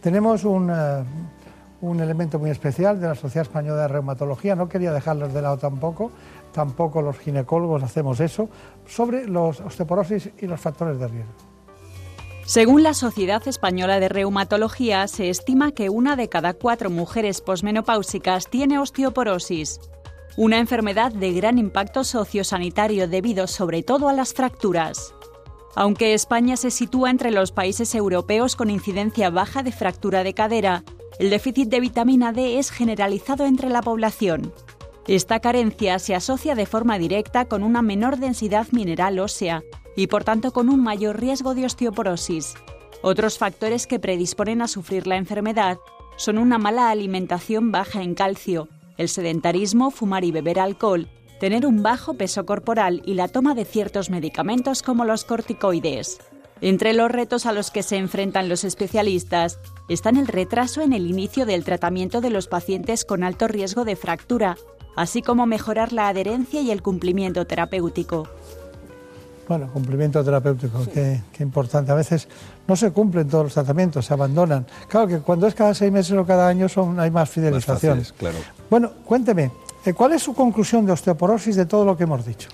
[0.00, 1.02] Tenemos un, eh,
[1.80, 5.58] un elemento muy especial de la Sociedad Española de Reumatología, no quería dejarlos de lado
[5.58, 6.10] tampoco,
[6.52, 8.48] tampoco los ginecólogos hacemos eso,
[8.86, 11.32] sobre los osteoporosis y los factores de riesgo.
[12.44, 18.50] Según la Sociedad Española de Reumatología, se estima que una de cada cuatro mujeres posmenopáusicas
[18.50, 19.80] tiene osteoporosis,
[20.36, 25.14] una enfermedad de gran impacto sociosanitario debido sobre todo a las fracturas.
[25.76, 30.82] Aunque España se sitúa entre los países europeos con incidencia baja de fractura de cadera,
[31.20, 34.54] el déficit de vitamina D es generalizado entre la población.
[35.06, 39.62] Esta carencia se asocia de forma directa con una menor densidad mineral ósea
[39.94, 42.54] y por tanto con un mayor riesgo de osteoporosis.
[43.02, 45.76] Otros factores que predisponen a sufrir la enfermedad
[46.16, 51.82] son una mala alimentación baja en calcio, el sedentarismo, fumar y beber alcohol, tener un
[51.82, 56.18] bajo peso corporal y la toma de ciertos medicamentos como los corticoides.
[56.62, 59.58] Entre los retos a los que se enfrentan los especialistas
[59.88, 63.96] están el retraso en el inicio del tratamiento de los pacientes con alto riesgo de
[63.96, 64.56] fractura,
[64.94, 68.28] así como mejorar la adherencia y el cumplimiento terapéutico.
[69.48, 71.90] Bueno, cumplimiento terapéutico, qué, qué importante.
[71.90, 72.28] A veces
[72.68, 74.64] no se cumplen todos los tratamientos, se abandonan.
[74.88, 77.98] Claro que cuando es cada seis meses o cada año son, hay más Más fidelización.
[77.98, 78.36] fáciles, claro.
[78.68, 79.50] Bueno, cuénteme,
[79.84, 82.48] eh, ¿cuál es su conclusión de osteoporosis de todo lo que hemos dicho?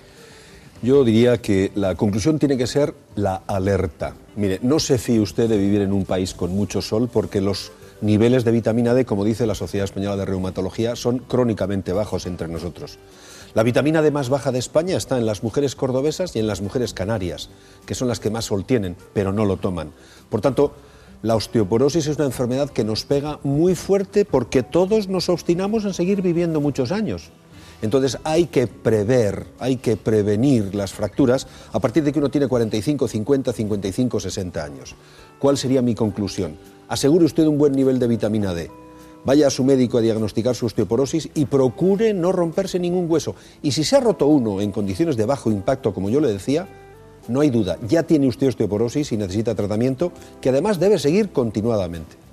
[0.83, 4.13] Yo diría que la conclusión tiene que ser la alerta.
[4.35, 7.71] Mire, no se fíe usted de vivir en un país con mucho sol porque los
[8.01, 12.47] niveles de vitamina D, como dice la Sociedad Española de Reumatología, son crónicamente bajos entre
[12.47, 12.99] nosotros.
[13.55, 16.61] La vitamina D más baja de España está en las mujeres cordobesas y en las
[16.61, 17.49] mujeres canarias,
[17.87, 19.93] que son las que más sol tienen, pero no lo toman.
[20.29, 20.75] Por tanto,
[21.23, 25.95] la osteoporosis es una enfermedad que nos pega muy fuerte porque todos nos obstinamos en
[25.95, 27.31] seguir viviendo muchos años.
[27.81, 32.47] Entonces hay que prever, hay que prevenir las fracturas a partir de que uno tiene
[32.47, 34.95] 45, 50, 55, 60 años.
[35.39, 36.57] ¿Cuál sería mi conclusión?
[36.87, 38.71] Asegure usted un buen nivel de vitamina D.
[39.25, 43.35] Vaya a su médico a diagnosticar su osteoporosis y procure no romperse ningún hueso.
[43.61, 46.67] Y si se ha roto uno en condiciones de bajo impacto, como yo le decía,
[47.27, 52.26] no hay duda, ya tiene usted osteoporosis y necesita tratamiento que además debe seguir continuadamente.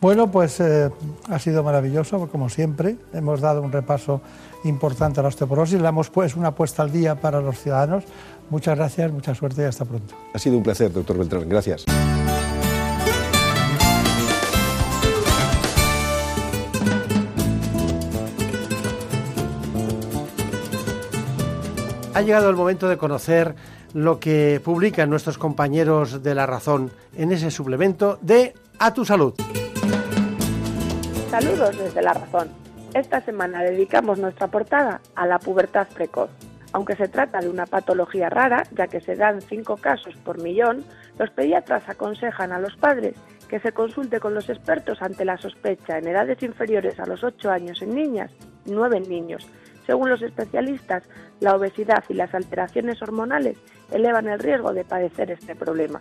[0.00, 0.90] Bueno, pues eh,
[1.28, 2.96] ha sido maravilloso, como siempre.
[3.12, 4.20] Hemos dado un repaso
[4.64, 8.04] importante a la osteoporosis, le damos pues una puesta al día para los ciudadanos.
[8.50, 10.14] Muchas gracias, mucha suerte y hasta pronto.
[10.32, 11.48] Ha sido un placer, doctor Beltrán.
[11.48, 11.84] Gracias.
[22.14, 23.54] Ha llegado el momento de conocer
[23.94, 29.34] lo que publican nuestros compañeros de La Razón en ese suplemento de A tu Salud.
[31.30, 32.48] Saludos desde La Razón.
[32.94, 36.30] Esta semana dedicamos nuestra portada a la pubertad precoz.
[36.72, 40.86] Aunque se trata de una patología rara, ya que se dan 5 casos por millón,
[41.18, 43.14] los pediatras aconsejan a los padres
[43.46, 47.50] que se consulte con los expertos ante la sospecha en edades inferiores a los 8
[47.50, 48.30] años en niñas
[48.64, 49.46] y 9 en niños.
[49.86, 51.02] Según los especialistas,
[51.40, 53.58] la obesidad y las alteraciones hormonales
[53.90, 56.00] elevan el riesgo de padecer este problema.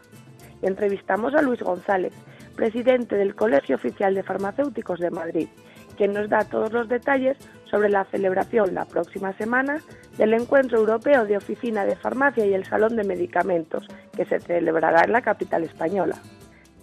[0.61, 2.13] Entrevistamos a Luis González,
[2.57, 5.47] presidente del Colegio Oficial de Farmacéuticos de Madrid,
[5.95, 7.37] quien nos da todos los detalles
[7.69, 9.79] sobre la celebración la próxima semana
[10.17, 15.03] del Encuentro Europeo de Oficina de Farmacia y el Salón de Medicamentos, que se celebrará
[15.05, 16.17] en la capital española.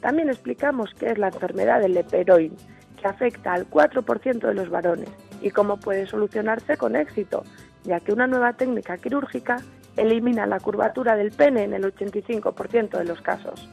[0.00, 2.56] También explicamos qué es la enfermedad del leperoin,
[3.00, 5.10] que afecta al 4% de los varones
[5.42, 7.42] y cómo puede solucionarse con éxito,
[7.82, 9.56] ya que una nueva técnica quirúrgica
[9.96, 13.68] elimina la curvatura del pene en el 85% de los casos.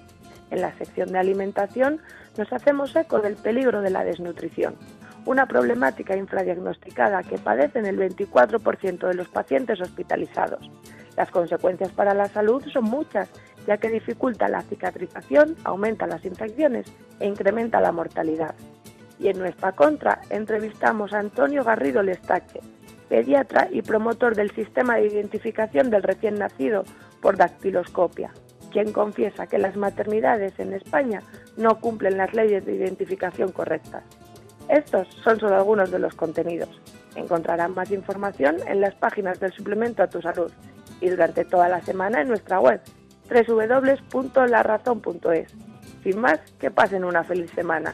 [0.52, 2.02] En la sección de alimentación
[2.38, 4.76] nos hacemos eco del peligro de la desnutrición,
[5.26, 10.70] una problemática infradiagnosticada que padecen el 24% de los pacientes hospitalizados.
[11.16, 13.30] Las consecuencias para la salud son muchas,
[13.66, 16.86] ya que dificulta la cicatrización, aumenta las infecciones
[17.20, 18.56] e incrementa la mortalidad.
[19.20, 22.60] Y en nuestra contra entrevistamos a Antonio Garrido Lestache,
[23.08, 26.84] pediatra y promotor del sistema de identificación del recién nacido
[27.22, 28.32] por dactiloscopia,
[28.72, 31.22] quien confiesa que las maternidades en España
[31.58, 34.04] no cumplen las leyes de identificación correctas.
[34.68, 36.82] Estos son solo algunos de los contenidos.
[37.16, 40.52] Encontrarán más información en las páginas del suplemento a tu salud
[41.02, 42.82] y durante toda la semana en nuestra web
[43.30, 45.56] www.larazón.es.
[46.04, 47.94] Sin más, que pasen una feliz semana.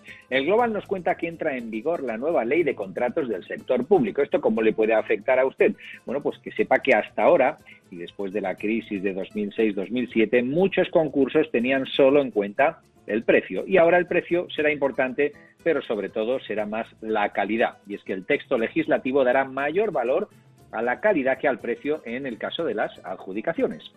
[0.31, 3.85] El Global nos cuenta que entra en vigor la nueva ley de contratos del sector
[3.85, 4.21] público.
[4.21, 5.75] ¿Esto cómo le puede afectar a usted?
[6.05, 7.57] Bueno, pues que sepa que hasta ahora,
[7.89, 13.65] y después de la crisis de 2006-2007, muchos concursos tenían solo en cuenta el precio.
[13.67, 15.33] Y ahora el precio será importante,
[15.65, 17.79] pero sobre todo será más la calidad.
[17.85, 20.29] Y es que el texto legislativo dará mayor valor
[20.71, 23.91] a la calidad que al precio en el caso de las adjudicaciones.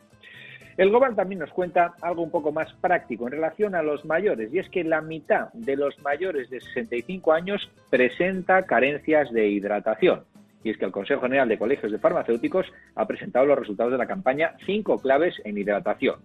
[0.76, 4.52] El Global también nos cuenta algo un poco más práctico en relación a los mayores,
[4.52, 10.24] y es que la mitad de los mayores de 65 años presenta carencias de hidratación.
[10.64, 13.98] Y es que el Consejo General de Colegios de Farmacéuticos ha presentado los resultados de
[13.98, 16.16] la campaña Cinco claves en hidratación,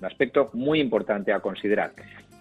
[0.00, 1.90] un aspecto muy importante a considerar.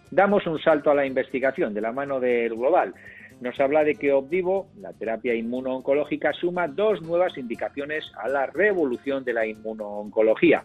[0.09, 2.93] Damos un salto a la investigación de la mano del Global.
[3.41, 9.25] Nos habla de que Opdivo, la terapia inmunooncológica, suma dos nuevas indicaciones a la revolución
[9.25, 10.63] de la inmunooncología.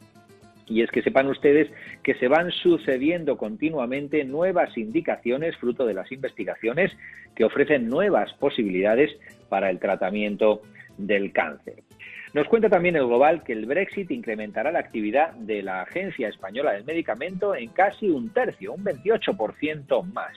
[0.66, 1.70] Y es que sepan ustedes
[2.02, 6.92] que se van sucediendo continuamente nuevas indicaciones fruto de las investigaciones
[7.34, 9.10] que ofrecen nuevas posibilidades
[9.48, 10.62] para el tratamiento
[10.96, 11.82] del cáncer.
[12.34, 16.72] Nos cuenta también el Global que el Brexit incrementará la actividad de la Agencia Española
[16.72, 20.32] del Medicamento en casi un tercio, un 28% más.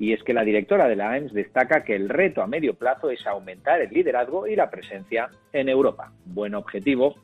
[0.00, 3.08] Y es que la directora de la AEMS destaca que el reto a medio plazo
[3.10, 6.12] es aumentar el liderazgo y la presencia en Europa.
[6.24, 7.14] Buen objetivo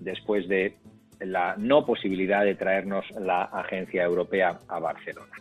[0.00, 0.76] después de
[1.24, 5.32] la no posibilidad de traernos la agencia europea a Barcelona.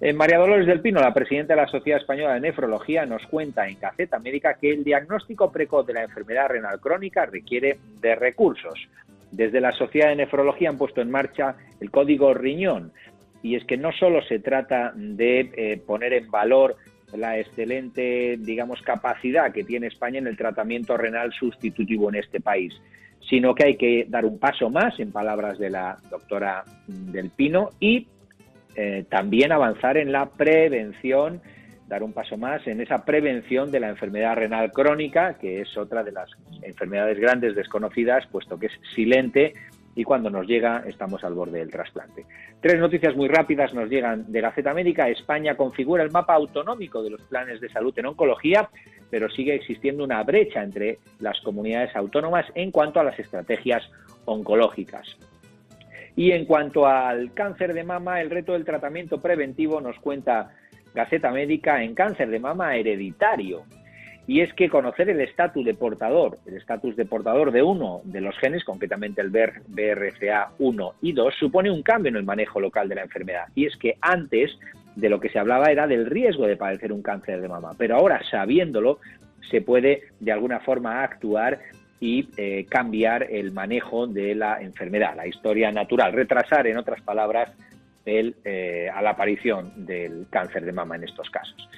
[0.00, 3.68] Eh, María Dolores del Pino, la presidenta de la Sociedad Española de Nefrología, nos cuenta
[3.68, 8.88] en Gaceta Médica que el diagnóstico precoz de la enfermedad renal crónica requiere de recursos.
[9.30, 12.92] Desde la Sociedad de Nefrología han puesto en marcha el código riñón
[13.42, 16.76] y es que no solo se trata de eh, poner en valor
[17.14, 22.74] la excelente, digamos, capacidad que tiene España en el tratamiento renal sustitutivo en este país,
[23.28, 27.70] sino que hay que dar un paso más, en palabras de la doctora Del Pino,
[27.80, 28.08] y
[28.74, 31.40] eh, también avanzar en la prevención,
[31.88, 36.02] dar un paso más en esa prevención de la enfermedad renal crónica, que es otra
[36.02, 36.30] de las
[36.62, 39.54] enfermedades grandes desconocidas, puesto que es silente
[39.94, 42.24] y cuando nos llega estamos al borde del trasplante.
[42.60, 45.08] Tres noticias muy rápidas nos llegan de Gaceta Médica.
[45.08, 48.70] España configura el mapa autonómico de los planes de salud en oncología,
[49.10, 53.82] pero sigue existiendo una brecha entre las comunidades autónomas en cuanto a las estrategias
[54.24, 55.16] oncológicas.
[56.16, 60.54] Y en cuanto al cáncer de mama, el reto del tratamiento preventivo nos cuenta
[60.94, 63.64] Gaceta Médica en cáncer de mama hereditario.
[64.26, 68.20] Y es que conocer el estatus de portador, el estatus de portador de uno de
[68.20, 72.94] los genes, concretamente el BRCA1 y 2, supone un cambio en el manejo local de
[72.94, 73.48] la enfermedad.
[73.54, 74.56] Y es que antes
[74.94, 77.96] de lo que se hablaba era del riesgo de padecer un cáncer de mama, pero
[77.96, 79.00] ahora sabiéndolo
[79.50, 81.58] se puede de alguna forma actuar
[81.98, 87.52] y eh, cambiar el manejo de la enfermedad, la historia natural, retrasar, en otras palabras,
[88.04, 91.68] el, eh, a la aparición del cáncer de mama en estos casos.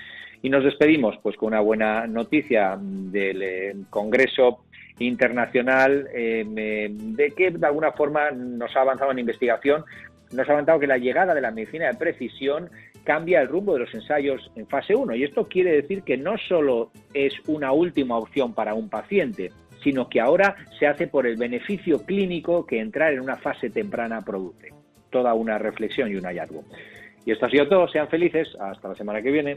[0.45, 4.67] Y nos despedimos pues con una buena noticia del eh, Congreso
[4.99, 9.85] Internacional de que de alguna forma nos ha avanzado en investigación,
[10.33, 12.69] nos ha avanzado que la llegada de la medicina de precisión
[13.05, 15.15] cambia el rumbo de los ensayos en fase 1.
[15.15, 19.51] Y esto quiere decir que no solo es una última opción para un paciente,
[19.83, 24.21] sino que ahora se hace por el beneficio clínico que entrar en una fase temprana
[24.21, 24.75] produce.
[25.09, 26.65] Toda una reflexión y un hallazgo.
[27.25, 27.89] Y esto ha sido todo.
[27.89, 28.55] Sean felices.
[28.61, 29.57] Hasta la semana que viene.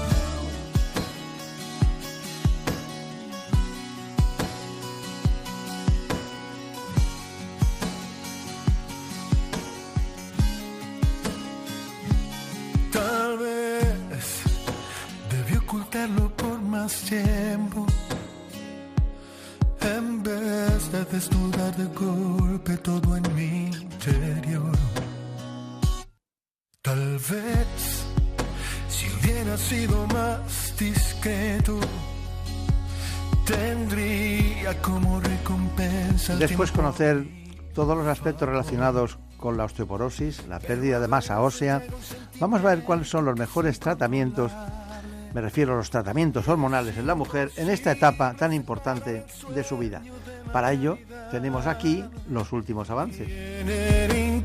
[36.41, 37.27] Después conocer
[37.75, 41.83] todos los aspectos relacionados con la osteoporosis, la pérdida de masa ósea,
[42.39, 44.51] vamos a ver cuáles son los mejores tratamientos,
[45.35, 49.23] me refiero a los tratamientos hormonales en la mujer en esta etapa tan importante
[49.53, 50.01] de su vida.
[50.51, 50.97] Para ello
[51.29, 53.29] tenemos aquí los últimos avances.
[53.29, 54.43] El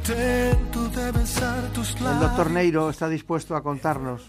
[2.21, 4.23] doctor Neiro está dispuesto a contarnos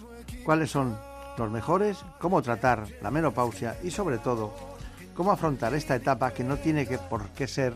[0.46, 0.98] cuáles son
[1.38, 4.54] los mejores, cómo tratar la menopausia y sobre todo
[5.18, 7.74] cómo afrontar esta etapa que no tiene que, por qué ser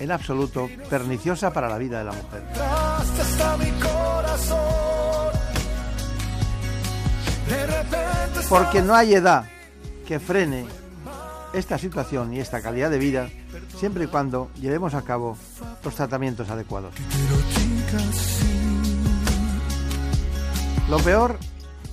[0.00, 2.42] en absoluto perniciosa para la vida de la mujer.
[8.48, 9.44] Porque no hay edad
[10.08, 10.66] que frene
[11.52, 13.28] esta situación y esta calidad de vida
[13.76, 15.36] siempre y cuando llevemos a cabo
[15.84, 16.94] los tratamientos adecuados.
[20.88, 21.38] Lo peor,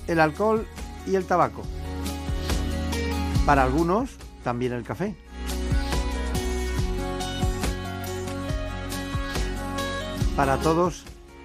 [0.08, 0.66] el alcohol
[1.06, 1.62] y el tabaco.
[3.46, 4.10] Para algunos,
[4.48, 5.14] también el café.
[10.34, 11.04] Para todos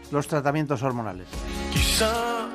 [0.09, 1.27] los tratamientos hormonales.
[1.73, 2.47] Quizás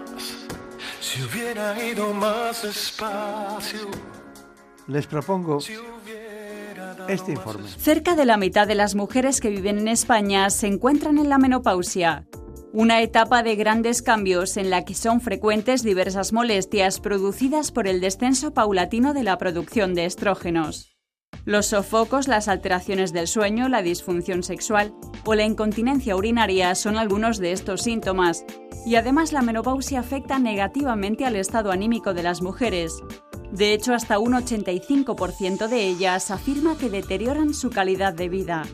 [1.03, 3.91] si hubiera ido más espacio.
[4.87, 5.59] Les propongo
[7.09, 7.69] este informe.
[7.69, 11.37] Cerca de la mitad de las mujeres que viven en España se encuentran en la
[11.37, 12.25] menopausia
[12.73, 18.01] una etapa de grandes cambios en la que son frecuentes diversas molestias producidas por el
[18.01, 20.99] descenso paulatino de la producción de estrógenos.
[21.45, 24.93] Los sofocos, las alteraciones del sueño, la disfunción sexual
[25.25, 28.45] o la incontinencia urinaria son algunos de estos síntomas,
[28.85, 32.93] y además la menopausia afecta negativamente al estado anímico de las mujeres.
[33.51, 38.65] De hecho, hasta un 85% de ellas afirma que deterioran su calidad de vida.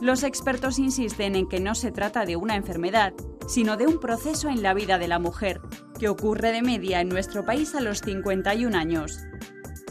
[0.00, 3.12] Los expertos insisten en que no se trata de una enfermedad,
[3.46, 5.60] sino de un proceso en la vida de la mujer,
[5.98, 9.18] que ocurre de media en nuestro país a los 51 años.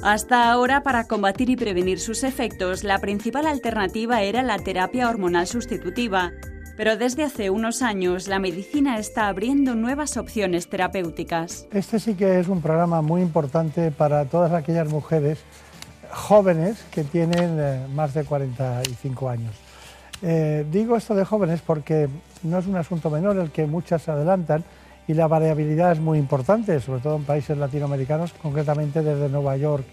[0.02, 5.46] Hasta ahora, para combatir y prevenir sus efectos, la principal alternativa era la terapia hormonal
[5.46, 6.32] sustitutiva,
[6.76, 11.68] pero desde hace unos años la medicina está abriendo nuevas opciones terapéuticas.
[11.72, 15.38] Este sí que es un programa muy importante para todas aquellas mujeres
[16.10, 19.69] jóvenes que tienen eh, más de 45 años.
[20.22, 22.10] Eh, digo esto de jóvenes porque
[22.44, 24.64] no es un asunto menor el que muchas se adelantan
[25.08, 29.86] y la variabilidad es muy importante, sobre todo en países latinoamericanos, concretamente desde Nueva York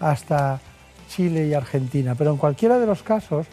[0.00, 0.60] hasta
[1.08, 2.14] Chile y Argentina.
[2.14, 3.46] Pero en cualquiera de los casos,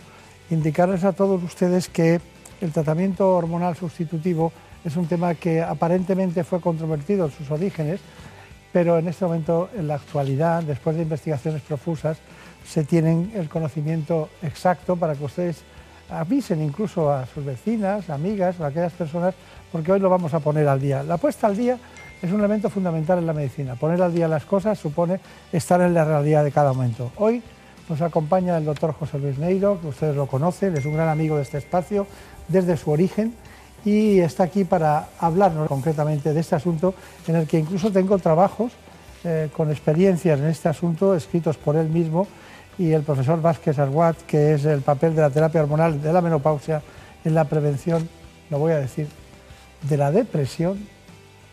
[0.50, 2.22] indicarles a todos ustedes que
[2.62, 4.52] el tratamiento hormonal sustitutivo
[4.86, 8.00] es un tema que aparentemente fue controvertido en sus orígenes,
[8.72, 12.18] pero en este momento, en la actualidad, después de investigaciones profusas,
[12.66, 15.64] se tienen el conocimiento exacto para que ustedes
[16.10, 19.36] avisen incluso a sus vecinas, amigas a aquellas personas,
[19.72, 21.04] porque hoy lo vamos a poner al día.
[21.04, 21.78] La puesta al día
[22.22, 23.76] es un elemento fundamental en la medicina.
[23.76, 25.20] Poner al día las cosas supone
[25.52, 27.12] estar en la realidad de cada momento.
[27.18, 27.42] Hoy
[27.88, 31.38] nos acompaña el doctor José Luis Neiro, que ustedes lo conocen, es un gran amigo
[31.38, 32.06] de este espacio
[32.48, 33.34] desde su origen
[33.86, 36.94] y está aquí para hablarnos concretamente de este asunto
[37.28, 38.74] en el que incluso tengo trabajos
[39.24, 42.28] eh, con experiencias en este asunto escritos por él mismo
[42.80, 46.22] y el profesor Vázquez Arguat, que es el papel de la terapia hormonal de la
[46.22, 46.82] menopausia
[47.26, 48.08] en la prevención,
[48.50, 49.08] lo voy a decir,
[49.82, 50.88] de la depresión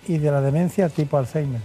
[0.06, 1.60] y de la demencia tipo Alzheimer.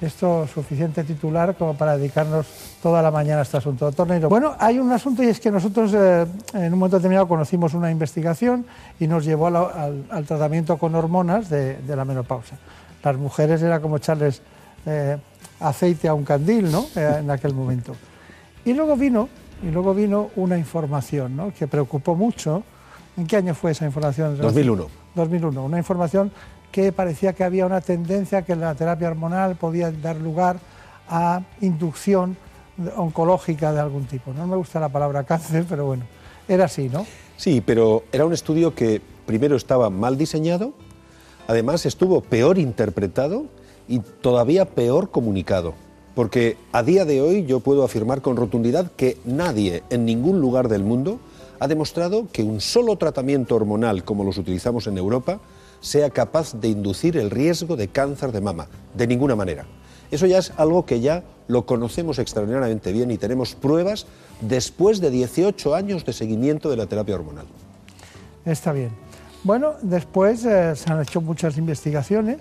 [0.00, 2.46] Esto es suficiente titular como para dedicarnos
[2.82, 3.90] toda la mañana a este asunto.
[3.90, 6.24] Doctor bueno, hay un asunto y es que nosotros eh,
[6.54, 8.64] en un momento determinado conocimos una investigación
[8.98, 12.56] y nos llevó al, tratamiento con hormonas de, la menopausia.
[13.02, 14.40] Las mujeres era como echarles
[14.86, 15.18] eh,
[15.60, 16.86] aceite a un candil, ¿no?
[16.94, 17.94] Eh, en aquel momento.
[18.68, 19.30] Y luego vino,
[19.62, 21.54] y luego vino una información, ¿no?
[21.54, 22.62] Que preocupó mucho.
[23.16, 24.36] ¿En qué año fue esa información?
[24.36, 24.88] 2001.
[25.14, 25.64] 2001.
[25.64, 26.30] Una información
[26.70, 30.58] que parecía que había una tendencia que la terapia hormonal podía dar lugar
[31.08, 32.36] a inducción
[32.94, 34.34] oncológica de algún tipo.
[34.34, 36.04] No me gusta la palabra cáncer, pero bueno,
[36.46, 37.06] era así, ¿no?
[37.38, 40.74] Sí, pero era un estudio que primero estaba mal diseñado,
[41.46, 43.46] además estuvo peor interpretado
[43.88, 45.87] y todavía peor comunicado.
[46.18, 50.66] Porque a día de hoy yo puedo afirmar con rotundidad que nadie en ningún lugar
[50.66, 51.20] del mundo
[51.60, 55.38] ha demostrado que un solo tratamiento hormonal como los utilizamos en Europa
[55.78, 59.66] sea capaz de inducir el riesgo de cáncer de mama, de ninguna manera.
[60.10, 64.06] Eso ya es algo que ya lo conocemos extraordinariamente bien y tenemos pruebas
[64.40, 67.46] después de 18 años de seguimiento de la terapia hormonal.
[68.44, 68.90] Está bien.
[69.44, 72.38] Bueno, después eh, se han hecho muchas investigaciones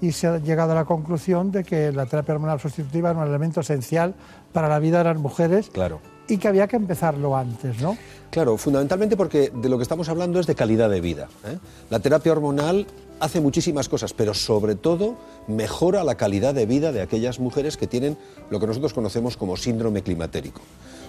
[0.00, 3.24] y se ha llegado a la conclusión de que la terapia hormonal sustitutiva es un
[3.24, 4.14] elemento esencial
[4.52, 5.70] para la vida de las mujeres.
[5.70, 6.00] Claro.
[6.28, 7.96] Y que había que empezarlo antes, ¿no?
[8.30, 11.28] Claro, fundamentalmente porque de lo que estamos hablando es de calidad de vida.
[11.46, 11.58] ¿eh?
[11.88, 12.86] La terapia hormonal
[13.18, 15.16] hace muchísimas cosas, pero sobre todo
[15.46, 18.18] mejora la calidad de vida de aquellas mujeres que tienen
[18.50, 20.60] lo que nosotros conocemos como síndrome climatérico.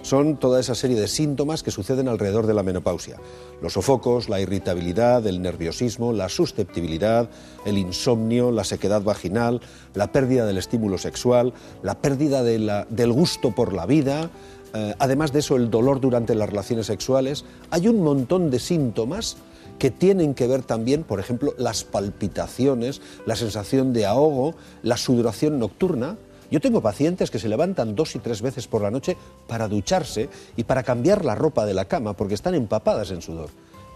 [0.10, 3.18] Son toda esa serie de síntomas que suceden alrededor de la menopausia.
[3.62, 7.30] Los sofocos, la irritabilidad, el nerviosismo, la susceptibilidad,
[7.64, 9.62] el insomnio, la sequedad vaginal,
[9.94, 11.54] la pérdida del estímulo sexual,
[11.84, 14.32] la pérdida del gusto por la vida,
[14.74, 17.46] eh, además de eso el dolor durante las relaciones sexuales.
[17.70, 19.38] Hay un montón de síntomas
[19.78, 25.60] que tienen que ver también, por ejemplo, las palpitaciones, la sensación de ahogo, la sudoración
[25.60, 26.18] nocturna.
[26.52, 29.16] Yo tengo pacientes que se levantan dos y tres veces por la noche
[29.48, 33.50] para ducharse y para cambiar la ropa de la cama porque están empapadas en sudor.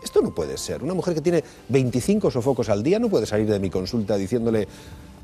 [0.04, 0.84] Esto no puede ser.
[0.84, 4.68] Una mujer que tiene 25 sofocos al día no puede salir de mi consulta diciéndole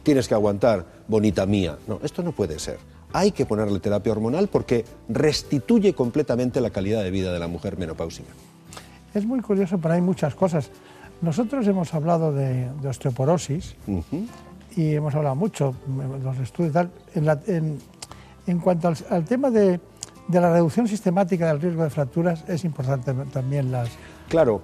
[0.03, 1.77] tienes que aguantar, bonita mía.
[1.87, 2.79] No, esto no puede ser
[3.13, 7.77] hay que ponerle terapia hormonal porque restituye completamente la calidad de vida de la mujer
[7.77, 8.29] menopáusica.
[9.13, 10.69] Es muy curioso, pero hay muchas cosas.
[11.21, 13.75] Nosotros hemos hablado de, osteoporosis
[14.75, 15.75] y hemos hablado mucho,
[16.23, 16.91] los estudios tal.
[17.15, 19.79] En, cuanto al, tema de,
[20.31, 23.89] la reducción sistemática del riesgo de fracturas, es importante también las...
[24.27, 24.61] Claro.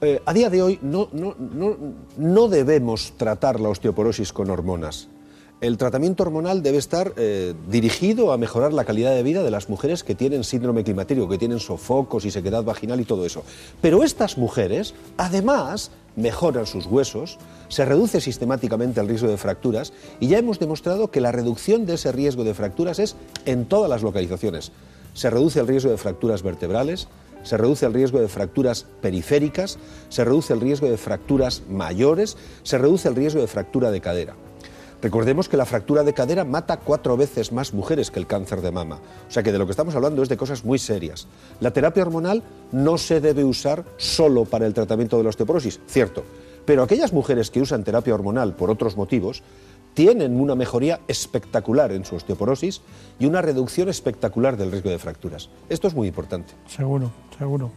[0.00, 5.08] Eh, a día de hoy no, no debemos tratar la osteoporosis con hormonas
[5.60, 9.68] el tratamiento hormonal debe estar eh, dirigido a mejorar la calidad de vida de las
[9.68, 13.42] mujeres que tienen síndrome climático, que tienen sofocos y sequedad vaginal y todo eso.
[13.80, 17.38] Pero estas mujeres, además, mejoran sus huesos,
[17.68, 21.94] se reduce sistemáticamente el riesgo de fracturas y ya hemos demostrado que la reducción de
[21.94, 23.16] ese riesgo de fracturas es
[23.46, 24.72] en todas las localizaciones.
[25.14, 27.08] Se reduce el riesgo de fracturas vertebrales,
[27.44, 29.78] se reduce el riesgo de fracturas periféricas,
[30.08, 34.34] se reduce el riesgo de fracturas mayores, se reduce el riesgo de fractura de cadera.
[35.00, 38.72] Recordemos que la fractura de cadera mata cuatro veces más mujeres que el cáncer de
[38.72, 38.98] mama.
[39.28, 41.28] O sea que de lo que estamos hablando es de cosas muy serias.
[41.60, 42.42] La terapia hormonal
[42.72, 46.24] no se debe usar solo para el tratamiento de la osteoporosis, cierto.
[46.64, 49.42] Pero aquellas mujeres que usan terapia hormonal por otros motivos
[49.94, 52.82] tienen una mejoría espectacular en su osteoporosis
[53.18, 55.48] y una reducción espectacular del riesgo de fracturas.
[55.68, 56.54] Esto es muy importante.
[56.66, 57.70] Seguro, seguro.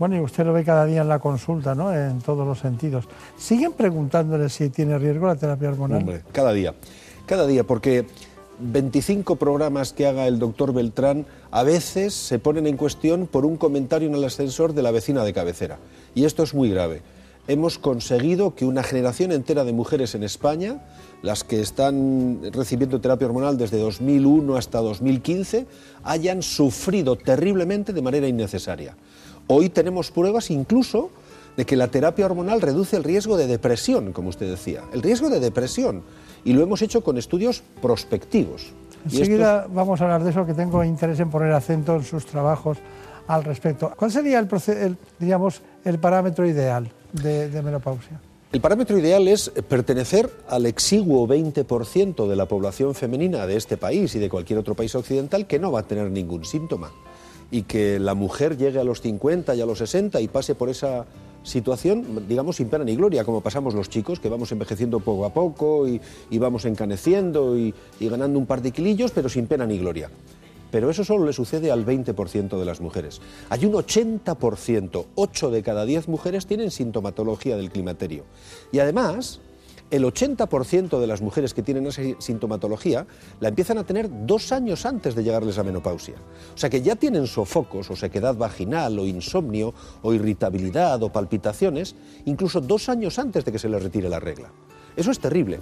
[0.00, 1.94] Bueno, y usted lo ve cada día en la consulta, ¿no?
[1.94, 3.04] En todos los sentidos.
[3.36, 5.98] ¿Siguen preguntándole si tiene riesgo la terapia hormonal?
[5.98, 6.74] Hombre, cada día.
[7.26, 8.06] Cada día, porque
[8.60, 13.58] 25 programas que haga el doctor Beltrán a veces se ponen en cuestión por un
[13.58, 15.76] comentario en el ascensor de la vecina de cabecera.
[16.14, 17.02] Y esto es muy grave.
[17.46, 20.82] Hemos conseguido que una generación entera de mujeres en España,
[21.20, 25.66] las que están recibiendo terapia hormonal desde 2001 hasta 2015,
[26.04, 28.96] hayan sufrido terriblemente de manera innecesaria.
[29.52, 31.10] Hoy tenemos pruebas incluso
[31.56, 35.28] de que la terapia hormonal reduce el riesgo de depresión, como usted decía, el riesgo
[35.28, 36.04] de depresión,
[36.44, 38.72] y lo hemos hecho con estudios prospectivos.
[39.04, 42.78] Enseguida vamos a hablar de eso, que tengo interés en poner acento en sus trabajos
[43.26, 43.92] al respecto.
[43.96, 48.20] ¿Cuál sería el, digamos, el parámetro ideal de, de menopausia?
[48.52, 54.14] El parámetro ideal es pertenecer al exiguo 20% de la población femenina de este país
[54.14, 56.92] y de cualquier otro país occidental que no va a tener ningún síntoma
[57.50, 60.68] y que la mujer llegue a los 50 y a los 60 y pase por
[60.68, 61.06] esa
[61.42, 65.32] situación, digamos, sin pena ni gloria, como pasamos los chicos, que vamos envejeciendo poco a
[65.32, 66.00] poco y,
[66.38, 70.10] vamos encaneciendo y, ganando un par de kilillos, pero sin pena ni gloria.
[70.70, 73.20] pero eso solo le sucede al 20% de las mujeres.
[73.48, 78.24] Hay un 80%, 8 de cada 10 mujeres tienen sintomatología del climaterio.
[78.70, 79.40] Y además,
[79.90, 83.06] el 80% de las mujeres que tienen esa sintomatología
[83.40, 86.14] la empiezan a tener dos años antes de llegarles a menopausia.
[86.54, 91.94] O sea que ya tienen sofocos o sequedad vaginal o insomnio o irritabilidad o palpitaciones
[92.24, 94.52] incluso dos años antes de que se les retire la regla.
[94.96, 95.60] Eso es terrible.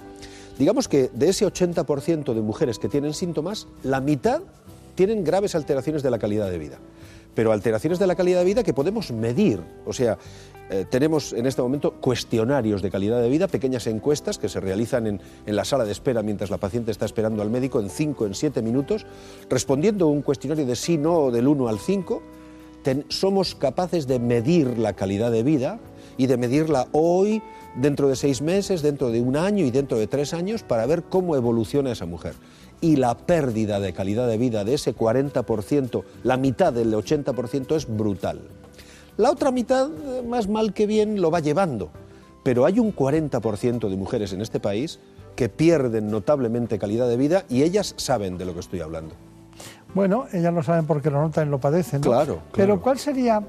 [0.57, 4.41] Digamos que de ese 80% de mujeres que tienen síntomas, la mitad
[4.95, 6.79] tienen graves alteraciones de la calidad de vida
[7.39, 9.61] pero alteraciones de la calidad de vida que podemos medir.
[9.85, 10.17] O sea,
[10.69, 15.07] eh, tenemos en este momento cuestionarios de calidad de vida, pequeñas encuestas que se realizan
[15.07, 18.33] en, la sala de espera mientras la paciente está esperando al médico en 5, en
[18.35, 19.05] 7 minutos,
[19.49, 22.21] respondiendo un cuestionario de sí, no, del 1 al 5,
[23.07, 25.79] somos capaces de medir la calidad de vida
[26.17, 27.41] y de medirla hoy,
[27.77, 31.03] dentro de seis meses, dentro de un año y dentro de tres años para ver
[31.03, 32.33] cómo evoluciona esa mujer
[32.81, 37.87] y la pérdida de calidad de vida de ese 40%, la mitad del 80% es
[37.87, 38.41] brutal.
[39.17, 39.89] La otra mitad,
[40.25, 41.89] más mal que bien, lo va llevando,
[42.43, 44.99] pero hay un 40% de mujeres en este país
[45.35, 49.15] que pierden notablemente calidad de vida y ellas saben de lo que estoy hablando.
[49.93, 52.01] Bueno, ellas lo saben porque lo notan y lo padecen.
[52.01, 52.09] ¿no?
[52.09, 53.41] Claro, Pero ¿cuál sería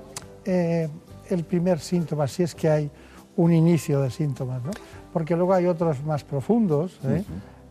[0.45, 0.89] eh,
[1.29, 2.91] el primer síntoma, si es que hay
[3.37, 4.63] un inicio de síntomas?
[4.65, 4.71] ¿no?
[5.13, 6.99] Porque luego hay otros más profundos.
[7.05, 7.25] ¿eh?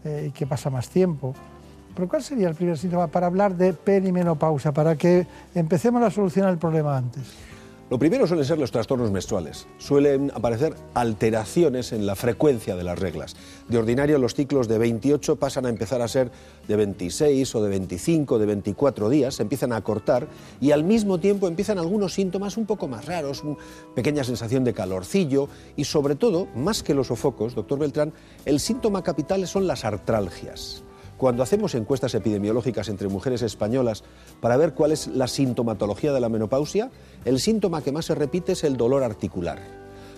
[0.05, 1.35] Eh, y que pasa más tiempo.
[1.93, 6.51] Pero ¿cuál sería el primer síntoma para hablar de perimenopausia, para que empecemos a solucionar
[6.51, 7.48] el problema antes?
[7.89, 9.65] Lo primero suelen ser los trastornos menstruales.
[9.79, 13.35] Suelen aparecer alteraciones en la frecuencia de las reglas.
[13.67, 16.29] De ordinario los ciclos de 28 pasan a empezar a ser
[16.67, 20.27] de 26 o de 25, de 24 días, se empiezan a cortar
[20.61, 23.57] y al mismo tiempo empiezan algunos síntomas un poco más raros, una
[23.95, 28.13] pequeña sensación de calorcillo y sobre todo, más que los sofocos, doctor Beltrán,
[28.45, 30.83] el síntoma capital son las artralgias.
[31.19, 34.05] Cuando hacemos encuestas epidemiológicas entre mujeres españolas
[34.39, 36.91] para ver cuál es la sintomatología de la menopausia,
[37.25, 39.59] el síntoma que más se repite es el dolor articular.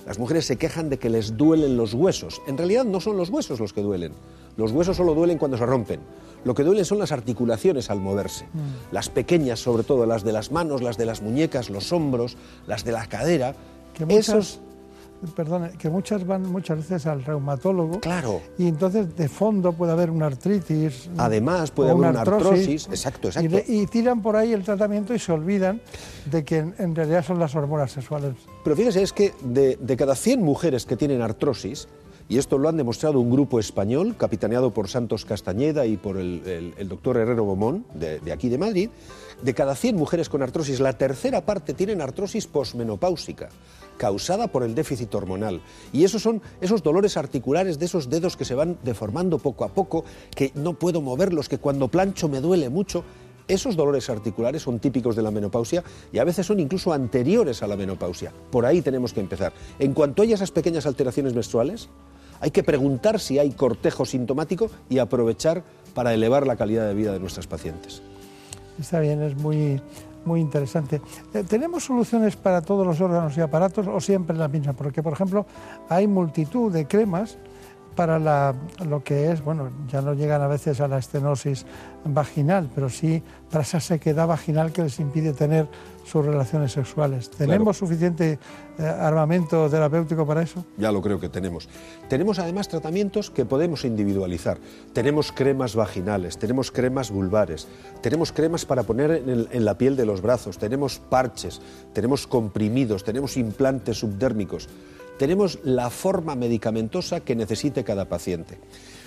[0.06, 2.44] Las mujeres se quejan de que les duelen los huesos.
[2.46, 4.14] En realidad no son los huesos los que duelen.
[4.58, 6.02] Los huesos solo duelen cuando se rompen.
[6.44, 8.46] Lo que duelen son las articulaciones al moverse.
[8.54, 8.94] Mm.
[8.94, 12.38] Las pequeñas, sobre todo, las de las manos, las de las muñecas, los hombros,
[12.68, 13.56] las de la cadera.
[14.08, 14.60] Esos
[15.36, 18.00] perdón, que muchas van muchas veces al reumatólogo.
[18.00, 18.42] Claro.
[18.58, 21.10] Y entonces de fondo puede haber una artritis.
[21.18, 22.88] Además puede haber una artrosis.
[22.88, 23.60] Exacto, exacto.
[23.68, 25.82] Y, tiran por ahí el tratamiento y se olvidan
[26.26, 28.36] de que en, realidad son las hormonas sexuales.
[28.64, 31.88] Pero fíjese, es que de, cada 100 mujeres que tienen artrosis,
[32.30, 36.74] y esto lo han demostrado un grupo español, capitaneado por Santos Castañeda y por el,
[36.88, 38.90] doctor Herrero Bomón, de, de, aquí de Madrid,
[39.42, 43.50] de cada 100 mujeres con artrosis, la tercera parte tienen artrosis posmenopáusica
[43.98, 45.62] causada por el déficit hormonal.
[45.94, 49.70] Y esos son esos dolores articulares de esos dedos que se van deformando poco a
[49.70, 50.06] poco,
[50.36, 53.04] que no puedo moverlos, que cuando plancho me duele mucho.
[53.48, 57.68] Esos dolores articulares son típicos de la menopausia y a veces son incluso anteriores a
[57.68, 58.32] la menopausia.
[58.50, 59.54] Por ahí tenemos que empezar.
[59.78, 61.90] En cuanto hay esas pequeñas alteraciones menstruales,
[62.40, 65.64] hay que preguntar si hay cortejo sintomático y aprovechar
[65.94, 68.02] para elevar la calidad de vida de nuestras pacientes.
[68.80, 69.82] Está bien, es muy,
[70.26, 71.02] muy interesante.
[71.34, 74.76] Eh, ¿Tenemos soluciones para todos los órganos y aparatos o siempre las mismas?
[74.76, 75.46] Porque, por ejemplo,
[75.90, 77.38] hay multitud de cremas
[77.96, 78.56] para la,
[78.86, 81.66] lo que es, bueno, ya no llegan a veces a la estenosis
[82.06, 85.68] vaginal, pero sí para esa sequedad vaginal que les impide tener
[86.06, 87.30] sus relaciones sexuales.
[87.30, 88.40] ¿Tenemos suficiente
[88.80, 90.66] eh, armamento terapéutico para eso?
[90.78, 91.70] Ya lo creo que tenemos.
[92.10, 94.58] Tenemos además tratamientos que podemos individualizar.
[94.94, 97.68] Tenemos cremas vaginales, tenemos cremas vulvares,
[98.02, 101.62] tenemos cremas para poner en, en la piel de los brazos, tenemos parches,
[101.94, 104.70] tenemos comprimidos, tenemos implantes subdérmicos
[105.22, 108.58] tenemos la forma medicamentosa que necesite cada paciente.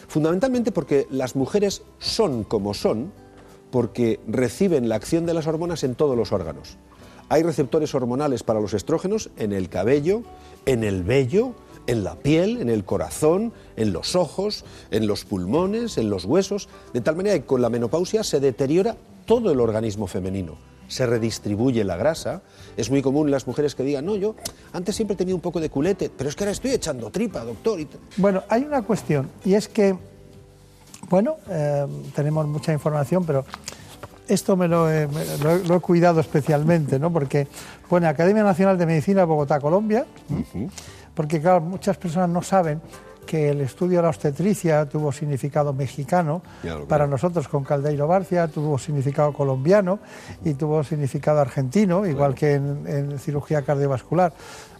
[0.07, 3.12] Fundamentalmente porque las mujeres son como son,
[3.73, 6.77] porque reciben la acción de las hormonas en todos los órganos.
[7.31, 10.23] Hay receptores hormonales para los estrógenos en el cabello,
[10.66, 11.57] en el vello,
[11.89, 16.69] en la piel, en el corazón, en los ojos, en los pulmones, en los huesos,
[16.93, 18.97] de tal manera que con la menopausia se deteriora
[19.27, 22.42] todo el organismo femenino se redistribuye la grasa.
[22.76, 24.36] Es muy común las mujeres que digan, no, yo
[24.72, 27.80] antes siempre tenía un poco de culete, pero es que ahora estoy echando tripa, doctor.
[28.16, 29.96] Bueno, hay una cuestión, y es que,
[31.10, 31.84] bueno, eh,
[32.14, 33.44] tenemos mucha información, pero
[34.28, 35.08] esto me lo, he,
[35.82, 37.12] cuidado especialmente, ¿no?
[37.12, 37.48] Porque,
[37.90, 40.06] bueno, Academia Nacional de Medicina Bogotá, Colombia,
[41.12, 42.80] porque, claro, muchas personas no saben
[43.24, 46.42] que el estudio de la obstetricia tuvo significado mexicano,
[46.88, 49.98] para nosotros con Caldeiro Barcia tuvo significado colombiano
[50.44, 54.32] y tuvo significado argentino, igual que en, cirugía cardiovascular.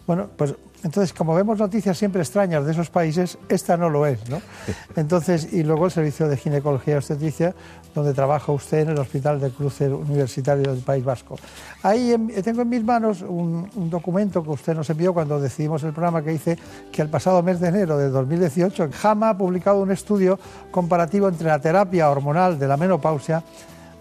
[0.07, 0.55] Bueno, pues
[0.85, 4.43] entonces, como vemos noticias siempre extrañas de esos países, esta no lo es, ¿no?
[4.97, 7.55] Entonces, y luego el Servicio de Ginecología y Obstetricia,
[7.95, 11.37] donde trabaja usted en el Hospital de Cruce Universitario del País Vasco.
[11.83, 16.23] Ahí tengo en mis manos un, documento que usted nos envió cuando decidimos el programa
[16.23, 16.59] que dice
[16.91, 20.39] que el pasado mes de enero de 2018, JAMA ha publicado un estudio
[20.71, 23.43] comparativo entre la terapia hormonal de la menopausia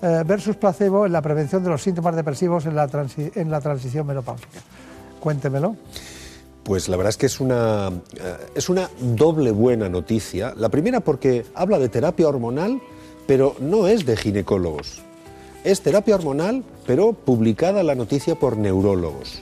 [0.01, 2.89] eh, versus placebo en la prevención de los síntomas depresivos en la,
[3.35, 4.59] en la transición menopáusica.
[5.19, 5.75] Cuéntemelo.
[6.63, 10.53] Pues la verdad es que es una, eh, es una doble buena noticia.
[10.57, 12.81] La primera porque habla de terapia hormonal,
[13.27, 15.01] pero no es de ginecólogos.
[15.63, 19.41] Es terapia hormonal, pero publicada la noticia por neurólogos.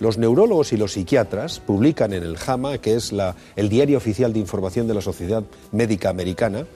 [0.00, 3.12] Los neurólogos y los psiquiatras publican en el JAMA, que es
[3.54, 6.66] el diario oficial de información de la Sociedad Médica Americana,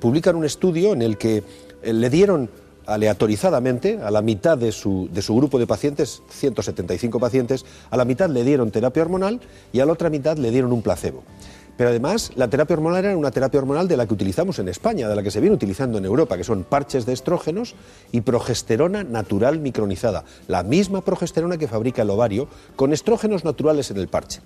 [0.00, 1.44] publican un estudio en el que
[1.82, 2.50] eh, le dieron
[2.86, 8.04] aleatorizadamente, a la mitad de su, de su, grupo de pacientes, 175 pacientes, a la
[8.04, 9.40] mitad le dieron terapia hormonal
[9.72, 11.22] y a la otra mitad le dieron un placebo.
[11.80, 15.08] Pero además, la terapia hormonal era una terapia hormonal de la que utilizamos en España,
[15.08, 17.74] de la que se viene utilizando en Europa, que son parches de estrógenos
[18.12, 23.96] y progesterona natural micronizada, la misma progesterona que fabrica el ovario, con estrógenos naturales en
[23.96, 24.42] el parche.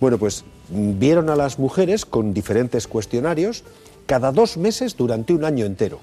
[0.00, 3.62] Bueno, pues vieron a las mujeres con diferentes cuestionarios
[4.06, 6.00] cada dos meses durante un año entero.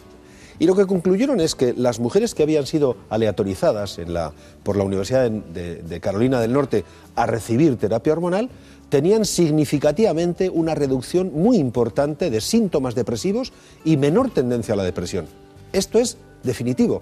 [0.59, 3.99] Y lo que concluyeron es que las mujeres que habían sido aleatorizadas
[4.63, 6.83] por la Universidad de, Carolina del Norte
[7.15, 8.49] a recibir terapia hormonal
[8.89, 13.53] tenían significativamente una reducción muy importante de síntomas depresivos
[13.83, 15.27] y menor tendencia a la depresión.
[15.73, 17.01] Esto es definitivo.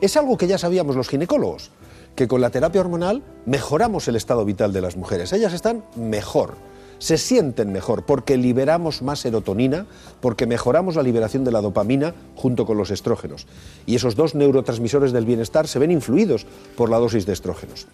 [0.00, 1.70] Es algo que ya sabíamos los ginecólogos,
[2.14, 5.32] que con la terapia hormonal mejoramos el estado vital de las mujeres.
[5.32, 6.54] Ellas están mejor
[7.00, 9.86] se sienten mejor porque liberamos más serotonina,
[10.20, 13.46] porque mejoramos la liberación de la dopamina junto con los estrógenos.
[13.86, 16.46] Y esos dos neurotransmisores del bienestar se ven influidos
[16.76, 17.88] por la dosis de estrógenos.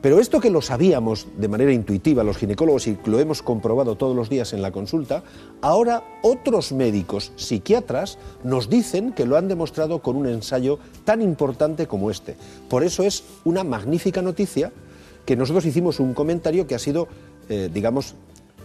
[0.00, 4.14] Pero esto que lo sabíamos de manera intuitiva los ginecólogos y lo hemos comprobado todos
[4.14, 5.24] los días en la consulta,
[5.60, 11.88] ahora otros médicos psiquiatras nos dicen que lo han demostrado con un ensayo tan importante
[11.88, 12.36] como este.
[12.68, 14.72] Por eso es una magnífica noticia
[15.26, 17.08] que nosotros hicimos un comentario que ha sido,
[17.48, 18.14] eh, digamos,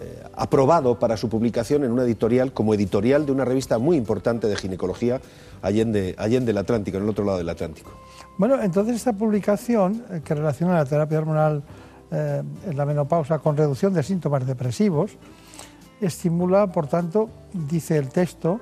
[0.01, 4.47] eh, aprobado para su publicación en una editorial como editorial de una revista muy importante
[4.47, 5.19] de ginecología
[5.61, 7.91] allende, allende el Atlántico, en el otro lado del Atlántico.
[8.37, 11.63] Bueno, entonces esta publicación eh, que relaciona la terapia hormonal
[12.11, 15.17] eh, en la menopausa con reducción de síntomas depresivos
[16.01, 18.59] estimula, por tanto, dice el texto,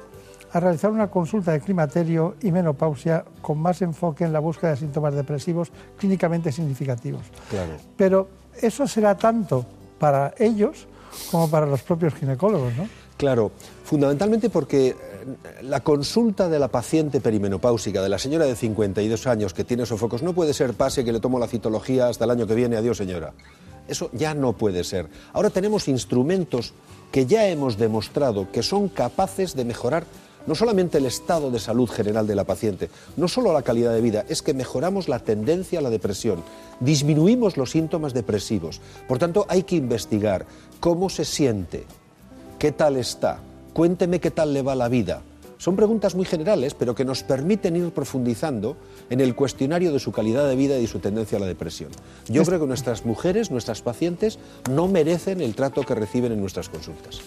[0.54, 4.78] a realizar una consulta de climaterio y menopausia con más enfoque en la búsqueda de
[4.78, 7.24] síntomas depresivos clínicamente significativos.
[7.50, 7.74] Claro.
[7.96, 8.30] Pero
[8.62, 9.66] eso será tanto
[9.98, 10.88] para ellos
[11.30, 12.88] como para los propios ginecólogos, ¿no?
[13.18, 13.52] Claro,
[13.84, 14.96] fundamentalmente porque
[15.62, 20.24] la consulta de la paciente perimenopáusica, de la señora de 52 años que tiene sofocos,
[20.24, 22.98] no puede ser pase que le tomo la citología hasta el año que viene, adiós
[22.98, 23.34] señora.
[23.88, 25.08] Eso ya no puede ser.
[25.34, 26.74] Ahora tenemos instrumentos
[27.12, 30.06] que ya hemos demostrado que son capaces de mejorar
[30.48, 34.02] no solamente el estado de salud general de la paciente, no solo la calidad de
[34.02, 36.44] vida, es que mejoramos la tendencia a la depresión,
[36.80, 38.82] disminuimos los síntomas depresivos.
[39.08, 40.46] Por tanto, hay que investigar
[40.80, 41.86] cómo se siente,
[42.58, 43.40] qué tal está,
[43.74, 45.22] cuénteme qué tal le va la vida.
[45.58, 48.78] Son preguntas muy generales, pero que nos permiten ir profundizando
[49.12, 51.92] en el cuestionario de su calidad de vida y su tendencia a la depresión.
[52.28, 54.40] Yo creo que nuestras mujeres, nuestras pacientes,
[54.72, 57.22] no merecen el trato que reciben en nuestras consultas.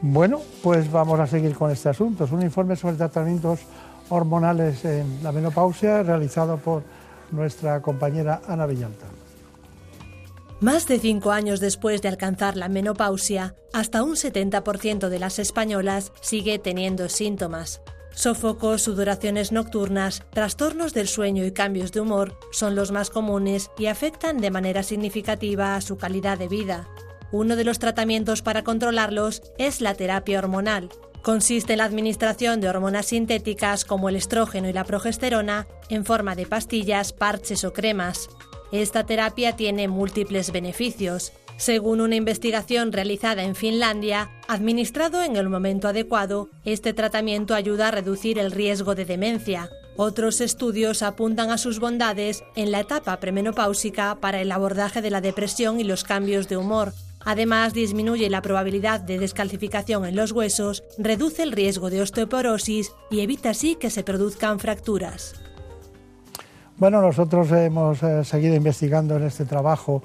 [0.00, 2.24] Bueno, pues vamos a seguir con este asunto.
[2.24, 3.60] Es un informe sobre tratamientos
[4.08, 6.82] hormonales en la menopausia realizado por
[7.30, 9.04] nuestra compañera Ana Villalta.
[10.60, 16.12] Más de cinco años después de alcanzar la menopausia, hasta un 70% de las españolas
[16.22, 17.82] sigue teniendo síntomas.
[18.14, 23.86] Sofocos, sudoraciones nocturnas, trastornos del sueño y cambios de humor son los más comunes y
[23.86, 26.88] afectan de manera significativa a su calidad de vida.
[27.32, 30.88] Uno de los tratamientos para controlarlos es la terapia hormonal.
[31.22, 36.34] Consiste en la administración de hormonas sintéticas como el estrógeno y la progesterona en forma
[36.34, 38.30] de pastillas, parches o cremas.
[38.72, 41.32] Esta terapia tiene múltiples beneficios.
[41.56, 47.90] Según una investigación realizada en Finlandia, administrado en el momento adecuado, este tratamiento ayuda a
[47.92, 49.70] reducir el riesgo de demencia.
[49.96, 55.22] Otros estudios apuntan a sus bondades en la etapa premenopáusica para el abordaje de la
[55.22, 56.92] depresión y los cambios de humor,
[57.26, 63.18] Además, disminuye la probabilidad de descalcificación en los huesos, reduce el riesgo de osteoporosis y
[63.18, 65.34] evita así que se produzcan fracturas.
[66.78, 70.02] Bueno, nosotros hemos eh, seguido investigando en este trabajo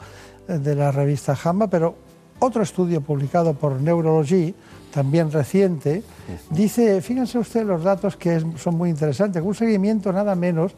[0.48, 1.95] eh, de la revista JAMA, pero
[2.39, 4.56] otro estudio publicado por Neurology,
[4.93, 6.02] también reciente,
[6.49, 10.73] dice, fíjense ustedes los datos que son muy interesantes, un seguimiento nada menos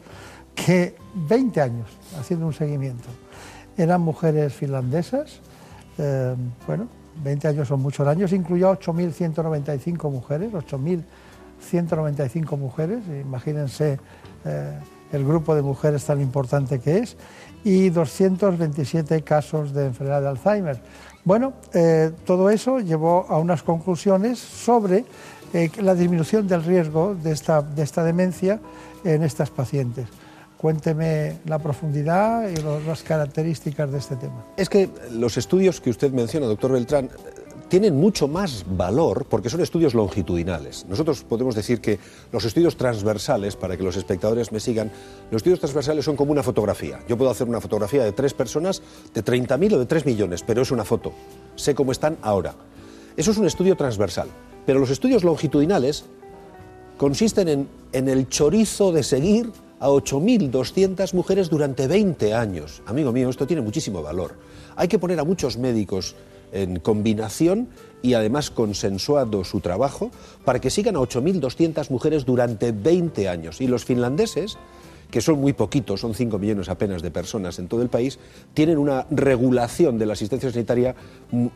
[0.54, 1.88] que 20 años
[2.18, 3.08] haciendo un seguimiento.
[3.76, 5.38] Eran mujeres finlandesas,
[5.98, 6.34] eh,
[6.66, 6.88] bueno,
[7.22, 14.00] 20 años son muchos años, incluyó a 8.195 mujeres, 8.195 mujeres, imagínense
[14.44, 14.78] eh,
[15.14, 17.16] el grupo de mujeres tan importante que es,
[17.64, 20.80] y 227 casos de enfermedad de Alzheimer.
[21.24, 25.04] Bueno, eh, todo eso llevó a unas conclusiones sobre
[25.54, 28.60] eh, la disminución del riesgo de esta, de esta demencia
[29.04, 30.06] en estas pacientes.
[30.58, 34.44] Cuénteme la profundidad y las características de este tema.
[34.56, 37.10] Es que los estudios que usted menciona, doctor Beltrán,
[37.68, 40.86] tienen mucho más valor porque son estudios longitudinales.
[40.88, 41.98] Nosotros podemos decir que
[42.32, 44.90] los estudios transversales, para que los espectadores me sigan,
[45.30, 47.00] los estudios transversales son como una fotografía.
[47.08, 48.82] Yo puedo hacer una fotografía de tres personas,
[49.12, 51.12] de 30.000 o de 3 millones, pero es una foto.
[51.56, 52.54] Sé cómo están ahora.
[53.16, 54.28] Eso es un estudio transversal.
[54.66, 56.04] Pero los estudios longitudinales
[56.96, 59.50] consisten en, en el chorizo de seguir
[59.80, 62.82] a 8.200 mujeres durante 20 años.
[62.86, 64.36] Amigo mío, esto tiene muchísimo valor.
[64.76, 66.16] Hay que poner a muchos médicos
[66.54, 67.68] en combinación
[68.00, 70.10] y además consensuado su trabajo
[70.44, 73.60] para que sigan a 8.200 mujeres durante 20 años.
[73.60, 74.56] Y los finlandeses,
[75.10, 78.18] que son muy poquitos, son 5 millones apenas de personas en todo el país,
[78.54, 80.94] tienen una regulación de la asistencia sanitaria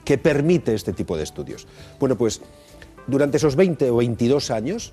[0.05, 1.67] que permite este tipo de estudios.
[2.01, 2.41] Bueno, pues
[3.07, 4.93] durante esos 20 o 22 años,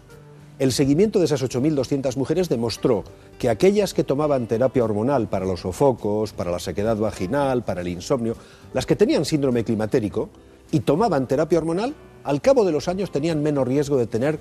[0.57, 3.03] el seguimiento de esas 8.200 mujeres demostró
[3.37, 7.89] que aquellas que tomaban terapia hormonal para los sofocos, para la sequedad vaginal, para el
[7.89, 8.35] insomnio,
[8.73, 10.29] las que tenían síndrome climatérico
[10.71, 14.39] y tomaban terapia hormonal, al cabo de los años tenían menos riesgo de tener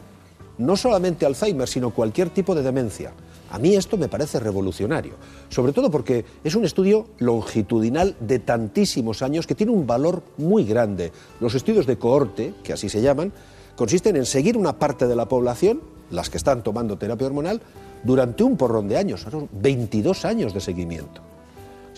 [0.57, 3.13] no solamente Alzheimer, sino cualquier tipo de demencia.
[3.51, 5.15] A mí esto me parece revolucionario,
[5.49, 10.65] sobre todo porque es un estudio longitudinal de tantísimos años que tiene un valor muy
[10.65, 11.11] grande.
[11.41, 13.33] Los estudios de cohorte, que así se llaman,
[13.77, 17.61] consisten en seguir una parte de la población las que están tomando terapia hormonal,
[18.03, 21.23] durante un porrón de años, 22 años de seguimiento.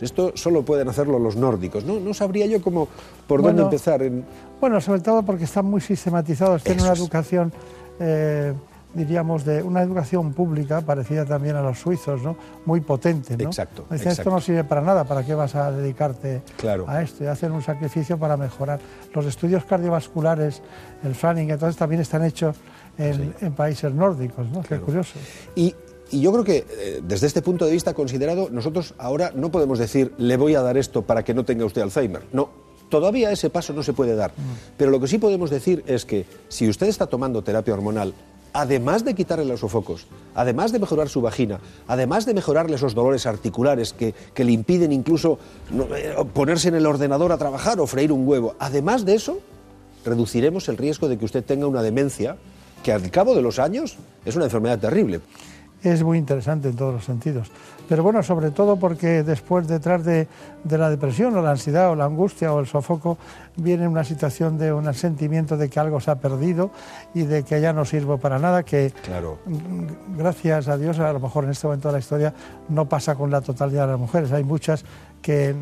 [0.00, 1.84] Esto solo pueden hacerlo los nórdicos.
[1.84, 2.88] No, no sabría yo cómo,
[3.26, 4.02] por dónde empezar.
[4.02, 4.24] En...
[4.60, 7.50] Bueno, sobre todo porque están muy sistematizados, tienen una educación,
[7.98, 8.52] eh,
[8.92, 12.36] diríamos, de una educación pública parecida también a los suizos, ¿no?
[12.66, 13.44] Muy potente, ¿no?
[13.44, 13.86] Exacto.
[13.90, 16.42] Dicen, esto no sirve para nada, ¿para qué vas a dedicarte
[16.86, 17.24] a esto?
[17.24, 18.78] Y hacen un sacrificio para mejorar.
[19.14, 20.62] Los estudios cardiovasculares,
[21.04, 22.56] el fanning, entonces también están hechos
[22.98, 24.62] en, países nórdicos, ¿no?
[24.62, 25.18] Qué curioso.
[25.54, 25.74] Y,
[26.12, 30.12] yo creo que eh, desde este punto de vista considerado, nosotros ahora no podemos decir
[30.18, 32.22] le voy a dar esto para que no tenga usted Alzheimer.
[32.32, 32.48] No,
[32.88, 34.30] todavía ese paso no se puede dar.
[34.30, 34.76] Mm.
[34.76, 38.14] Pero lo que sí podemos decir es que si usted está tomando terapia hormonal,
[38.56, 43.26] además de quitarle los sofocos, además de mejorar su vagina, además de mejorarle esos dolores
[43.26, 45.38] articulares que, le impiden incluso
[45.94, 49.38] eh, ponerse en el ordenador a trabajar o freír un huevo, además de eso,
[50.04, 52.36] reduciremos el riesgo de que usted tenga una demencia
[52.86, 55.20] que al cabo de los años es una enfermedad terrible.
[55.82, 57.50] Es muy interesante en todos los sentidos.
[57.88, 60.28] Pero bueno, sobre todo porque después, detrás de,
[60.70, 63.18] la depresión o la ansiedad o la angustia o el sofoco,
[63.56, 66.70] viene una situación de un sentimiento de que algo se ha perdido
[67.12, 69.38] y de que ya no sirvo para nada, que claro.
[70.16, 72.34] gracias a Dios, a lo mejor en este momento de la historia
[72.68, 74.30] no pasa con la totalidad de las mujeres.
[74.30, 74.84] Hay muchas
[75.22, 75.56] que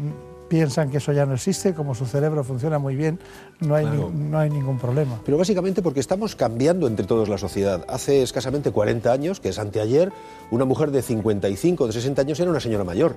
[0.54, 3.18] piensan que eso ya no existe, como su cerebro funciona muy bien,
[3.58, 5.20] no hay, no hay ningún problema.
[5.24, 7.84] Pero básicamente porque estamos cambiando entre todos la sociedad.
[7.88, 10.12] Hace escasamente 40 años, que es anteayer,
[10.52, 13.16] una mujer de 55 o de 60 años era una señora mayor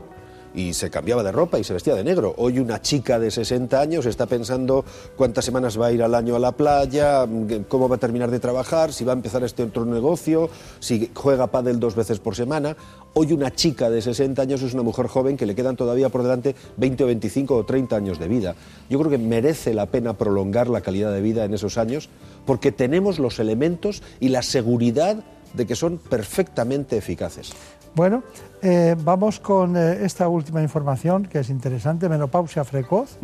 [0.53, 2.33] y se cambiaba de ropa y se vestía de negro.
[2.37, 4.83] Hoy una chica de 60 años está pensando
[5.15, 7.25] cuántas semanas va a ir al año a la playa,
[7.67, 10.49] cómo va a terminar de trabajar, si va a empezar este otro negocio,
[10.79, 12.75] si juega pádel dos veces por semana.
[13.13, 16.23] Hoy una chica de 60 años es una mujer joven que le quedan todavía por
[16.23, 18.55] delante 20 o 25 o 30 años de vida.
[18.89, 22.09] Yo creo que merece la pena prolongar la calidad de vida en esos años
[22.45, 27.51] porque tenemos los elementos y la seguridad de que son perfectamente eficaces.
[27.95, 28.23] Bueno,
[28.61, 33.17] eh, vamos con eh, esta última información que es interesante, menopausia precoz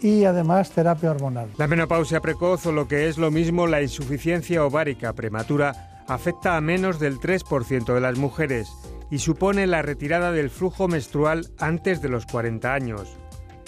[0.00, 1.48] y además terapia hormonal.
[1.56, 6.60] La menopausia precoz o lo que es lo mismo la insuficiencia ovárica prematura afecta a
[6.60, 8.68] menos del 3% de las mujeres
[9.10, 13.16] y supone la retirada del flujo menstrual antes de los 40 años.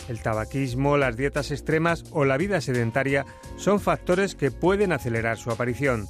[0.08, 3.24] El tabaquismo, las dietas extremas o la vida sedentaria
[3.56, 6.08] son factores que pueden acelerar su aparición.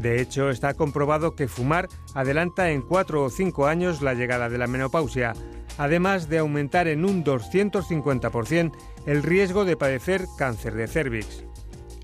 [0.00, 4.56] De hecho, está comprobado que fumar adelanta en 4 o 5 años la llegada de
[4.56, 5.34] la menopausia,
[5.76, 8.72] además de aumentar en un 250%
[9.04, 11.44] el riesgo de padecer cáncer de cervix.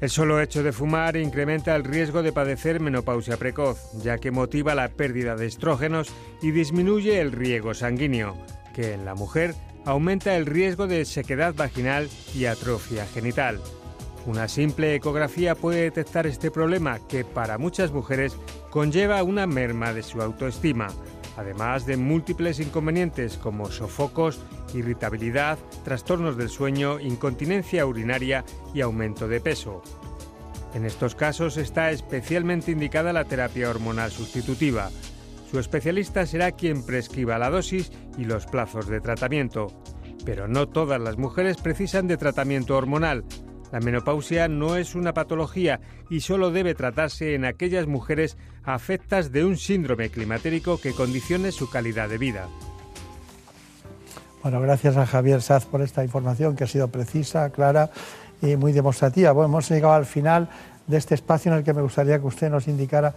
[0.02, 4.74] El solo hecho de fumar incrementa el riesgo de padecer menopausia precoz, ya que motiva
[4.74, 6.08] la pérdida de estrógenos
[6.42, 8.36] y disminuye el riego sanguíneo,
[8.74, 9.54] que en la mujer
[9.86, 13.58] aumenta el riesgo de sequedad vaginal y atrofia genital.
[14.26, 18.36] Una simple ecografía puede detectar este problema que para muchas mujeres
[18.70, 20.88] conlleva una merma de su autoestima,
[21.36, 24.40] además de múltiples inconvenientes como sofocos
[24.74, 28.44] irritabilidad, trastornos del sueño, incontinencia urinaria
[28.74, 29.82] y aumento de peso.
[30.74, 34.90] En estos casos está especialmente indicada la terapia hormonal sustitutiva.
[35.50, 39.68] Su especialista será quien prescriba la dosis y los plazos de tratamiento.
[40.24, 43.24] Pero no todas las mujeres precisan de tratamiento hormonal.
[43.72, 49.44] La menopausia no es una patología y solo debe tratarse en aquellas mujeres afectas de
[49.44, 52.48] un síndrome climatérico que condicione su calidad de vida.
[54.42, 57.90] Bueno, gracias a Javier Saz por esta información que ha sido precisa, clara
[58.40, 59.32] y muy demostrativa.
[59.32, 60.48] Bueno, hemos llegado al final
[60.86, 63.12] de este espacio en el que me gustaría que usted nos indicara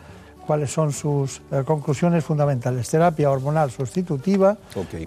[0.47, 2.89] cuáles son sus eh, conclusiones fundamentales.
[2.89, 4.57] Terapia hormonal sustitutiva,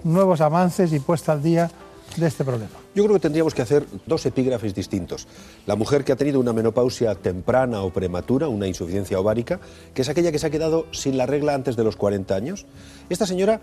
[0.05, 1.69] nuevos avances y puesta al día
[2.15, 2.71] de este problema.
[2.95, 5.27] Yo creo que tendríamos que hacer dos epígrafes distintos.
[5.65, 9.59] La mujer que ha tenido una menopausia temprana o prematura, una insuficiencia ovárica,
[9.93, 12.65] que es aquella que se ha quedado sin la regla antes de los 40 años.
[13.09, 13.61] Esta señora,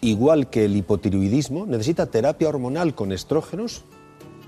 [0.00, 3.84] igual que el hipotiroidismo, necesita terapia hormonal con estrógenos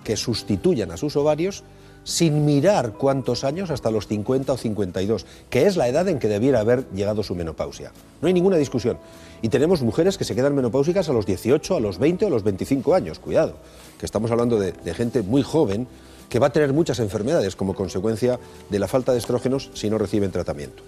[0.04, 1.64] que sustituyan a sus ovarios
[2.04, 6.28] sin mirar cuántos años hasta los 50 o 52, que es la edad en que
[6.28, 7.92] debiera haber llegado su menopausia.
[8.20, 8.98] No hay ninguna discusión.
[9.40, 12.30] Y tenemos mujeres que se quedan menopáusicas a los 18, a los 20 o a
[12.30, 13.18] los 25 años.
[13.18, 13.56] Cuidado,
[13.98, 15.86] que estamos hablando de, gente muy joven
[16.28, 18.38] que va a tener muchas enfermedades como consecuencia
[18.70, 20.82] de la falta de estrógenos si no reciben tratamiento.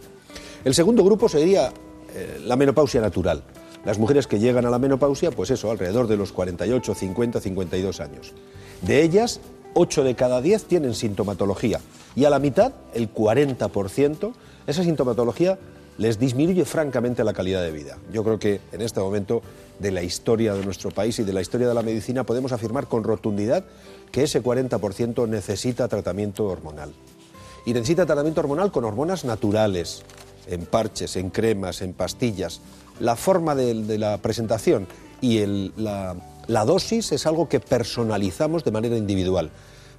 [0.64, 1.72] El segundo grupo sería
[2.14, 3.42] eh, la menopausia natural.
[3.84, 8.00] Las mujeres que llegan a la menopausia, pues eso, alrededor de los 48, 50, 52
[8.00, 8.32] años.
[8.80, 9.40] De ellas,
[9.74, 11.80] 8 de cada 10 tienen sintomatología
[12.16, 14.32] y a la mitad, el 40%,
[14.66, 15.58] esa sintomatología
[15.98, 17.98] les disminuye francamente la calidad de vida.
[18.12, 19.42] Yo creo que en este momento
[19.78, 22.86] de la historia de nuestro país y de la historia de la medicina podemos afirmar
[22.86, 23.64] con rotundidad
[24.10, 26.92] que ese 40% necesita tratamiento hormonal.
[27.66, 30.02] Y necesita tratamiento hormonal con hormonas naturales,
[30.46, 32.60] en parches, en cremas, en pastillas.
[33.00, 34.86] La forma de, la presentación
[35.20, 35.44] y
[35.76, 36.14] la
[36.46, 39.50] la dosis es algo que personalizamos de manera individual,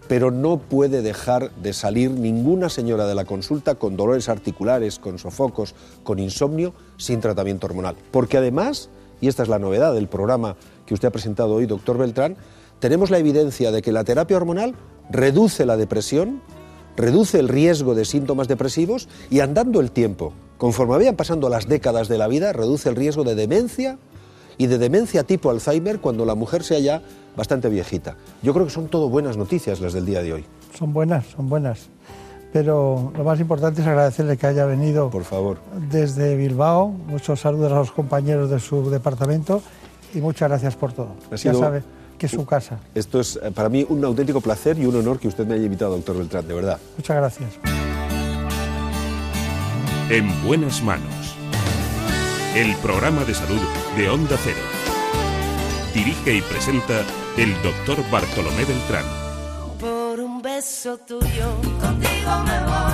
[0.08, 5.18] pero no puede dejar de salir ninguna señora de la consulta con dolores articulares, con
[5.18, 5.74] sofocos,
[6.04, 7.96] con insomnio, sin tratamiento hormonal.
[8.12, 8.90] Porque además,
[9.22, 10.56] y esta es la novedad del programa
[10.86, 12.38] que usted ha presentado hoy, doctor Beltrán,
[12.80, 14.76] tenemos la evidencia de que la terapia hormonal
[15.10, 16.42] reduce la depresión,
[16.96, 22.08] reduce el riesgo de síntomas depresivos y andando el tiempo, conforme vayan pasando las décadas
[22.08, 23.98] de la vida, reduce el riesgo de demencia,
[24.58, 27.02] y de demencia tipo Alzheimer cuando la mujer sea ya
[27.36, 28.16] bastante viejita.
[28.42, 30.46] Yo creo que son todo buenas noticias las del día de hoy.
[30.78, 31.90] Son buenas, son buenas.
[32.54, 35.10] Pero lo más importante es agradecerle que haya venido.
[35.10, 35.58] Por favor.
[35.92, 36.88] Desde Bilbao.
[36.88, 39.62] Muchos saludos a los compañeros de su departamento
[40.14, 41.10] y muchas gracias por todo.
[41.32, 41.84] ya sabe
[42.18, 42.80] que es su casa.
[42.94, 45.66] Esto es eh, para mí un auténtico placer y un honor que usted me haya
[45.66, 46.80] invitado, doctor Beltrán, de verdad.
[46.96, 47.50] Muchas gracias.
[50.10, 51.25] En buenas manos
[52.56, 53.60] el programa de salud
[53.98, 54.62] de Onda Cero.
[55.94, 57.04] Dirige y presenta
[57.36, 59.04] el doctor Bartolomé Beltrán.
[59.78, 62.85] Por un beso tuyo, contigo me voy.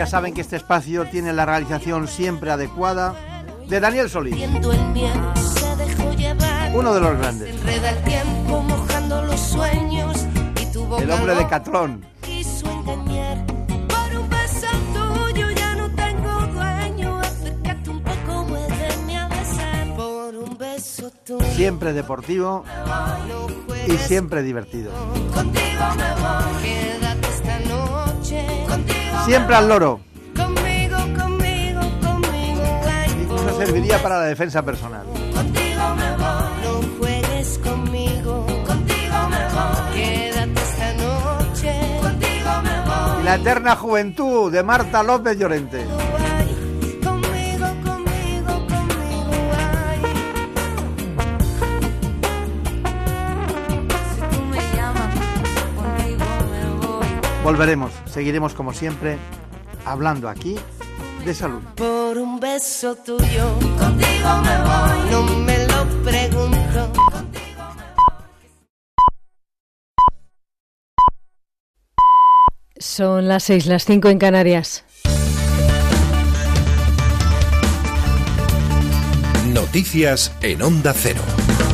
[0.00, 3.14] Ya saben que este espacio tiene la realización siempre adecuada
[3.68, 4.34] de Daniel Solís.
[6.72, 7.54] Uno de los grandes.
[10.98, 12.06] El hombre de Catrón.
[21.52, 22.64] Siempre deportivo
[23.86, 24.92] y siempre divertido.
[29.24, 30.00] Siempre al loro.
[30.34, 32.62] Conmigo, conmigo, conmigo.
[33.20, 35.04] Incluso serviría para la defensa personal.
[35.34, 36.50] Contigo me voy.
[36.64, 38.46] No juegues conmigo.
[38.66, 39.94] Contigo me voy.
[39.94, 41.98] Quédate esta noche.
[42.02, 43.20] Contigo me voy.
[43.20, 45.84] Y la eterna juventud de Marta López Llorente.
[57.42, 59.16] Volveremos, seguiremos como siempre
[59.84, 60.56] hablando aquí
[61.24, 61.62] de salud.
[61.74, 65.10] Por un beso tuyo, contigo me voy.
[65.10, 66.92] No me lo pregunto.
[72.78, 74.84] Son las seis, las cinco en Canarias.
[79.52, 81.20] Noticias en Onda Cero.